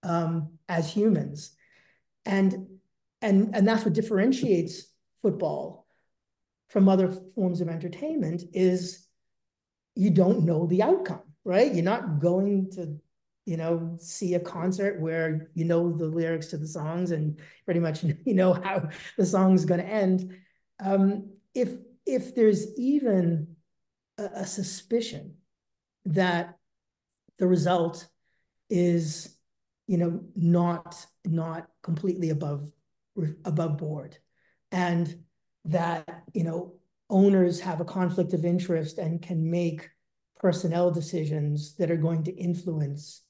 um, 0.02 0.54
as 0.68 0.92
humans. 0.92 1.52
And, 2.26 2.68
and, 3.24 3.56
and 3.56 3.68
that's 3.68 3.86
what 3.86 3.94
differentiates 3.94 4.84
football 5.22 5.88
from 6.68 6.90
other 6.90 7.10
forms 7.34 7.62
of 7.62 7.70
entertainment 7.70 8.44
is 8.54 9.08
you 9.96 10.10
don't 10.10 10.44
know 10.44 10.68
the 10.68 10.84
outcome, 10.84 11.22
right? 11.46 11.74
You're 11.74 11.86
not 11.86 12.20
going 12.20 12.70
to, 12.72 13.00
you 13.46 13.56
know, 13.56 13.96
see 13.98 14.34
a 14.34 14.40
concert 14.40 15.00
where 15.00 15.50
you 15.54 15.64
know 15.64 15.96
the 15.96 16.06
lyrics 16.06 16.48
to 16.48 16.58
the 16.58 16.68
songs 16.68 17.12
and 17.12 17.40
pretty 17.64 17.80
much 17.80 18.04
you 18.26 18.34
know 18.34 18.54
how 18.54 18.90
the 19.18 19.26
song's 19.26 19.66
going 19.66 19.80
to 19.80 19.88
end. 19.88 20.36
Um, 20.84 21.30
if 21.56 21.70
if 22.06 22.36
there's 22.36 22.76
even 22.78 23.56
a, 24.18 24.24
a 24.36 24.46
suspicion 24.46 25.36
that 26.06 26.58
the 27.40 27.48
result 27.48 28.08
is, 28.70 29.38
you 29.88 29.98
know, 29.98 30.22
not 30.36 31.06
not 31.24 31.70
completely 31.84 32.30
above 32.30 32.70
above 33.46 33.78
board, 33.78 34.18
and 34.72 35.24
that 35.66 36.24
you 36.34 36.44
know 36.44 36.74
owners 37.10 37.60
have 37.60 37.80
a 37.80 37.86
conflict 37.86 38.34
of 38.34 38.46
interest 38.46 38.98
and 38.98 39.22
can 39.22 39.50
make 39.50 39.90
personnel 40.40 40.92
decisions 40.92 41.76
that 41.78 41.92
are 41.92 41.98
going 41.98 42.24
to 42.24 42.36
influence 42.36 43.22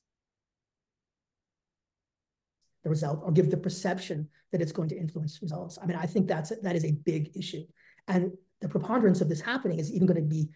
the 2.84 2.90
result 2.90 3.22
or 3.24 3.32
give 3.32 3.50
the 3.50 3.58
perception 3.58 4.28
that 4.52 4.62
it's 4.62 4.72
going 4.72 4.90
to 4.90 4.98
influence 4.98 5.40
results. 5.42 5.78
I 5.82 5.86
mean, 5.86 5.98
I 5.98 6.06
think 6.06 6.28
that's 6.28 6.52
that 6.62 6.76
is 6.76 6.86
a 6.86 6.92
big 6.92 7.36
issue. 7.36 7.64
And 8.08 8.32
the 8.62 8.70
preponderance 8.70 9.22
of 9.22 9.30
this 9.30 9.42
happening 9.42 9.80
is 9.80 9.92
even 9.92 10.08
going 10.08 10.22
to 10.22 10.28
be 10.28 10.50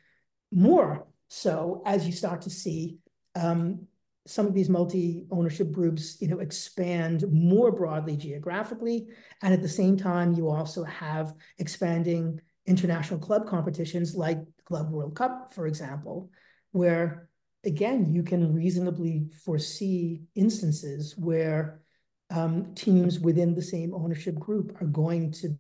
more 0.52 1.08
so 1.30 1.82
as 1.86 2.06
you 2.06 2.14
start 2.14 2.42
to 2.42 2.50
see 2.50 2.98
um, 3.36 3.88
some 4.28 4.46
of 4.46 4.54
these 4.54 4.70
multi-ownership 4.70 5.72
groups, 5.72 6.18
you 6.22 6.28
know, 6.28 6.40
expand 6.40 7.24
more 7.32 7.72
broadly 7.72 8.18
geographically, 8.18 9.08
and 9.42 9.54
at 9.54 9.62
the 9.62 9.70
same 9.70 9.98
time, 9.98 10.34
you 10.34 10.50
also 10.50 10.84
have 10.84 11.34
expanding 11.58 12.40
international 12.66 13.20
club 13.20 13.48
competitions 13.48 14.16
like 14.16 14.40
the 14.40 14.64
Club 14.64 14.92
World 14.92 15.16
Cup, 15.16 15.54
for 15.54 15.66
example, 15.66 16.30
where 16.72 17.30
again 17.66 18.14
you 18.14 18.24
can 18.24 18.54
reasonably 18.54 19.26
foresee 19.44 20.22
instances 20.36 21.16
where 21.18 21.82
um, 22.30 22.74
teams 22.76 23.20
within 23.20 23.56
the 23.56 23.62
same 23.62 23.94
ownership 23.94 24.36
group 24.36 24.80
are 24.82 24.86
going 24.88 25.32
to 25.32 25.58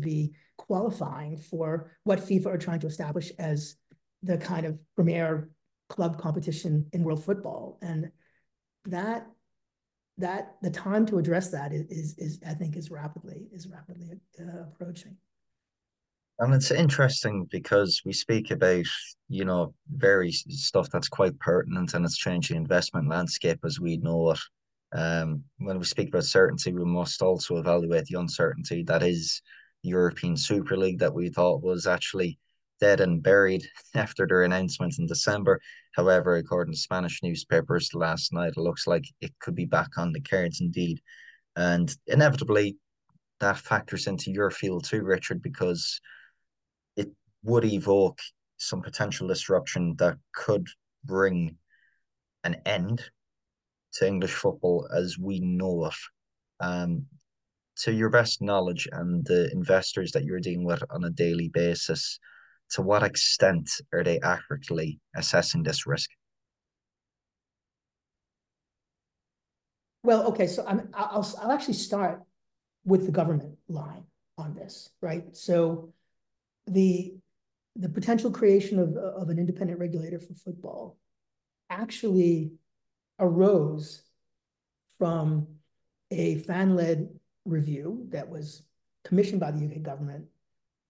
be 0.00 0.32
qualifying 0.56 1.36
for 1.36 1.90
what 2.04 2.20
FIFA 2.20 2.46
are 2.46 2.58
trying 2.58 2.80
to 2.80 2.86
establish 2.86 3.32
as 3.38 3.76
the 4.22 4.38
kind 4.38 4.66
of 4.66 4.78
premier 4.94 5.50
club 5.88 6.18
competition 6.18 6.86
in 6.92 7.02
world 7.02 7.24
football. 7.24 7.78
And 7.82 8.10
that 8.86 9.26
that 10.18 10.56
the 10.62 10.70
time 10.70 11.06
to 11.06 11.18
address 11.18 11.50
that 11.50 11.72
is 11.72 11.86
is, 11.88 12.18
is 12.18 12.40
I 12.46 12.54
think 12.54 12.76
is 12.76 12.90
rapidly 12.90 13.48
is 13.52 13.68
rapidly 13.68 14.20
uh, 14.40 14.62
approaching. 14.62 15.16
And 16.40 16.54
it's 16.54 16.70
interesting 16.70 17.48
because 17.50 18.02
we 18.04 18.12
speak 18.12 18.52
about, 18.52 18.84
you 19.28 19.44
know, 19.44 19.74
very 19.90 20.30
stuff 20.30 20.88
that's 20.88 21.08
quite 21.08 21.38
pertinent 21.40 21.94
and 21.94 22.04
it's 22.04 22.16
changing 22.16 22.56
investment 22.56 23.08
landscape 23.08 23.58
as 23.64 23.80
we 23.80 23.96
know 23.96 24.30
it. 24.30 24.38
Um, 24.92 25.42
when 25.58 25.78
we 25.78 25.84
speak 25.84 26.08
about 26.08 26.24
certainty, 26.24 26.72
we 26.72 26.84
must 26.84 27.22
also 27.22 27.56
evaluate 27.56 28.04
the 28.04 28.20
uncertainty 28.20 28.84
that 28.84 29.02
is 29.02 29.42
European 29.82 30.36
Super 30.36 30.76
League 30.76 31.00
that 31.00 31.12
we 31.12 31.28
thought 31.28 31.62
was 31.62 31.86
actually 31.86 32.38
dead 32.80 33.00
and 33.00 33.22
buried 33.22 33.62
after 33.94 34.26
their 34.26 34.42
announcement 34.42 34.98
in 34.98 35.06
December. 35.06 35.60
However, 35.94 36.36
according 36.36 36.74
to 36.74 36.80
Spanish 36.80 37.22
newspapers 37.22 37.90
last 37.94 38.32
night, 38.32 38.54
it 38.56 38.60
looks 38.60 38.86
like 38.86 39.04
it 39.20 39.32
could 39.40 39.54
be 39.54 39.66
back 39.66 39.96
on 39.96 40.12
the 40.12 40.20
cards 40.20 40.60
indeed. 40.60 41.00
And 41.56 41.94
inevitably, 42.06 42.76
that 43.40 43.58
factors 43.58 44.06
into 44.06 44.30
your 44.30 44.50
field 44.50 44.84
too, 44.84 45.02
Richard, 45.02 45.42
because 45.42 46.00
it 46.96 47.08
would 47.42 47.64
evoke 47.64 48.18
some 48.56 48.82
potential 48.82 49.28
disruption 49.28 49.94
that 49.98 50.16
could 50.34 50.66
bring 51.04 51.56
an 52.44 52.56
end 52.66 53.02
to 53.94 54.06
English 54.06 54.34
football 54.34 54.88
as 54.94 55.18
we 55.18 55.40
know 55.40 55.86
it. 55.86 55.94
Um, 56.60 57.06
to 57.78 57.92
your 57.92 58.10
best 58.10 58.42
knowledge 58.42 58.88
and 58.90 59.24
the 59.24 59.50
investors 59.52 60.10
that 60.12 60.24
you're 60.24 60.40
dealing 60.40 60.64
with 60.64 60.82
on 60.90 61.04
a 61.04 61.10
daily 61.10 61.48
basis, 61.48 62.18
to 62.70 62.82
what 62.82 63.02
extent 63.02 63.70
are 63.92 64.04
they 64.04 64.20
accurately 64.20 65.00
assessing 65.16 65.62
this 65.62 65.86
risk? 65.86 66.10
Well, 70.02 70.28
okay, 70.28 70.46
so 70.46 70.64
I'm, 70.66 70.88
I'll, 70.94 71.26
I'll 71.40 71.52
actually 71.52 71.74
start 71.74 72.22
with 72.84 73.06
the 73.06 73.12
government 73.12 73.56
line 73.68 74.04
on 74.36 74.54
this, 74.54 74.90
right? 75.00 75.36
So 75.36 75.92
the 76.66 77.14
the 77.76 77.88
potential 77.88 78.30
creation 78.30 78.80
of, 78.80 78.96
of 78.96 79.28
an 79.28 79.38
independent 79.38 79.78
regulator 79.78 80.18
for 80.18 80.34
football 80.34 80.98
actually 81.70 82.50
arose 83.20 84.02
from 84.98 85.46
a 86.10 86.38
fan-led 86.38 87.08
review 87.44 88.06
that 88.08 88.28
was 88.28 88.62
commissioned 89.04 89.38
by 89.38 89.52
the 89.52 89.64
UK 89.64 89.82
government 89.82 90.24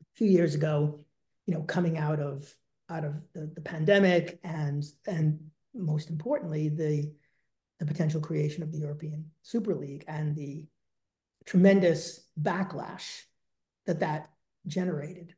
a 0.01 0.16
few 0.16 0.29
years 0.29 0.55
ago, 0.55 1.01
you 1.49 1.55
know, 1.55 1.62
coming 1.62 1.96
out 1.96 2.20
of 2.20 2.55
out 2.90 3.05
of 3.05 3.22
the, 3.32 3.51
the 3.55 3.62
pandemic 3.62 4.38
and 4.44 4.84
and 5.07 5.40
most 5.74 6.11
importantly, 6.11 6.68
the 6.68 7.11
the 7.78 7.86
potential 7.86 8.20
creation 8.20 8.62
of 8.62 8.70
the 8.70 8.78
European 8.78 9.30
Super 9.42 9.74
League 9.74 10.05
and 10.07 10.36
the 10.36 10.66
tremendous 11.46 12.28
backlash 12.40 13.22
that 13.86 14.01
that 14.01 14.28
generated. 14.66 15.34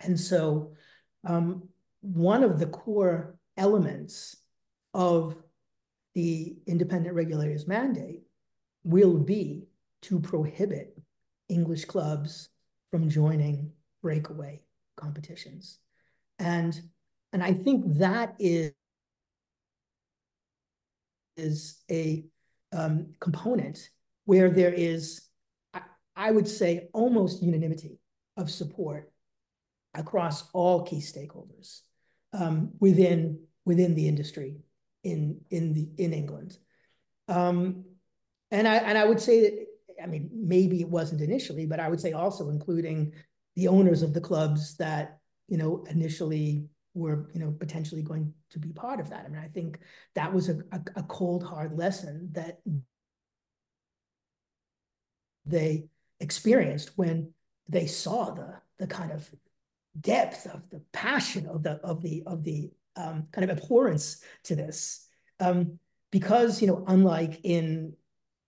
And 0.00 0.20
so 0.20 0.74
um, 1.26 1.68
one 2.02 2.44
of 2.44 2.58
the 2.58 2.66
core 2.66 3.38
elements 3.56 4.36
of 4.92 5.36
the 6.14 6.54
independent 6.66 7.14
regulator's 7.14 7.66
mandate 7.66 8.24
will 8.82 9.16
be 9.16 9.68
to 10.02 10.20
prohibit 10.20 10.98
English 11.48 11.86
clubs 11.86 12.50
from 12.90 13.08
joining 13.08 13.72
breakaway 14.02 14.60
competitions. 14.96 15.78
And, 16.38 16.80
and 17.32 17.42
I 17.42 17.52
think 17.52 17.84
that 17.98 18.34
is 18.38 18.72
is 21.36 21.82
a 21.90 22.24
um, 22.72 23.14
component 23.20 23.90
where 24.24 24.50
there 24.50 24.72
is, 24.72 25.22
I, 25.72 25.80
I 26.16 26.30
would 26.30 26.48
say, 26.48 26.88
almost 26.92 27.42
unanimity 27.42 27.98
of 28.36 28.50
support 28.50 29.10
across 29.94 30.48
all 30.52 30.82
key 30.82 30.98
stakeholders 30.98 31.80
um, 32.32 32.70
within 32.80 33.40
within 33.64 33.94
the 33.94 34.08
industry 34.08 34.56
in 35.04 35.40
in 35.50 35.72
the 35.72 35.88
in 35.98 36.12
England. 36.12 36.56
Um, 37.28 37.84
and 38.50 38.66
I 38.66 38.76
and 38.76 38.98
I 38.98 39.04
would 39.04 39.20
say 39.20 39.42
that 39.42 39.66
I 40.02 40.06
mean 40.06 40.30
maybe 40.32 40.80
it 40.80 40.88
wasn't 40.88 41.20
initially, 41.20 41.66
but 41.66 41.80
I 41.80 41.88
would 41.88 42.00
say 42.00 42.12
also 42.12 42.48
including 42.48 43.12
the 43.56 43.68
owners 43.68 44.02
of 44.02 44.12
the 44.12 44.20
clubs 44.20 44.76
that 44.76 45.18
you 45.48 45.56
know 45.56 45.84
initially 45.90 46.66
were 46.94 47.28
you 47.34 47.40
know 47.40 47.52
potentially 47.58 48.02
going 48.02 48.32
to 48.50 48.58
be 48.58 48.72
part 48.72 49.00
of 49.00 49.10
that. 49.10 49.24
I 49.24 49.28
mean, 49.28 49.42
I 49.42 49.48
think 49.48 49.80
that 50.14 50.32
was 50.32 50.48
a, 50.48 50.58
a, 50.72 50.80
a 50.96 51.02
cold 51.04 51.44
hard 51.44 51.76
lesson 51.76 52.30
that 52.32 52.60
they 55.46 55.86
experienced 56.20 56.92
when 56.96 57.32
they 57.68 57.86
saw 57.86 58.30
the 58.30 58.60
the 58.78 58.86
kind 58.86 59.12
of 59.12 59.28
depth 60.00 60.46
of 60.46 60.68
the 60.70 60.80
passion 60.92 61.46
of 61.46 61.62
the 61.62 61.72
of 61.84 62.02
the 62.02 62.22
of 62.26 62.44
the 62.44 62.70
um, 62.96 63.26
kind 63.32 63.48
of 63.48 63.56
abhorrence 63.56 64.22
to 64.44 64.54
this 64.54 65.08
um, 65.40 65.78
because 66.10 66.60
you 66.60 66.68
know 66.68 66.84
unlike 66.86 67.40
in 67.44 67.92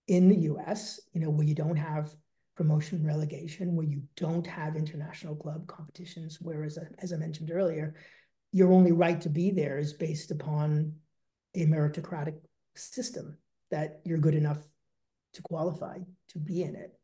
in 0.07 0.29
the 0.29 0.37
US 0.51 0.99
you 1.13 1.21
know 1.21 1.29
where 1.29 1.45
you 1.45 1.55
don't 1.55 1.77
have 1.77 2.13
promotion 2.57 3.05
relegation 3.05 3.75
where 3.75 3.85
you 3.85 4.01
don't 4.15 4.47
have 4.47 4.75
international 4.75 5.35
club 5.35 5.65
competitions 5.67 6.39
whereas 6.41 6.77
as 6.99 7.13
I 7.13 7.17
mentioned 7.17 7.51
earlier 7.51 7.95
your 8.51 8.73
only 8.73 8.91
right 8.91 9.21
to 9.21 9.29
be 9.29 9.51
there 9.51 9.77
is 9.77 9.93
based 9.93 10.31
upon 10.31 10.93
a 11.55 11.65
meritocratic 11.65 12.35
system 12.75 13.37
that 13.71 14.01
you're 14.03 14.17
good 14.17 14.35
enough 14.35 14.57
to 15.33 15.41
qualify 15.43 15.99
to 16.29 16.39
be 16.39 16.63
in 16.63 16.75
it 16.75 16.97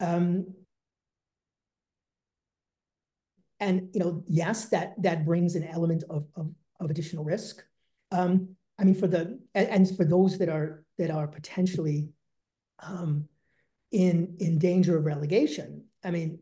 um, 0.00 0.46
and 3.60 3.90
you 3.92 4.00
know, 4.00 4.24
yes, 4.26 4.70
that 4.70 4.94
that 5.02 5.24
brings 5.26 5.54
an 5.54 5.64
element 5.64 6.02
of 6.10 6.26
of, 6.34 6.50
of 6.80 6.90
additional 6.90 7.24
risk. 7.24 7.62
Um, 8.10 8.56
I 8.78 8.84
mean, 8.84 8.94
for 8.94 9.06
the 9.06 9.38
and, 9.54 9.68
and, 9.68 9.96
for 9.96 10.04
those 10.04 10.38
that 10.38 10.48
are 10.48 10.82
that 10.98 11.10
are 11.10 11.28
potentially 11.28 12.08
um, 12.82 13.28
in 13.90 14.36
in 14.38 14.58
danger 14.58 14.96
of 14.96 15.04
relegation, 15.04 15.84
I 16.04 16.10
mean, 16.10 16.38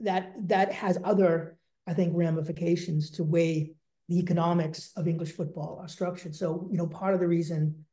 that 0.00 0.32
that 0.48 0.72
has 0.72 0.98
other, 1.02 1.58
I 1.86 1.94
think, 1.94 2.12
ramifications 2.14 3.10
to 3.12 3.24
way 3.24 3.72
the 4.08 4.18
economics 4.18 4.90
of 4.96 5.06
English 5.06 5.32
football 5.32 5.78
are 5.80 5.88
structured. 5.88 6.34
So, 6.34 6.68
you 6.70 6.78
know, 6.78 6.86
part 6.86 7.14
of 7.14 7.20
the 7.20 7.28
reason 7.28 7.84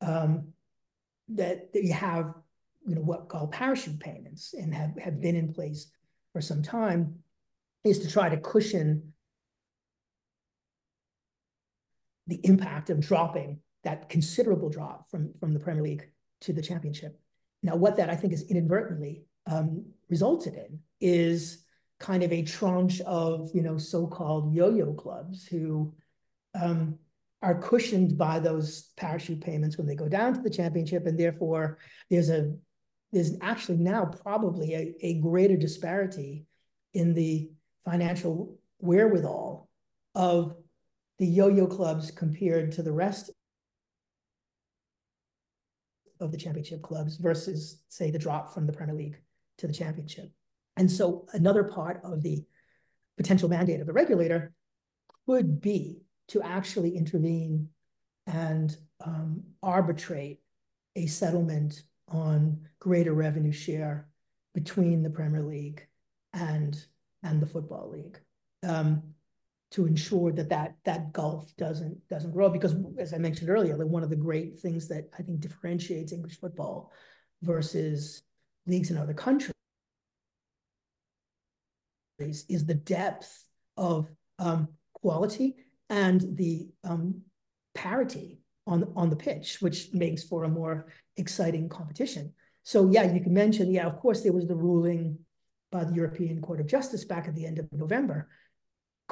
um, 0.00 0.48
that, 1.28 1.72
that 1.72 1.84
you 1.84 1.92
have, 1.92 2.32
you 2.86 2.94
know, 2.94 3.02
what 3.02 3.28
called 3.28 3.52
parachute 3.52 4.00
payments 4.00 4.54
and 4.54 4.74
have, 4.74 4.98
have 4.98 5.20
been 5.20 5.36
in 5.36 5.52
place 5.52 5.90
for 6.32 6.40
some 6.40 6.62
time 6.62 7.16
is 7.84 7.98
to 8.00 8.10
try 8.10 8.30
to 8.30 8.38
cushion 8.38 9.12
the 12.26 12.40
impact 12.44 12.88
of 12.88 13.00
dropping 13.00 13.60
that 13.84 14.08
considerable 14.08 14.70
drop 14.70 15.10
from, 15.10 15.32
from 15.38 15.52
the 15.52 15.60
Premier 15.60 15.82
League 15.82 16.08
to 16.40 16.52
the 16.52 16.62
Championship. 16.62 17.18
Now, 17.62 17.76
what 17.76 17.96
that 17.96 18.10
I 18.10 18.16
think 18.16 18.32
is 18.32 18.42
inadvertently 18.42 19.24
um, 19.46 19.84
resulted 20.08 20.54
in 20.54 20.80
is 21.00 21.64
kind 21.98 22.22
of 22.22 22.32
a 22.32 22.42
tranche 22.42 23.00
of 23.00 23.50
you 23.54 23.62
know 23.62 23.78
so-called 23.78 24.54
yo-yo 24.54 24.92
clubs 24.94 25.46
who 25.46 25.94
um, 26.60 26.98
are 27.42 27.60
cushioned 27.60 28.16
by 28.16 28.38
those 28.38 28.90
parachute 28.96 29.40
payments 29.40 29.76
when 29.76 29.86
they 29.86 29.94
go 29.94 30.08
down 30.08 30.34
to 30.34 30.40
the 30.40 30.50
championship, 30.50 31.06
and 31.06 31.18
therefore 31.18 31.78
there's 32.10 32.30
a 32.30 32.54
there's 33.12 33.32
actually 33.40 33.78
now 33.78 34.04
probably 34.04 34.74
a, 34.74 34.94
a 35.00 35.20
greater 35.20 35.56
disparity 35.56 36.44
in 36.92 37.14
the 37.14 37.50
financial 37.84 38.58
wherewithal 38.80 39.68
of 40.14 40.54
the 41.18 41.26
yo-yo 41.26 41.66
clubs 41.66 42.10
compared 42.10 42.72
to 42.72 42.82
the 42.82 42.92
rest 42.92 43.30
of 46.20 46.32
the 46.32 46.38
championship 46.38 46.82
clubs 46.82 47.16
versus 47.16 47.82
say 47.88 48.10
the 48.10 48.18
drop 48.18 48.52
from 48.52 48.66
the 48.66 48.72
Premier 48.72 48.94
League 48.94 49.20
to 49.58 49.66
the 49.66 49.72
championship. 49.72 50.30
And 50.76 50.90
so 50.90 51.26
another 51.32 51.64
part 51.64 52.00
of 52.04 52.22
the 52.22 52.44
potential 53.16 53.48
mandate 53.48 53.80
of 53.80 53.86
the 53.86 53.92
regulator 53.92 54.52
could 55.26 55.60
be 55.60 56.02
to 56.28 56.42
actually 56.42 56.96
intervene 56.96 57.68
and 58.26 58.76
um, 59.04 59.42
arbitrate 59.62 60.40
a 60.96 61.06
settlement 61.06 61.82
on 62.08 62.60
greater 62.78 63.12
revenue 63.12 63.52
share 63.52 64.08
between 64.54 65.02
the 65.02 65.10
Premier 65.10 65.42
League 65.42 65.86
and 66.32 66.84
and 67.22 67.42
the 67.42 67.46
Football 67.46 67.90
League 67.90 68.18
um, 68.66 69.02
to 69.70 69.86
ensure 69.86 70.32
that, 70.32 70.48
that 70.48 70.76
that 70.84 71.12
gulf 71.12 71.54
doesn't 71.56 71.96
doesn't 72.08 72.32
grow. 72.32 72.48
Because 72.48 72.74
as 72.98 73.12
I 73.12 73.18
mentioned 73.18 73.50
earlier, 73.50 73.76
like 73.76 73.88
one 73.88 74.02
of 74.02 74.10
the 74.10 74.16
great 74.16 74.58
things 74.58 74.88
that 74.88 75.08
I 75.18 75.22
think 75.22 75.40
differentiates 75.40 76.12
English 76.12 76.40
football 76.40 76.90
versus 77.42 78.22
leagues 78.66 78.90
in 78.90 78.96
other 78.96 79.14
countries 79.14 79.52
is 82.18 82.66
the 82.66 82.74
depth 82.74 83.44
of 83.76 84.08
um, 84.38 84.68
quality 84.92 85.56
and 85.88 86.36
the 86.36 86.68
um, 86.84 87.22
parity 87.74 88.40
on 88.66 88.92
on 88.96 89.10
the 89.10 89.16
pitch, 89.16 89.58
which 89.60 89.92
makes 89.92 90.24
for 90.24 90.44
a 90.44 90.48
more 90.48 90.86
exciting 91.16 91.68
competition. 91.68 92.32
So 92.62 92.90
yeah, 92.90 93.10
you 93.12 93.20
can 93.20 93.32
mention, 93.32 93.72
yeah, 93.72 93.86
of 93.86 93.96
course 93.98 94.22
there 94.22 94.32
was 94.32 94.46
the 94.46 94.54
ruling 94.56 95.18
by 95.70 95.84
the 95.84 95.94
European 95.94 96.40
Court 96.40 96.60
of 96.60 96.66
Justice 96.66 97.04
back 97.04 97.28
at 97.28 97.34
the 97.34 97.46
end 97.46 97.58
of 97.58 97.70
November. 97.72 98.28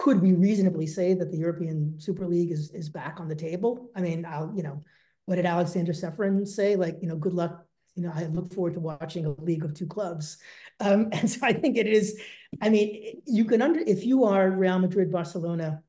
Could 0.07 0.23
we 0.23 0.35
reasonably 0.35 0.87
say 0.87 1.15
that 1.15 1.33
the 1.33 1.39
European 1.39 1.99
Super 1.99 2.29
League 2.29 2.53
is 2.53 2.71
is 2.71 2.89
back 2.89 3.19
on 3.19 3.27
the 3.27 3.35
table? 3.35 3.91
I 3.97 4.01
mean, 4.01 4.25
I'll, 4.25 4.53
you 4.55 4.63
know, 4.63 4.85
what 5.25 5.35
did 5.35 5.47
Alexander 5.47 5.93
Čeferin 5.93 6.47
say? 6.47 6.77
Like, 6.77 6.99
you 7.03 7.09
know, 7.09 7.17
good 7.17 7.35
luck. 7.35 7.67
You 7.97 8.05
know, 8.05 8.13
I 8.15 8.27
look 8.27 8.55
forward 8.55 8.75
to 8.75 8.81
watching 8.81 9.27
a 9.27 9.31
league 9.31 9.65
of 9.65 9.75
two 9.75 9.89
clubs. 9.89 10.39
Um, 10.79 11.09
and 11.13 11.29
so 11.29 11.41
I 11.43 11.55
think 11.55 11.77
it 11.77 11.89
is, 11.89 12.21
I 12.63 12.69
mean, 12.69 13.21
you 13.27 13.47
can 13.47 13.63
under 13.63 13.81
if 13.81 14.05
you 14.05 14.27
are 14.27 14.49
Real 14.49 14.79
Madrid, 14.79 15.11
Barcelona, 15.11 15.83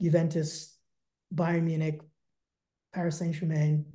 Juventus, 0.00 0.72
Bayern 1.34 1.64
Munich, 1.64 2.00
Paris 2.92 3.18
Saint-Germain, 3.18 3.86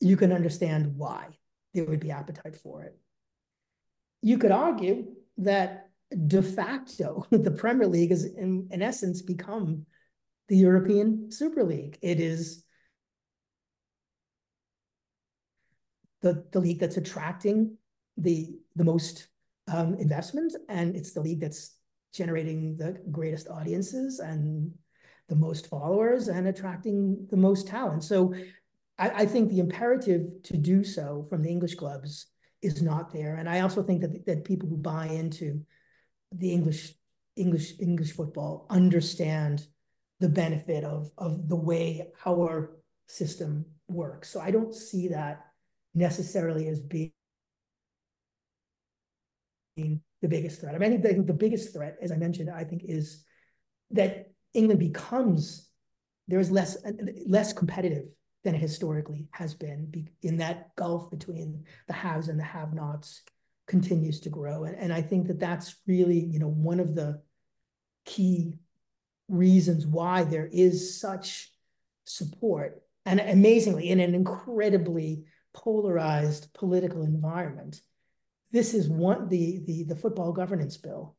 you 0.00 0.16
can 0.16 0.32
understand 0.32 0.96
why 0.96 1.28
there 1.72 1.84
would 1.84 2.00
be 2.00 2.10
appetite 2.10 2.56
for 2.56 2.82
it 2.82 2.98
you 4.24 4.38
could 4.38 4.50
argue 4.50 5.04
that 5.36 5.90
de 6.14 6.42
facto, 6.42 7.26
the 7.30 7.50
Premier 7.50 7.86
League 7.86 8.10
has, 8.10 8.24
in, 8.24 8.68
in 8.70 8.82
essence, 8.82 9.22
become 9.22 9.86
the 10.48 10.56
European 10.56 11.30
Super 11.30 11.64
League. 11.64 11.98
It 12.02 12.20
is 12.20 12.64
the, 16.22 16.44
the 16.52 16.60
league 16.60 16.80
that's 16.80 16.96
attracting 16.96 17.76
the, 18.16 18.54
the 18.76 18.84
most 18.84 19.28
um, 19.68 19.94
investment, 19.94 20.54
and 20.68 20.94
it's 20.94 21.12
the 21.12 21.20
league 21.20 21.40
that's 21.40 21.76
generating 22.12 22.76
the 22.76 23.00
greatest 23.10 23.48
audiences 23.48 24.20
and 24.20 24.72
the 25.28 25.34
most 25.34 25.68
followers 25.68 26.28
and 26.28 26.46
attracting 26.46 27.26
the 27.30 27.36
most 27.36 27.66
talent. 27.66 28.04
So 28.04 28.34
I, 28.98 29.10
I 29.10 29.26
think 29.26 29.48
the 29.48 29.58
imperative 29.58 30.42
to 30.44 30.56
do 30.56 30.84
so 30.84 31.26
from 31.28 31.42
the 31.42 31.50
English 31.50 31.74
clubs 31.74 32.26
is 32.62 32.82
not 32.82 33.12
there. 33.12 33.36
And 33.36 33.48
I 33.48 33.60
also 33.60 33.82
think 33.82 34.00
that 34.02 34.26
that 34.26 34.44
people 34.44 34.68
who 34.68 34.76
buy 34.76 35.06
into 35.06 35.64
the 36.36 36.52
English 36.52 36.94
English 37.36 37.74
English 37.80 38.12
football 38.12 38.66
understand 38.70 39.66
the 40.20 40.28
benefit 40.28 40.84
of 40.84 41.10
of 41.18 41.48
the 41.48 41.56
way 41.56 42.08
our 42.24 42.76
system 43.08 43.66
works. 43.88 44.30
So 44.30 44.40
I 44.40 44.50
don't 44.50 44.74
see 44.74 45.08
that 45.08 45.44
necessarily 45.94 46.68
as 46.68 46.80
being 46.80 47.12
the 49.76 50.28
biggest 50.28 50.60
threat. 50.60 50.74
I 50.74 50.78
mean, 50.78 50.92
I 50.92 50.96
think 50.96 51.02
the, 51.02 51.32
the 51.32 51.38
biggest 51.38 51.72
threat, 51.72 51.96
as 52.00 52.12
I 52.12 52.16
mentioned, 52.16 52.50
I 52.50 52.64
think 52.64 52.82
is 52.84 53.24
that 53.90 54.30
England 54.54 54.80
becomes 54.80 55.68
there 56.28 56.40
is 56.40 56.50
less 56.50 56.76
uh, 56.84 56.92
less 57.26 57.52
competitive 57.52 58.06
than 58.44 58.54
it 58.54 58.60
historically 58.60 59.28
has 59.32 59.54
been 59.54 60.08
in 60.22 60.36
that 60.38 60.74
gulf 60.76 61.10
between 61.10 61.64
the 61.86 61.94
haves 61.94 62.28
and 62.28 62.38
the 62.38 62.44
have-nots 62.44 63.22
continues 63.66 64.20
to 64.20 64.30
grow. 64.30 64.64
And, 64.64 64.76
and 64.76 64.92
I 64.92 65.02
think 65.02 65.28
that 65.28 65.40
that's 65.40 65.76
really, 65.86 66.18
you 66.18 66.38
know, 66.38 66.48
one 66.48 66.80
of 66.80 66.94
the 66.94 67.22
key 68.04 68.54
reasons 69.28 69.86
why 69.86 70.24
there 70.24 70.48
is 70.52 71.00
such 71.00 71.50
support 72.04 72.82
and 73.06 73.20
amazingly 73.20 73.90
in 73.90 74.00
an 74.00 74.14
incredibly 74.14 75.24
polarized 75.54 76.52
political 76.52 77.02
environment. 77.02 77.80
This 78.52 78.74
is 78.74 78.88
one 78.88 79.28
the 79.28 79.62
the 79.66 79.84
the 79.84 79.96
football 79.96 80.32
governance 80.32 80.76
bill 80.76 81.16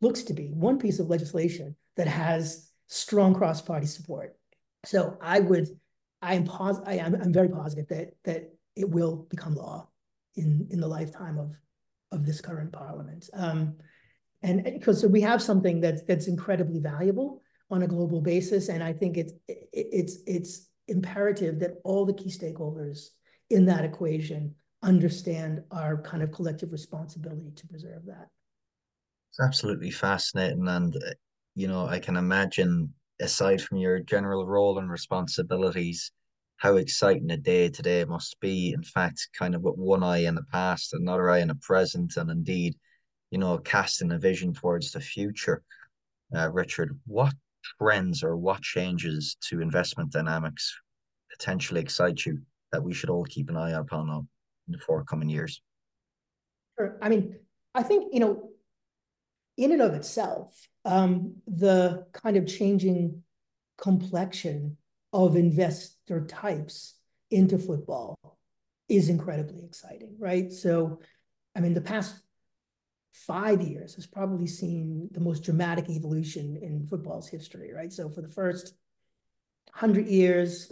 looks 0.00 0.22
to 0.24 0.34
be 0.34 0.48
one 0.48 0.78
piece 0.78 0.98
of 0.98 1.08
legislation 1.08 1.76
that 1.96 2.08
has 2.08 2.70
strong 2.86 3.34
cross-party 3.34 3.86
support. 3.86 4.36
So 4.84 5.18
I 5.20 5.40
would, 5.40 5.68
I 6.22 6.34
am 6.34 6.44
pos 6.44 6.80
I 6.86 6.94
am 6.94 7.14
I'm 7.14 7.32
very 7.32 7.48
positive 7.48 7.88
that 7.88 8.14
that 8.24 8.57
it 8.78 8.88
will 8.88 9.26
become 9.28 9.54
law 9.54 9.88
in 10.36 10.66
in 10.70 10.80
the 10.80 10.88
lifetime 10.88 11.38
of 11.38 11.56
of 12.12 12.24
this 12.24 12.40
current 12.40 12.72
parliament. 12.72 13.28
Um, 13.34 13.76
and 14.42 14.64
because 14.64 15.00
so 15.00 15.08
we 15.08 15.20
have 15.22 15.42
something 15.42 15.80
that's 15.80 16.02
that's 16.02 16.28
incredibly 16.28 16.80
valuable 16.80 17.42
on 17.70 17.82
a 17.82 17.88
global 17.88 18.20
basis, 18.20 18.68
and 18.68 18.82
I 18.82 18.92
think 18.92 19.16
it's 19.16 19.32
it, 19.48 19.68
it's 19.72 20.18
it's 20.26 20.68
imperative 20.86 21.58
that 21.60 21.74
all 21.84 22.06
the 22.06 22.14
key 22.14 22.30
stakeholders 22.30 23.08
in 23.50 23.66
that 23.66 23.84
equation 23.84 24.54
understand 24.82 25.62
our 25.70 26.00
kind 26.02 26.22
of 26.22 26.30
collective 26.32 26.72
responsibility 26.72 27.50
to 27.56 27.66
preserve 27.66 28.06
that. 28.06 28.28
It's 29.30 29.40
absolutely 29.40 29.90
fascinating, 29.90 30.66
and 30.68 30.94
uh, 30.96 31.14
you 31.56 31.66
know 31.66 31.86
I 31.86 31.98
can 31.98 32.16
imagine 32.16 32.94
aside 33.20 33.60
from 33.60 33.78
your 33.78 33.98
general 33.98 34.46
role 34.46 34.78
and 34.78 34.88
responsibilities, 34.88 36.12
how 36.58 36.76
exciting 36.76 37.30
a 37.30 37.36
day 37.36 37.68
today 37.68 38.04
must 38.04 38.38
be. 38.40 38.72
In 38.72 38.82
fact, 38.82 39.28
kind 39.32 39.54
of 39.54 39.62
with 39.62 39.76
one 39.76 40.02
eye 40.02 40.24
in 40.24 40.34
the 40.34 40.44
past, 40.52 40.92
another 40.92 41.30
eye 41.30 41.38
in 41.38 41.48
the 41.48 41.54
present, 41.54 42.16
and 42.16 42.30
indeed, 42.30 42.76
you 43.30 43.38
know, 43.38 43.58
casting 43.58 44.12
a 44.12 44.18
vision 44.18 44.52
towards 44.52 44.90
the 44.90 45.00
future. 45.00 45.62
Uh, 46.34 46.50
Richard, 46.50 46.98
what 47.06 47.32
trends 47.80 48.22
or 48.22 48.36
what 48.36 48.60
changes 48.60 49.36
to 49.48 49.60
investment 49.60 50.10
dynamics 50.10 50.76
potentially 51.30 51.80
excite 51.80 52.26
you 52.26 52.40
that 52.72 52.82
we 52.82 52.92
should 52.92 53.10
all 53.10 53.24
keep 53.24 53.48
an 53.48 53.56
eye 53.56 53.70
upon 53.70 54.08
in 54.08 54.72
the 54.72 54.78
forthcoming 54.78 55.28
years? 55.28 55.62
Sure. 56.76 56.98
I 57.00 57.08
mean, 57.08 57.36
I 57.72 57.84
think, 57.84 58.12
you 58.12 58.20
know, 58.20 58.50
in 59.56 59.72
and 59.72 59.82
of 59.82 59.94
itself, 59.94 60.68
um, 60.84 61.36
the 61.46 62.06
kind 62.12 62.36
of 62.36 62.46
changing 62.46 63.22
complexion 63.76 64.76
of 65.26 65.34
investor 65.36 66.24
types 66.26 66.94
into 67.30 67.58
football 67.58 68.16
is 68.88 69.08
incredibly 69.08 69.64
exciting, 69.64 70.14
right? 70.18 70.52
So, 70.52 71.00
I 71.56 71.60
mean, 71.60 71.74
the 71.74 71.80
past 71.80 72.14
five 73.10 73.60
years 73.60 73.96
has 73.96 74.06
probably 74.06 74.46
seen 74.46 75.08
the 75.10 75.20
most 75.20 75.42
dramatic 75.42 75.90
evolution 75.90 76.56
in 76.62 76.86
football's 76.86 77.28
history, 77.28 77.72
right? 77.74 77.92
So 77.92 78.08
for 78.08 78.22
the 78.22 78.28
first 78.28 78.74
hundred 79.72 80.06
years, 80.06 80.70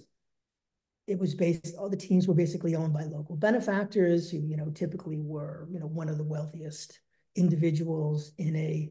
it 1.09 1.19
was 1.19 1.35
based, 1.35 1.75
all 1.77 1.91
the 1.91 1.97
teams 1.97 2.29
were 2.29 2.35
basically 2.35 2.77
owned 2.77 2.93
by 2.93 3.05
local 3.05 3.37
benefactors 3.37 4.31
who, 4.31 4.39
you 4.39 4.57
know, 4.57 4.71
typically 4.71 5.19
were, 5.19 5.69
you 5.73 5.81
know, 5.81 5.87
one 5.87 6.09
of 6.09 6.19
the 6.19 6.25
wealthiest 6.25 7.01
individuals 7.35 8.33
in 8.39 8.55
a 8.55 8.91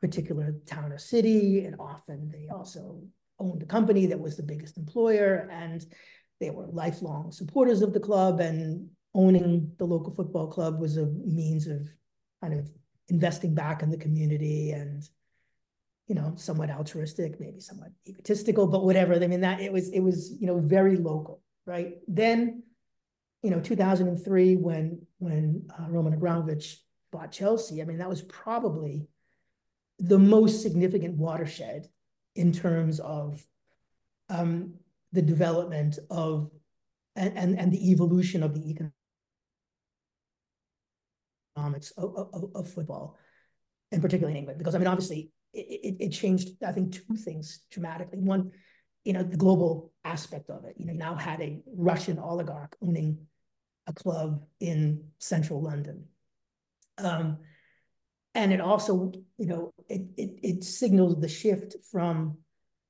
particular 0.00 0.54
town 0.66 0.92
or 0.92 0.98
city. 0.98 1.64
And 1.64 1.76
often 1.80 2.30
they 2.30 2.48
also 2.48 3.02
owned 3.38 3.62
a 3.62 3.66
company 3.66 4.06
that 4.06 4.20
was 4.20 4.36
the 4.36 4.42
biggest 4.42 4.76
employer 4.76 5.48
and 5.50 5.84
they 6.40 6.50
were 6.50 6.66
lifelong 6.66 7.32
supporters 7.32 7.82
of 7.82 7.92
the 7.92 8.00
club 8.00 8.40
and 8.40 8.88
owning 9.14 9.72
the 9.78 9.84
local 9.84 10.14
football 10.14 10.46
club 10.46 10.80
was 10.80 10.96
a 10.96 11.06
means 11.06 11.66
of 11.66 11.86
kind 12.42 12.54
of 12.54 12.68
investing 13.08 13.54
back 13.54 13.82
in 13.82 13.90
the 13.90 13.96
community 13.96 14.70
and 14.70 15.08
you 16.08 16.14
know 16.14 16.32
somewhat 16.36 16.70
altruistic 16.70 17.38
maybe 17.38 17.60
somewhat 17.60 17.90
egotistical 18.06 18.66
but 18.66 18.84
whatever. 18.84 19.14
I 19.14 19.26
mean 19.26 19.42
that 19.42 19.60
it 19.60 19.72
was 19.72 19.90
it 19.90 20.00
was 20.00 20.32
you 20.40 20.46
know 20.46 20.58
very 20.58 20.96
local 20.96 21.42
right? 21.66 21.94
Then 22.08 22.64
you 23.42 23.50
know 23.50 23.60
2003 23.60 24.56
when 24.56 25.02
when 25.18 25.68
uh, 25.78 25.86
roman 25.88 26.14
abramovich 26.14 26.80
bought 27.10 27.32
chelsea 27.32 27.82
i 27.82 27.84
mean 27.84 27.98
that 27.98 28.08
was 28.08 28.22
probably 28.22 29.06
the 29.98 30.18
most 30.18 30.62
significant 30.62 31.16
watershed 31.16 31.86
in 32.34 32.52
terms 32.52 33.00
of 33.00 33.44
um, 34.28 34.74
the 35.12 35.22
development 35.22 35.98
of 36.10 36.50
and, 37.14 37.36
and, 37.36 37.58
and 37.58 37.72
the 37.72 37.90
evolution 37.90 38.42
of 38.42 38.54
the 38.54 38.90
economics 41.56 41.90
of, 41.92 42.14
of, 42.32 42.50
of 42.54 42.68
football, 42.68 43.18
and 43.90 44.00
particularly 44.00 44.32
in 44.32 44.38
England, 44.38 44.58
because 44.58 44.74
I 44.74 44.78
mean, 44.78 44.86
obviously, 44.86 45.30
it, 45.52 45.96
it, 46.00 46.08
changed, 46.08 46.48
I 46.66 46.72
think, 46.72 46.92
two 46.92 47.16
things 47.16 47.60
dramatically. 47.70 48.18
One, 48.20 48.52
you 49.04 49.12
know, 49.12 49.22
the 49.22 49.36
global 49.36 49.92
aspect 50.04 50.48
of 50.48 50.64
it. 50.64 50.76
You 50.78 50.86
know, 50.86 50.94
you 50.94 50.98
now 50.98 51.14
had 51.14 51.40
a 51.42 51.60
Russian 51.76 52.18
oligarch 52.18 52.74
owning 52.82 53.26
a 53.86 53.92
club 53.92 54.42
in 54.60 55.04
central 55.18 55.62
London. 55.62 56.06
Um, 56.98 57.38
and 58.34 58.52
it 58.52 58.60
also, 58.60 59.12
you 59.36 59.46
know, 59.46 59.72
it, 59.88 60.02
it, 60.16 60.38
it 60.42 60.64
signals 60.64 61.20
the 61.20 61.28
shift 61.28 61.76
from 61.90 62.38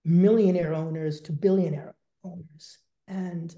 millionaire 0.04 0.74
owners 0.74 1.20
to 1.22 1.32
billionaire 1.32 1.94
owners. 2.24 2.78
And, 3.08 3.54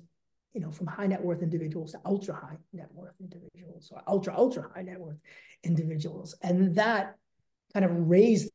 you 0.54 0.60
know, 0.60 0.70
from 0.70 0.86
high 0.86 1.06
net 1.06 1.22
worth 1.22 1.42
individuals 1.42 1.92
to 1.92 2.00
ultra 2.04 2.34
high 2.34 2.56
net 2.72 2.88
worth 2.92 3.14
individuals 3.20 3.90
or 3.92 4.02
ultra, 4.06 4.34
ultra 4.34 4.70
high 4.74 4.82
net 4.82 4.98
worth 4.98 5.18
individuals. 5.62 6.34
And 6.42 6.74
that 6.76 7.16
kind 7.74 7.84
of 7.84 7.90
raised 7.92 8.50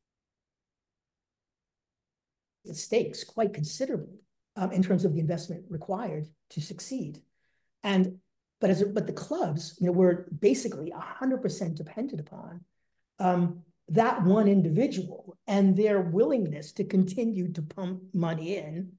the 2.65 2.73
stakes 2.73 3.23
quite 3.23 3.53
considerably 3.53 4.19
um, 4.55 4.71
in 4.71 4.81
terms 4.81 5.05
of 5.05 5.13
the 5.13 5.19
investment 5.19 5.65
required 5.69 6.27
to 6.51 6.61
succeed. 6.61 7.21
And 7.83 8.17
but 8.59 8.69
as 8.69 8.83
but 8.83 9.07
the 9.07 9.13
clubs, 9.13 9.77
you 9.79 9.87
know, 9.87 9.93
were 9.93 10.27
basically 10.37 10.91
100% 10.91 11.75
dependent 11.75 12.19
upon 12.19 12.61
um, 13.19 13.61
that 13.89 14.23
one 14.23 14.47
individual 14.47 15.37
and 15.47 15.75
their 15.75 15.99
willingness 15.99 16.71
to 16.73 16.83
continue 16.83 17.51
to 17.53 17.61
pump 17.61 18.01
money 18.13 18.57
in 18.57 18.93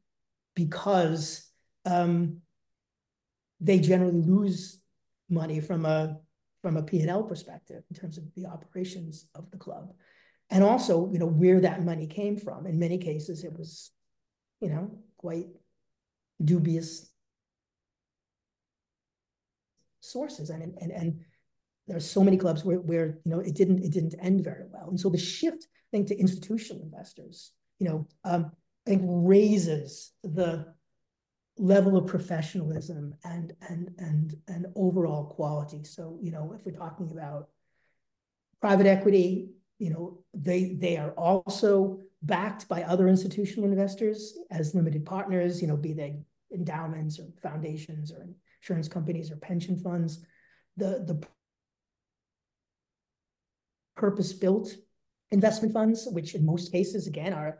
because 0.55 1.49
um, 1.87 2.39
they 3.61 3.79
generally 3.79 4.23
lose 4.23 4.81
money 5.29 5.61
from 5.61 5.87
a 5.87 6.19
from 6.61 6.77
a 6.77 6.83
P&L 6.83 7.23
perspective 7.23 7.83
in 7.89 7.97
terms 7.97 8.19
of 8.19 8.25
the 8.35 8.45
operations 8.45 9.27
of 9.35 9.51
the 9.51 9.57
club. 9.57 9.95
And 10.51 10.63
also, 10.63 11.11
you 11.11 11.19
know, 11.19 11.27
where 11.27 11.61
that 11.61 11.85
money 11.85 12.07
came 12.07 12.37
from. 12.37 12.67
In 12.67 12.79
many 12.79 12.99
cases, 12.99 13.45
it 13.45 13.57
was, 13.57 13.93
you 14.61 14.69
know, 14.69 14.91
quite 15.17 15.47
dubious 16.45 17.09
sources. 20.01 20.51
And, 20.51 20.75
and, 20.83 20.93
and 20.93 21.21
there 21.91 21.97
are 21.97 22.01
so 22.01 22.23
many 22.23 22.37
clubs 22.37 22.65
where, 22.65 22.79
where 22.79 23.19
you 23.25 23.33
know 23.33 23.41
it 23.41 23.57
didn't 23.57 23.81
it 23.81 23.91
didn't 23.91 24.15
end 24.23 24.45
very 24.45 24.63
well, 24.73 24.89
and 24.91 25.01
so 25.01 25.09
the 25.11 25.19
shift 25.19 25.65
I 25.65 25.89
think 25.91 26.07
to 26.07 26.17
institutional 26.17 26.85
investors, 26.85 27.51
you 27.81 27.89
know, 27.89 28.07
um, 28.23 28.53
I 28.87 28.91
think 28.91 29.03
raises 29.05 30.13
the 30.23 30.73
level 31.59 31.97
of 31.97 32.07
professionalism 32.07 33.17
and 33.25 33.55
and 33.69 33.91
and 33.99 34.37
and 34.47 34.67
overall 34.77 35.25
quality. 35.25 35.83
So 35.83 36.17
you 36.23 36.31
know, 36.31 36.55
if 36.57 36.65
we're 36.65 36.79
talking 36.79 37.11
about 37.11 37.49
private 38.61 38.87
equity, 38.87 39.51
you 39.81 39.91
know, 39.91 40.23
they 40.33 40.75
they 40.75 40.97
are 40.97 41.11
also 41.11 41.99
backed 42.23 42.69
by 42.69 42.85
other 42.85 43.09
institutional 43.09 43.69
investors 43.69 44.39
as 44.53 44.77
limited 44.77 45.05
partners. 45.05 45.61
You 45.61 45.67
know, 45.67 45.77
be 45.77 45.93
they 45.93 46.21
endowments 46.55 47.19
or 47.19 47.27
foundations 47.43 48.13
or 48.13 48.29
insurance 48.61 48.87
companies 48.87 49.33
or 49.33 49.37
pension 49.39 49.77
funds. 49.77 50.25
The 50.77 51.03
the 51.05 51.27
purpose-built 54.05 54.67
investment 55.39 55.73
funds, 55.79 55.99
which 56.17 56.31
in 56.37 56.43
most 56.53 56.67
cases, 56.77 57.03
again, 57.07 57.33
are 57.41 57.53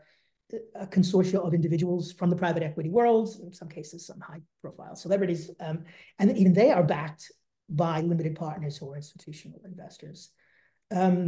a 0.75 0.87
consortia 0.95 1.39
of 1.45 1.53
individuals 1.53 2.05
from 2.19 2.29
the 2.29 2.41
private 2.43 2.63
equity 2.69 2.91
world, 2.97 3.27
in 3.45 3.53
some 3.59 3.69
cases, 3.77 3.99
some 4.05 4.21
high-profile 4.29 4.95
celebrities, 5.05 5.43
um, 5.65 5.77
and 6.19 6.27
even 6.41 6.53
they 6.53 6.71
are 6.77 6.83
backed 6.97 7.23
by 7.69 7.95
limited 8.11 8.35
partners 8.35 8.81
are 8.81 8.95
institutional 9.03 9.61
investors. 9.71 10.19
Um, 11.01 11.19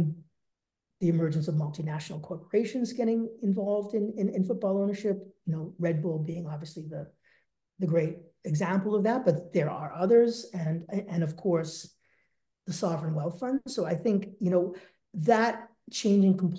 the 1.00 1.08
emergence 1.08 1.48
of 1.48 1.54
multinational 1.54 2.20
corporations 2.30 2.92
getting 3.00 3.20
involved 3.42 3.94
in, 3.98 4.04
in, 4.20 4.26
in 4.36 4.44
football 4.44 4.76
ownership, 4.82 5.16
you 5.46 5.52
know, 5.52 5.64
Red 5.86 5.96
Bull 6.02 6.18
being 6.18 6.46
obviously 6.46 6.84
the, 6.94 7.02
the 7.80 7.90
great 7.94 8.14
example 8.44 8.92
of 8.94 9.02
that, 9.04 9.24
but 9.24 9.36
there 9.56 9.70
are 9.70 9.90
others, 10.04 10.32
and, 10.52 10.76
and 11.14 11.22
of 11.22 11.32
course, 11.44 11.74
the 12.66 12.72
sovereign 12.72 13.14
wealth 13.18 13.38
fund. 13.40 13.60
So 13.66 13.80
I 13.92 13.96
think, 14.04 14.18
you 14.44 14.50
know, 14.52 14.74
that 15.14 15.68
changing 15.90 16.52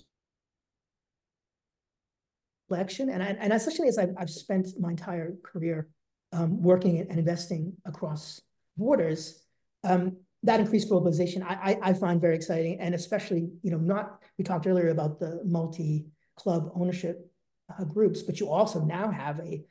complexion, 2.67 3.09
and 3.09 3.21
I, 3.21 3.27
and 3.39 3.53
especially 3.53 3.87
as 3.87 3.97
I've, 3.97 4.13
I've 4.17 4.29
spent 4.29 4.67
my 4.79 4.91
entire 4.91 5.33
career 5.43 5.89
um, 6.31 6.61
working 6.61 6.99
and 6.99 7.19
investing 7.19 7.73
across 7.85 8.41
borders, 8.77 9.43
um, 9.83 10.17
that 10.43 10.59
increased 10.59 10.89
globalization 10.89 11.43
I, 11.43 11.71
I, 11.71 11.89
I, 11.89 11.93
find 11.93 12.21
very 12.21 12.35
exciting, 12.35 12.79
and 12.79 12.93
especially 12.93 13.49
you 13.61 13.71
know 13.71 13.77
not 13.77 14.21
we 14.37 14.43
talked 14.43 14.67
earlier 14.67 14.89
about 14.89 15.19
the 15.19 15.41
multi 15.43 16.05
club 16.35 16.71
ownership 16.75 17.29
uh, 17.77 17.83
groups, 17.83 18.21
but 18.21 18.39
you 18.39 18.49
also 18.49 18.83
now 18.83 19.11
have 19.11 19.39
a 19.39 19.63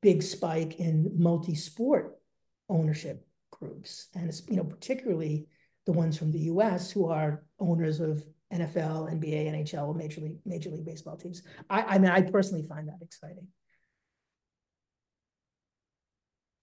big 0.00 0.22
spike 0.22 0.80
in 0.80 1.10
multi 1.16 1.54
sport 1.54 2.16
ownership 2.68 3.26
groups, 3.50 4.08
and 4.14 4.28
it's 4.28 4.42
you 4.48 4.56
know 4.56 4.64
particularly 4.64 5.46
the 5.86 5.92
ones 5.92 6.16
from 6.16 6.32
the 6.32 6.40
U.S. 6.40 6.90
who 6.90 7.08
are 7.08 7.44
owners 7.64 8.00
of 8.00 8.24
NFL, 8.52 9.10
NBA, 9.12 9.52
NHL, 9.52 9.96
Major 9.96 10.20
League, 10.20 10.38
Major 10.44 10.70
League 10.70 10.84
Baseball 10.84 11.16
teams. 11.16 11.42
I, 11.68 11.82
I 11.82 11.98
mean, 11.98 12.10
I 12.10 12.22
personally 12.22 12.62
find 12.62 12.88
that 12.88 12.98
exciting. 13.02 13.48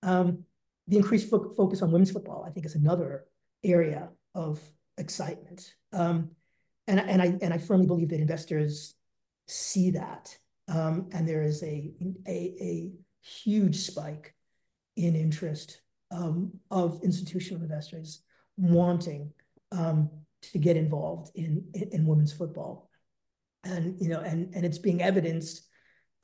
Um, 0.03 0.45
the 0.87 0.97
increased 0.97 1.29
fo 1.29 1.53
focus 1.55 1.81
on 1.81 1.91
women's 1.91 2.11
football, 2.11 2.43
I 2.47 2.51
think, 2.51 2.65
is 2.65 2.75
another 2.75 3.25
area 3.63 4.09
of 4.33 4.59
excitement. 4.97 5.75
Um, 5.93 6.31
and, 6.87 6.99
and 6.99 7.21
I 7.21 7.37
and 7.41 7.53
I 7.53 7.57
firmly 7.57 7.87
believe 7.87 8.09
that 8.09 8.19
investors 8.19 8.95
see 9.47 9.91
that, 9.91 10.35
um, 10.67 11.09
and 11.13 11.27
there 11.27 11.43
is 11.43 11.61
a, 11.63 11.91
a 12.27 12.55
a 12.61 12.91
huge 13.21 13.77
spike 13.77 14.33
in 14.95 15.15
interest 15.15 15.81
um, 16.09 16.51
of 16.69 16.99
institutional 17.03 17.61
investors 17.61 18.23
wanting 18.57 19.31
um, 19.71 20.09
to 20.41 20.57
get 20.57 20.77
involved 20.77 21.31
in, 21.35 21.65
in, 21.73 21.89
in 21.91 22.05
women's 22.05 22.33
football, 22.33 22.89
and 23.63 23.99
you 23.99 24.09
know, 24.09 24.19
and 24.19 24.53
and 24.55 24.65
it's 24.65 24.77
being 24.77 25.01
evidenced, 25.01 25.67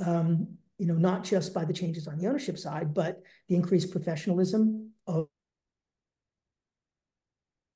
um, 0.05 0.47
you 0.77 0.87
know, 0.87 0.95
not 0.95 1.23
just 1.23 1.53
by 1.53 1.65
the 1.65 1.73
changes 1.73 2.07
on 2.07 2.17
the 2.17 2.27
ownership 2.27 2.57
side, 2.57 2.93
but 2.93 3.21
the 3.47 3.55
increased 3.55 3.91
professionalism 3.91 4.91
of 5.05 5.27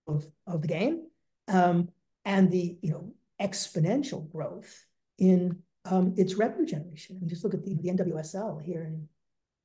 of, 0.08 0.26
of 0.48 0.62
the 0.62 0.68
game, 0.68 1.04
um, 1.48 1.90
and 2.26 2.52
the 2.52 2.78
you 2.82 2.92
know 2.92 3.14
exponential 3.42 4.30
growth 4.32 4.86
in 5.18 5.62
um, 5.86 6.14
its 6.18 6.36
revenue 6.36 6.66
generation. 6.66 7.16
I 7.16 7.20
mean, 7.20 7.30
just 7.30 7.44
look 7.44 7.54
at 7.54 7.64
the, 7.64 7.76
the 7.76 7.90
NWSL 7.90 8.62
here 8.64 8.84
in 8.84 9.08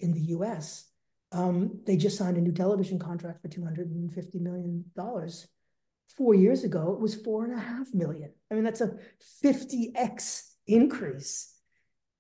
in 0.01 0.13
the 0.13 0.21
U.S. 0.37 0.87
Um, 1.33 1.81
they 1.87 1.97
just 1.97 2.17
signed 2.17 2.37
a 2.37 2.41
new 2.41 2.53
television 2.53 2.99
contract 2.99 3.43
for 3.43 3.49
$250 3.49 4.41
million. 4.41 4.85
Four 6.09 6.35
years 6.35 6.65
ago, 6.65 6.93
it 6.93 7.01
was 7.01 7.15
four 7.15 7.45
and 7.45 7.53
a 7.53 7.59
half 7.59 7.93
million. 7.93 8.33
I 8.51 8.55
mean, 8.55 8.65
that's 8.65 8.81
a 8.81 8.97
50x 9.45 10.43
increase 10.67 11.53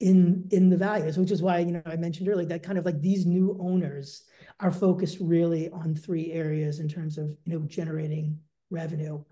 in 0.00 0.48
in 0.50 0.68
the 0.68 0.76
values, 0.76 1.16
which 1.16 1.30
is 1.30 1.42
why 1.42 1.60
you 1.60 1.72
know 1.72 1.82
I 1.86 1.96
mentioned 1.96 2.28
earlier 2.28 2.46
that 2.48 2.62
kind 2.62 2.78
of 2.78 2.84
like 2.84 3.00
these 3.00 3.24
new 3.24 3.56
owners 3.60 4.24
are 4.60 4.70
focused 4.70 5.18
really 5.20 5.70
on 5.70 5.94
three 5.94 6.32
areas 6.32 6.80
in 6.80 6.88
terms 6.88 7.16
of 7.18 7.30
you 7.44 7.58
know 7.58 7.66
generating 7.66 8.38
revenue, 8.70 9.22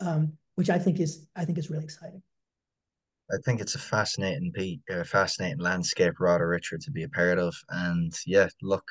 um, 0.00 0.34
which 0.56 0.70
I 0.70 0.78
think 0.78 1.00
is 1.00 1.26
I 1.34 1.44
think 1.44 1.58
is 1.58 1.70
really 1.70 1.84
exciting. 1.84 2.22
I 3.30 3.36
think 3.44 3.60
it's 3.60 3.74
a 3.74 3.78
fascinating 3.78 4.52
beat, 4.54 4.80
a 4.88 5.04
fascinating 5.04 5.58
landscape, 5.58 6.14
rather, 6.18 6.48
Richard, 6.48 6.80
to 6.82 6.90
be 6.90 7.02
a 7.02 7.08
part 7.10 7.38
of. 7.38 7.54
And 7.68 8.10
yeah, 8.26 8.48
look, 8.62 8.90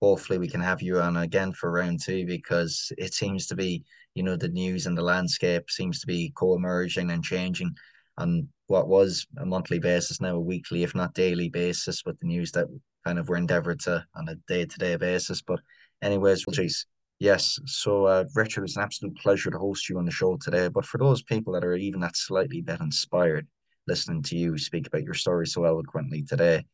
hopefully 0.00 0.38
we 0.38 0.48
can 0.48 0.60
have 0.60 0.82
you 0.82 1.00
on 1.00 1.16
again 1.16 1.52
for 1.52 1.70
round 1.70 2.00
two 2.02 2.26
because 2.26 2.92
it 2.98 3.14
seems 3.14 3.46
to 3.46 3.56
be, 3.56 3.82
you 4.14 4.22
know, 4.22 4.36
the 4.36 4.48
news 4.48 4.86
and 4.86 4.96
the 4.96 5.02
landscape 5.02 5.70
seems 5.70 6.00
to 6.00 6.06
be 6.06 6.32
co-emerging 6.36 7.10
and 7.10 7.24
changing 7.24 7.74
on 8.18 8.48
what 8.66 8.88
was 8.88 9.26
a 9.38 9.46
monthly 9.46 9.78
basis 9.78 10.20
now 10.20 10.36
a 10.36 10.40
weekly, 10.40 10.82
if 10.82 10.94
not 10.94 11.14
daily 11.14 11.48
basis, 11.48 12.04
with 12.04 12.18
the 12.20 12.26
news 12.26 12.50
that 12.52 12.66
kind 13.04 13.18
of 13.18 13.28
we're 13.28 13.36
endeavored 13.36 13.80
to 13.80 14.04
on 14.14 14.28
a 14.28 14.34
day-to-day 14.48 14.96
basis. 14.96 15.42
But 15.42 15.60
anyways, 16.02 16.44
geez, 16.52 16.86
yes. 17.18 17.58
So 17.66 18.06
uh, 18.06 18.24
Richard, 18.34 18.64
it's 18.64 18.76
an 18.76 18.82
absolute 18.82 19.16
pleasure 19.18 19.50
to 19.50 19.58
host 19.58 19.88
you 19.88 19.98
on 19.98 20.04
the 20.04 20.10
show 20.10 20.36
today. 20.36 20.68
But 20.68 20.84
for 20.84 20.98
those 20.98 21.22
people 21.22 21.52
that 21.52 21.64
are 21.64 21.74
even 21.74 22.00
that 22.00 22.16
slightly 22.16 22.60
bit 22.60 22.80
inspired 22.80 23.46
listening 23.86 24.20
to 24.20 24.36
you 24.36 24.58
speak 24.58 24.86
about 24.88 25.04
your 25.04 25.14
story 25.14 25.46
so 25.46 25.64
eloquently 25.64 26.22
today, 26.22 26.64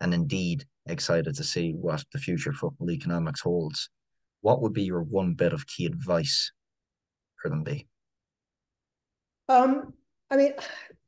and 0.00 0.14
indeed 0.14 0.64
excited 0.86 1.34
to 1.36 1.44
see 1.44 1.72
what 1.72 2.04
the 2.12 2.18
future 2.18 2.52
football 2.52 2.90
economics 2.90 3.40
holds. 3.40 3.88
What 4.40 4.60
would 4.62 4.72
be 4.72 4.82
your 4.82 5.02
one 5.02 5.34
bit 5.34 5.52
of 5.52 5.66
key 5.66 5.86
advice 5.86 6.52
for 7.36 7.48
them 7.48 7.62
be? 7.62 7.86
Um, 9.48 9.94
I 10.30 10.36
mean, 10.36 10.52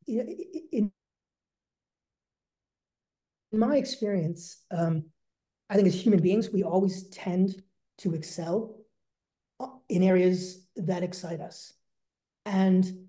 in, 0.07 0.91
in 3.53 3.59
my 3.59 3.77
experience, 3.77 4.65
um, 4.71 5.05
I 5.71 5.77
think 5.77 5.89
as 5.89 6.01
human 6.01 6.21
beings, 6.21 6.51
we 6.51 6.63
always 6.63 7.09
tend 7.09 7.63
to 7.99 8.15
excel 8.15 8.77
uh, 9.61 9.69
in 9.89 10.03
areas 10.03 10.67
that 10.77 11.03
excite 11.03 11.41
us. 11.41 11.73
And 12.45 13.09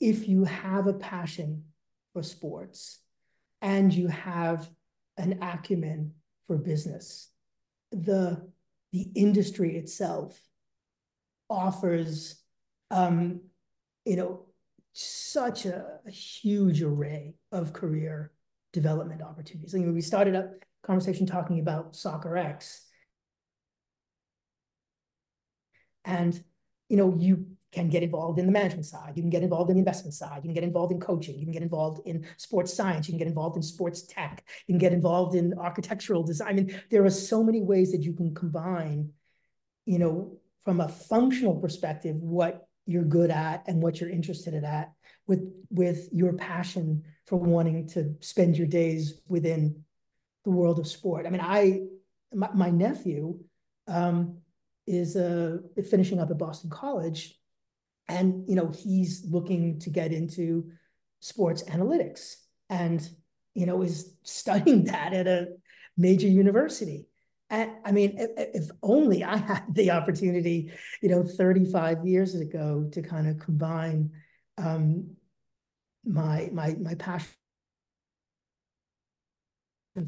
if 0.00 0.28
you 0.28 0.44
have 0.44 0.86
a 0.86 0.94
passion 0.94 1.64
for 2.12 2.22
sports 2.22 2.98
and 3.62 3.92
you 3.92 4.08
have 4.08 4.68
an 5.16 5.42
acumen 5.42 6.12
for 6.46 6.56
business, 6.56 7.30
the, 7.92 8.48
the 8.92 9.02
industry 9.14 9.76
itself 9.76 10.40
offers, 11.48 12.42
um, 12.90 13.40
you 14.04 14.16
know, 14.16 14.46
such 14.92 15.66
a, 15.66 15.98
a, 16.06 16.10
huge 16.10 16.82
array 16.82 17.34
of 17.52 17.72
career 17.72 18.32
development 18.72 19.22
opportunities. 19.22 19.74
I 19.74 19.78
mean, 19.78 19.94
we 19.94 20.00
started 20.00 20.34
up 20.34 20.50
conversation 20.82 21.26
talking 21.26 21.60
about 21.60 21.92
Soccerex. 21.92 22.80
And, 26.04 26.42
you 26.88 26.96
know, 26.96 27.14
you 27.16 27.46
can 27.72 27.88
get 27.88 28.02
involved 28.02 28.38
in 28.38 28.46
the 28.46 28.52
management 28.52 28.86
side. 28.86 29.12
You 29.14 29.22
can 29.22 29.30
get 29.30 29.42
involved 29.42 29.70
in 29.70 29.76
the 29.76 29.80
investment 29.80 30.14
side. 30.14 30.38
You 30.38 30.48
can 30.48 30.54
get 30.54 30.64
involved 30.64 30.92
in 30.92 31.00
coaching. 31.00 31.38
You 31.38 31.44
can 31.44 31.52
get 31.52 31.62
involved 31.62 32.06
in 32.06 32.26
sports 32.36 32.74
science. 32.74 33.06
You 33.06 33.12
can 33.12 33.18
get 33.18 33.28
involved 33.28 33.56
in 33.56 33.62
sports 33.62 34.02
tech. 34.02 34.44
You 34.66 34.72
can 34.72 34.78
get 34.78 34.92
involved 34.92 35.36
in 35.36 35.54
architectural 35.58 36.22
design. 36.24 36.48
I 36.48 36.52
mean, 36.52 36.80
there 36.90 37.04
are 37.04 37.10
so 37.10 37.44
many 37.44 37.62
ways 37.62 37.92
that 37.92 38.02
you 38.02 38.12
can 38.12 38.34
combine, 38.34 39.10
you 39.86 39.98
know, 39.98 40.38
from 40.64 40.80
a 40.80 40.88
functional 40.88 41.56
perspective, 41.56 42.16
what 42.16 42.66
you're 42.86 43.04
good 43.04 43.30
at 43.30 43.62
and 43.66 43.82
what 43.82 44.00
you're 44.00 44.10
interested 44.10 44.52
in 44.52 44.64
at 44.64 44.92
with, 45.26 45.48
with 45.70 46.08
your 46.12 46.32
passion 46.32 47.04
for 47.26 47.36
wanting 47.36 47.86
to 47.88 48.14
spend 48.20 48.58
your 48.58 48.66
days 48.66 49.20
within 49.28 49.84
the 50.44 50.50
world 50.50 50.80
of 50.80 50.88
sport. 50.88 51.24
I 51.26 51.30
mean, 51.30 51.40
I, 51.40 51.82
my, 52.34 52.50
my 52.52 52.70
nephew 52.70 53.38
um, 53.86 54.38
is 54.86 55.14
uh, 55.14 55.58
finishing 55.88 56.18
up 56.18 56.30
at 56.30 56.38
Boston 56.38 56.68
College 56.68 57.39
and 58.10 58.48
you 58.48 58.56
know 58.56 58.68
he's 58.68 59.24
looking 59.30 59.78
to 59.78 59.88
get 59.88 60.12
into 60.12 60.68
sports 61.20 61.62
analytics 61.64 62.34
and 62.68 63.08
you 63.54 63.66
know 63.66 63.82
is 63.82 64.14
studying 64.24 64.84
that 64.92 65.12
at 65.14 65.26
a 65.26 65.46
major 65.96 66.28
university. 66.28 67.06
And 67.50 67.70
i 67.84 67.90
mean 67.90 68.14
if, 68.16 68.30
if, 68.62 68.70
only 68.80 69.24
i 69.24 69.36
had 69.36 69.64
the 69.74 69.90
opportunity 69.90 70.72
you 71.02 71.08
know 71.08 71.24
35 71.24 72.06
years 72.06 72.36
ago 72.36 72.88
to 72.92 73.02
kind 73.02 73.26
of 73.28 73.40
combine 73.40 74.10
um, 74.56 75.16
my 76.04 76.48
my 76.52 76.76
my 76.80 76.94
passion 76.94 77.26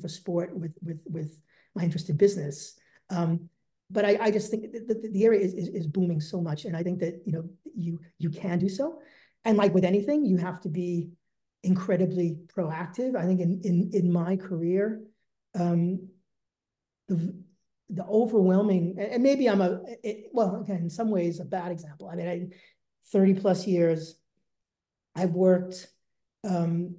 for 0.01 0.09
sport 0.09 0.57
with 0.57 0.77
with 0.83 1.01
with 1.07 1.41
my 1.75 1.83
interest 1.83 2.11
in 2.11 2.17
business 2.17 2.79
um, 3.11 3.49
but 3.93 4.05
I, 4.05 4.18
I 4.20 4.30
just 4.30 4.51
think 4.51 4.72
that 4.72 4.88
the, 4.88 5.09
the 5.09 5.24
area 5.24 5.40
is, 5.40 5.53
is, 5.55 5.68
is 5.68 5.86
booming 5.86 6.20
so 6.20 6.40
much, 6.40 6.64
and 6.64 6.76
I 6.76 6.82
think 6.82 6.99
that 7.01 7.22
you 7.26 7.32
know 7.32 7.49
you 7.76 8.01
you 8.18 8.30
can 8.30 8.59
do 8.59 8.68
so, 8.68 9.01
and 9.45 9.57
like 9.59 9.74
with 9.74 9.84
anything, 9.84 10.24
you 10.24 10.38
have 10.38 10.61
to 10.62 10.68
be 10.68 11.11
incredibly 11.62 12.38
proactive. 12.55 13.14
I 13.16 13.26
think 13.26 13.40
in 13.40 13.61
in 13.62 13.90
in 13.93 14.12
my 14.12 14.36
career, 14.36 15.03
um, 15.55 16.09
the 17.09 17.34
the 17.90 18.05
overwhelming 18.07 18.97
and 18.99 19.22
maybe 19.22 19.51
I'm 19.51 19.61
a 19.61 19.82
it, 20.03 20.30
well 20.32 20.62
again 20.62 20.78
in 20.78 20.90
some 20.90 21.11
ways 21.11 21.40
a 21.40 21.45
bad 21.45 21.70
example. 21.70 22.09
I 22.09 22.16
mean, 22.16 22.28
I 22.28 22.47
thirty 23.12 23.34
plus 23.34 23.66
years, 23.66 24.16
I've 25.14 25.32
worked 25.32 25.88
um, 26.49 26.97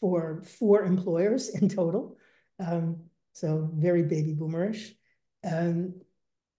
for 0.00 0.42
four 0.58 0.82
employers 0.82 1.48
in 1.50 1.68
total, 1.68 2.16
um, 2.58 3.04
so 3.32 3.70
very 3.74 4.02
baby 4.02 4.34
boomerish. 4.34 4.90
Um, 5.44 5.94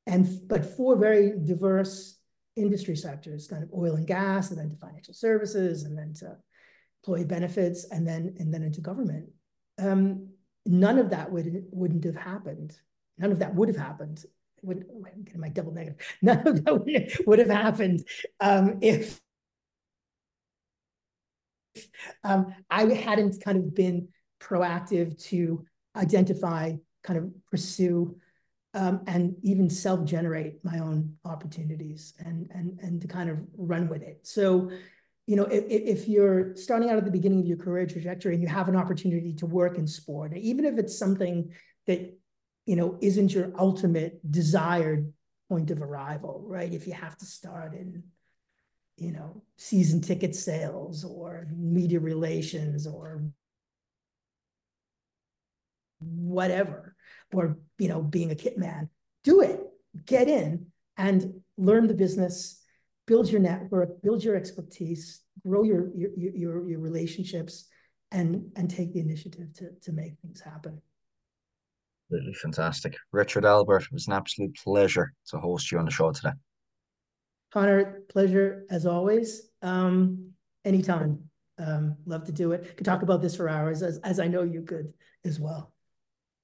and 0.10 0.28
but 0.48 0.66
four 0.66 0.96
very 0.98 1.34
diverse 1.44 2.18
industry 2.56 2.96
sectors, 2.96 3.48
kind 3.48 3.64
of 3.64 3.70
oil 3.74 3.96
and 3.96 4.08
gas, 4.08 4.50
and 4.50 4.60
then 4.60 4.70
to 4.70 4.76
financial 4.76 5.14
services, 5.14 5.84
and 5.84 5.98
then 5.98 6.14
to 6.16 6.36
employee 7.02 7.26
benefits, 7.26 7.86
and 7.92 8.08
then 8.08 8.36
and 8.40 8.54
then 8.54 8.64
into 8.64 8.82
government. 8.82 9.30
Um, 9.78 10.30
none 10.66 10.98
of 10.98 11.12
that 11.12 11.32
would 11.32 11.64
wouldn't 11.72 12.04
have 12.04 12.16
happened. 12.16 12.76
None 13.18 13.32
of 13.32 13.40
that 13.40 13.54
would 13.54 13.70
have 13.70 13.78
happened. 13.78 14.24
Would 14.64 14.86
I'm 14.90 15.24
getting 15.24 15.42
my 15.42 15.50
double 15.50 15.72
negative. 15.72 16.02
None 16.22 16.46
of 16.46 16.66
that 16.66 16.74
would, 16.74 17.18
would 17.28 17.40
have 17.40 17.50
happened 17.50 18.04
um, 18.42 18.80
if 18.82 19.22
um, 22.26 22.54
I 22.70 22.86
hadn't 22.86 23.42
kind 23.42 23.58
of 23.58 23.74
been 23.74 24.10
proactive 24.42 25.22
to 25.30 25.66
identify, 25.96 26.74
kind 27.04 27.20
of 27.20 27.32
pursue 27.50 28.18
um, 28.74 29.02
and 29.08 29.36
even 29.42 29.70
self-generate 29.70 30.64
my 30.64 30.80
own 30.80 31.16
opportunities 31.26 32.14
and 32.20 32.50
and 32.54 32.80
and 32.82 33.02
to 33.02 33.08
kind 33.08 33.30
of 33.30 33.40
run 33.58 33.90
with 33.90 34.04
it. 34.04 34.20
So, 34.28 34.70
you 35.26 35.36
know, 35.36 35.46
if, 35.46 35.64
if 35.68 36.08
you're 36.08 36.56
starting 36.56 36.90
out 36.90 36.98
at 36.98 37.06
the 37.06 37.12
beginning 37.12 37.40
of 37.40 37.48
your 37.48 37.58
career 37.58 37.88
trajectory 37.88 38.34
and 38.34 38.44
you 38.44 38.48
have 38.50 38.70
an 38.70 38.76
opportunity 38.76 39.34
to 39.36 39.46
work 39.46 39.78
in 39.78 39.88
sport, 39.88 40.36
even 40.38 40.66
if 40.66 40.78
it's 40.78 40.98
something 40.98 41.52
that 41.88 42.16
you 42.66 42.76
know 42.76 42.98
isn't 43.02 43.34
your 43.34 43.52
ultimate 43.58 44.20
desired 44.32 45.12
point 45.50 45.72
of 45.72 45.82
arrival, 45.82 46.44
right? 46.48 46.72
If 46.72 46.86
you 46.86 46.94
have 46.94 47.18
to 47.18 47.26
start 47.26 47.74
in, 47.74 48.04
you 48.98 49.12
know, 49.12 49.42
season 49.58 50.00
ticket 50.00 50.36
sales 50.36 51.04
or 51.04 51.48
media 51.52 52.00
relations 52.00 52.86
or 52.86 53.24
whatever, 56.00 56.96
or, 57.34 57.58
you 57.78 57.88
know, 57.88 58.02
being 58.02 58.32
a 58.32 58.36
kit 58.36 58.58
man, 58.58 58.90
do 59.24 59.42
it, 59.42 59.62
get 60.06 60.28
in 60.28 60.68
and 60.98 61.42
learn 61.58 61.88
the 61.88 61.94
business, 61.94 62.62
build 63.06 63.30
your 63.30 63.42
network, 63.42 64.02
build 64.02 64.24
your 64.24 64.36
expertise, 64.36 65.22
grow 65.46 65.64
your, 65.64 65.90
your, 65.96 66.10
your, 66.16 66.70
your 66.70 66.80
relationships 66.80 67.66
and, 68.12 68.52
and 68.56 68.70
take 68.70 68.94
the 68.94 69.00
initiative 69.00 69.54
to, 69.54 69.70
to 69.82 69.92
make 69.92 70.14
things 70.22 70.42
happen. 70.42 70.82
Absolutely 72.12 72.34
fantastic. 72.34 72.96
Richard 73.12 73.46
Albert, 73.46 73.84
it 73.84 73.94
was 73.94 74.08
an 74.08 74.14
absolute 74.14 74.56
pleasure 74.56 75.14
to 75.28 75.38
host 75.38 75.72
you 75.72 75.78
on 75.78 75.86
the 75.86 75.92
show 75.92 76.12
today. 76.12 76.32
Connor, 77.52 78.02
pleasure 78.10 78.66
as 78.70 78.86
always. 78.86 79.50
Um, 79.62 80.32
anytime. 80.66 81.24
Um, 81.58 81.98
love 82.06 82.24
to 82.26 82.32
do 82.32 82.54
it. 82.54 82.78
Could 82.78 82.86
talk 82.86 83.02
about 83.02 83.22
this 83.22 83.36
for 83.36 83.50
hours, 83.50 83.84
as, 83.84 83.98
as 84.00 84.20
I 84.20 84.28
know 84.28 84.44
you 84.44 84.62
could 84.62 84.94
as 85.26 85.40
well. 85.40 85.74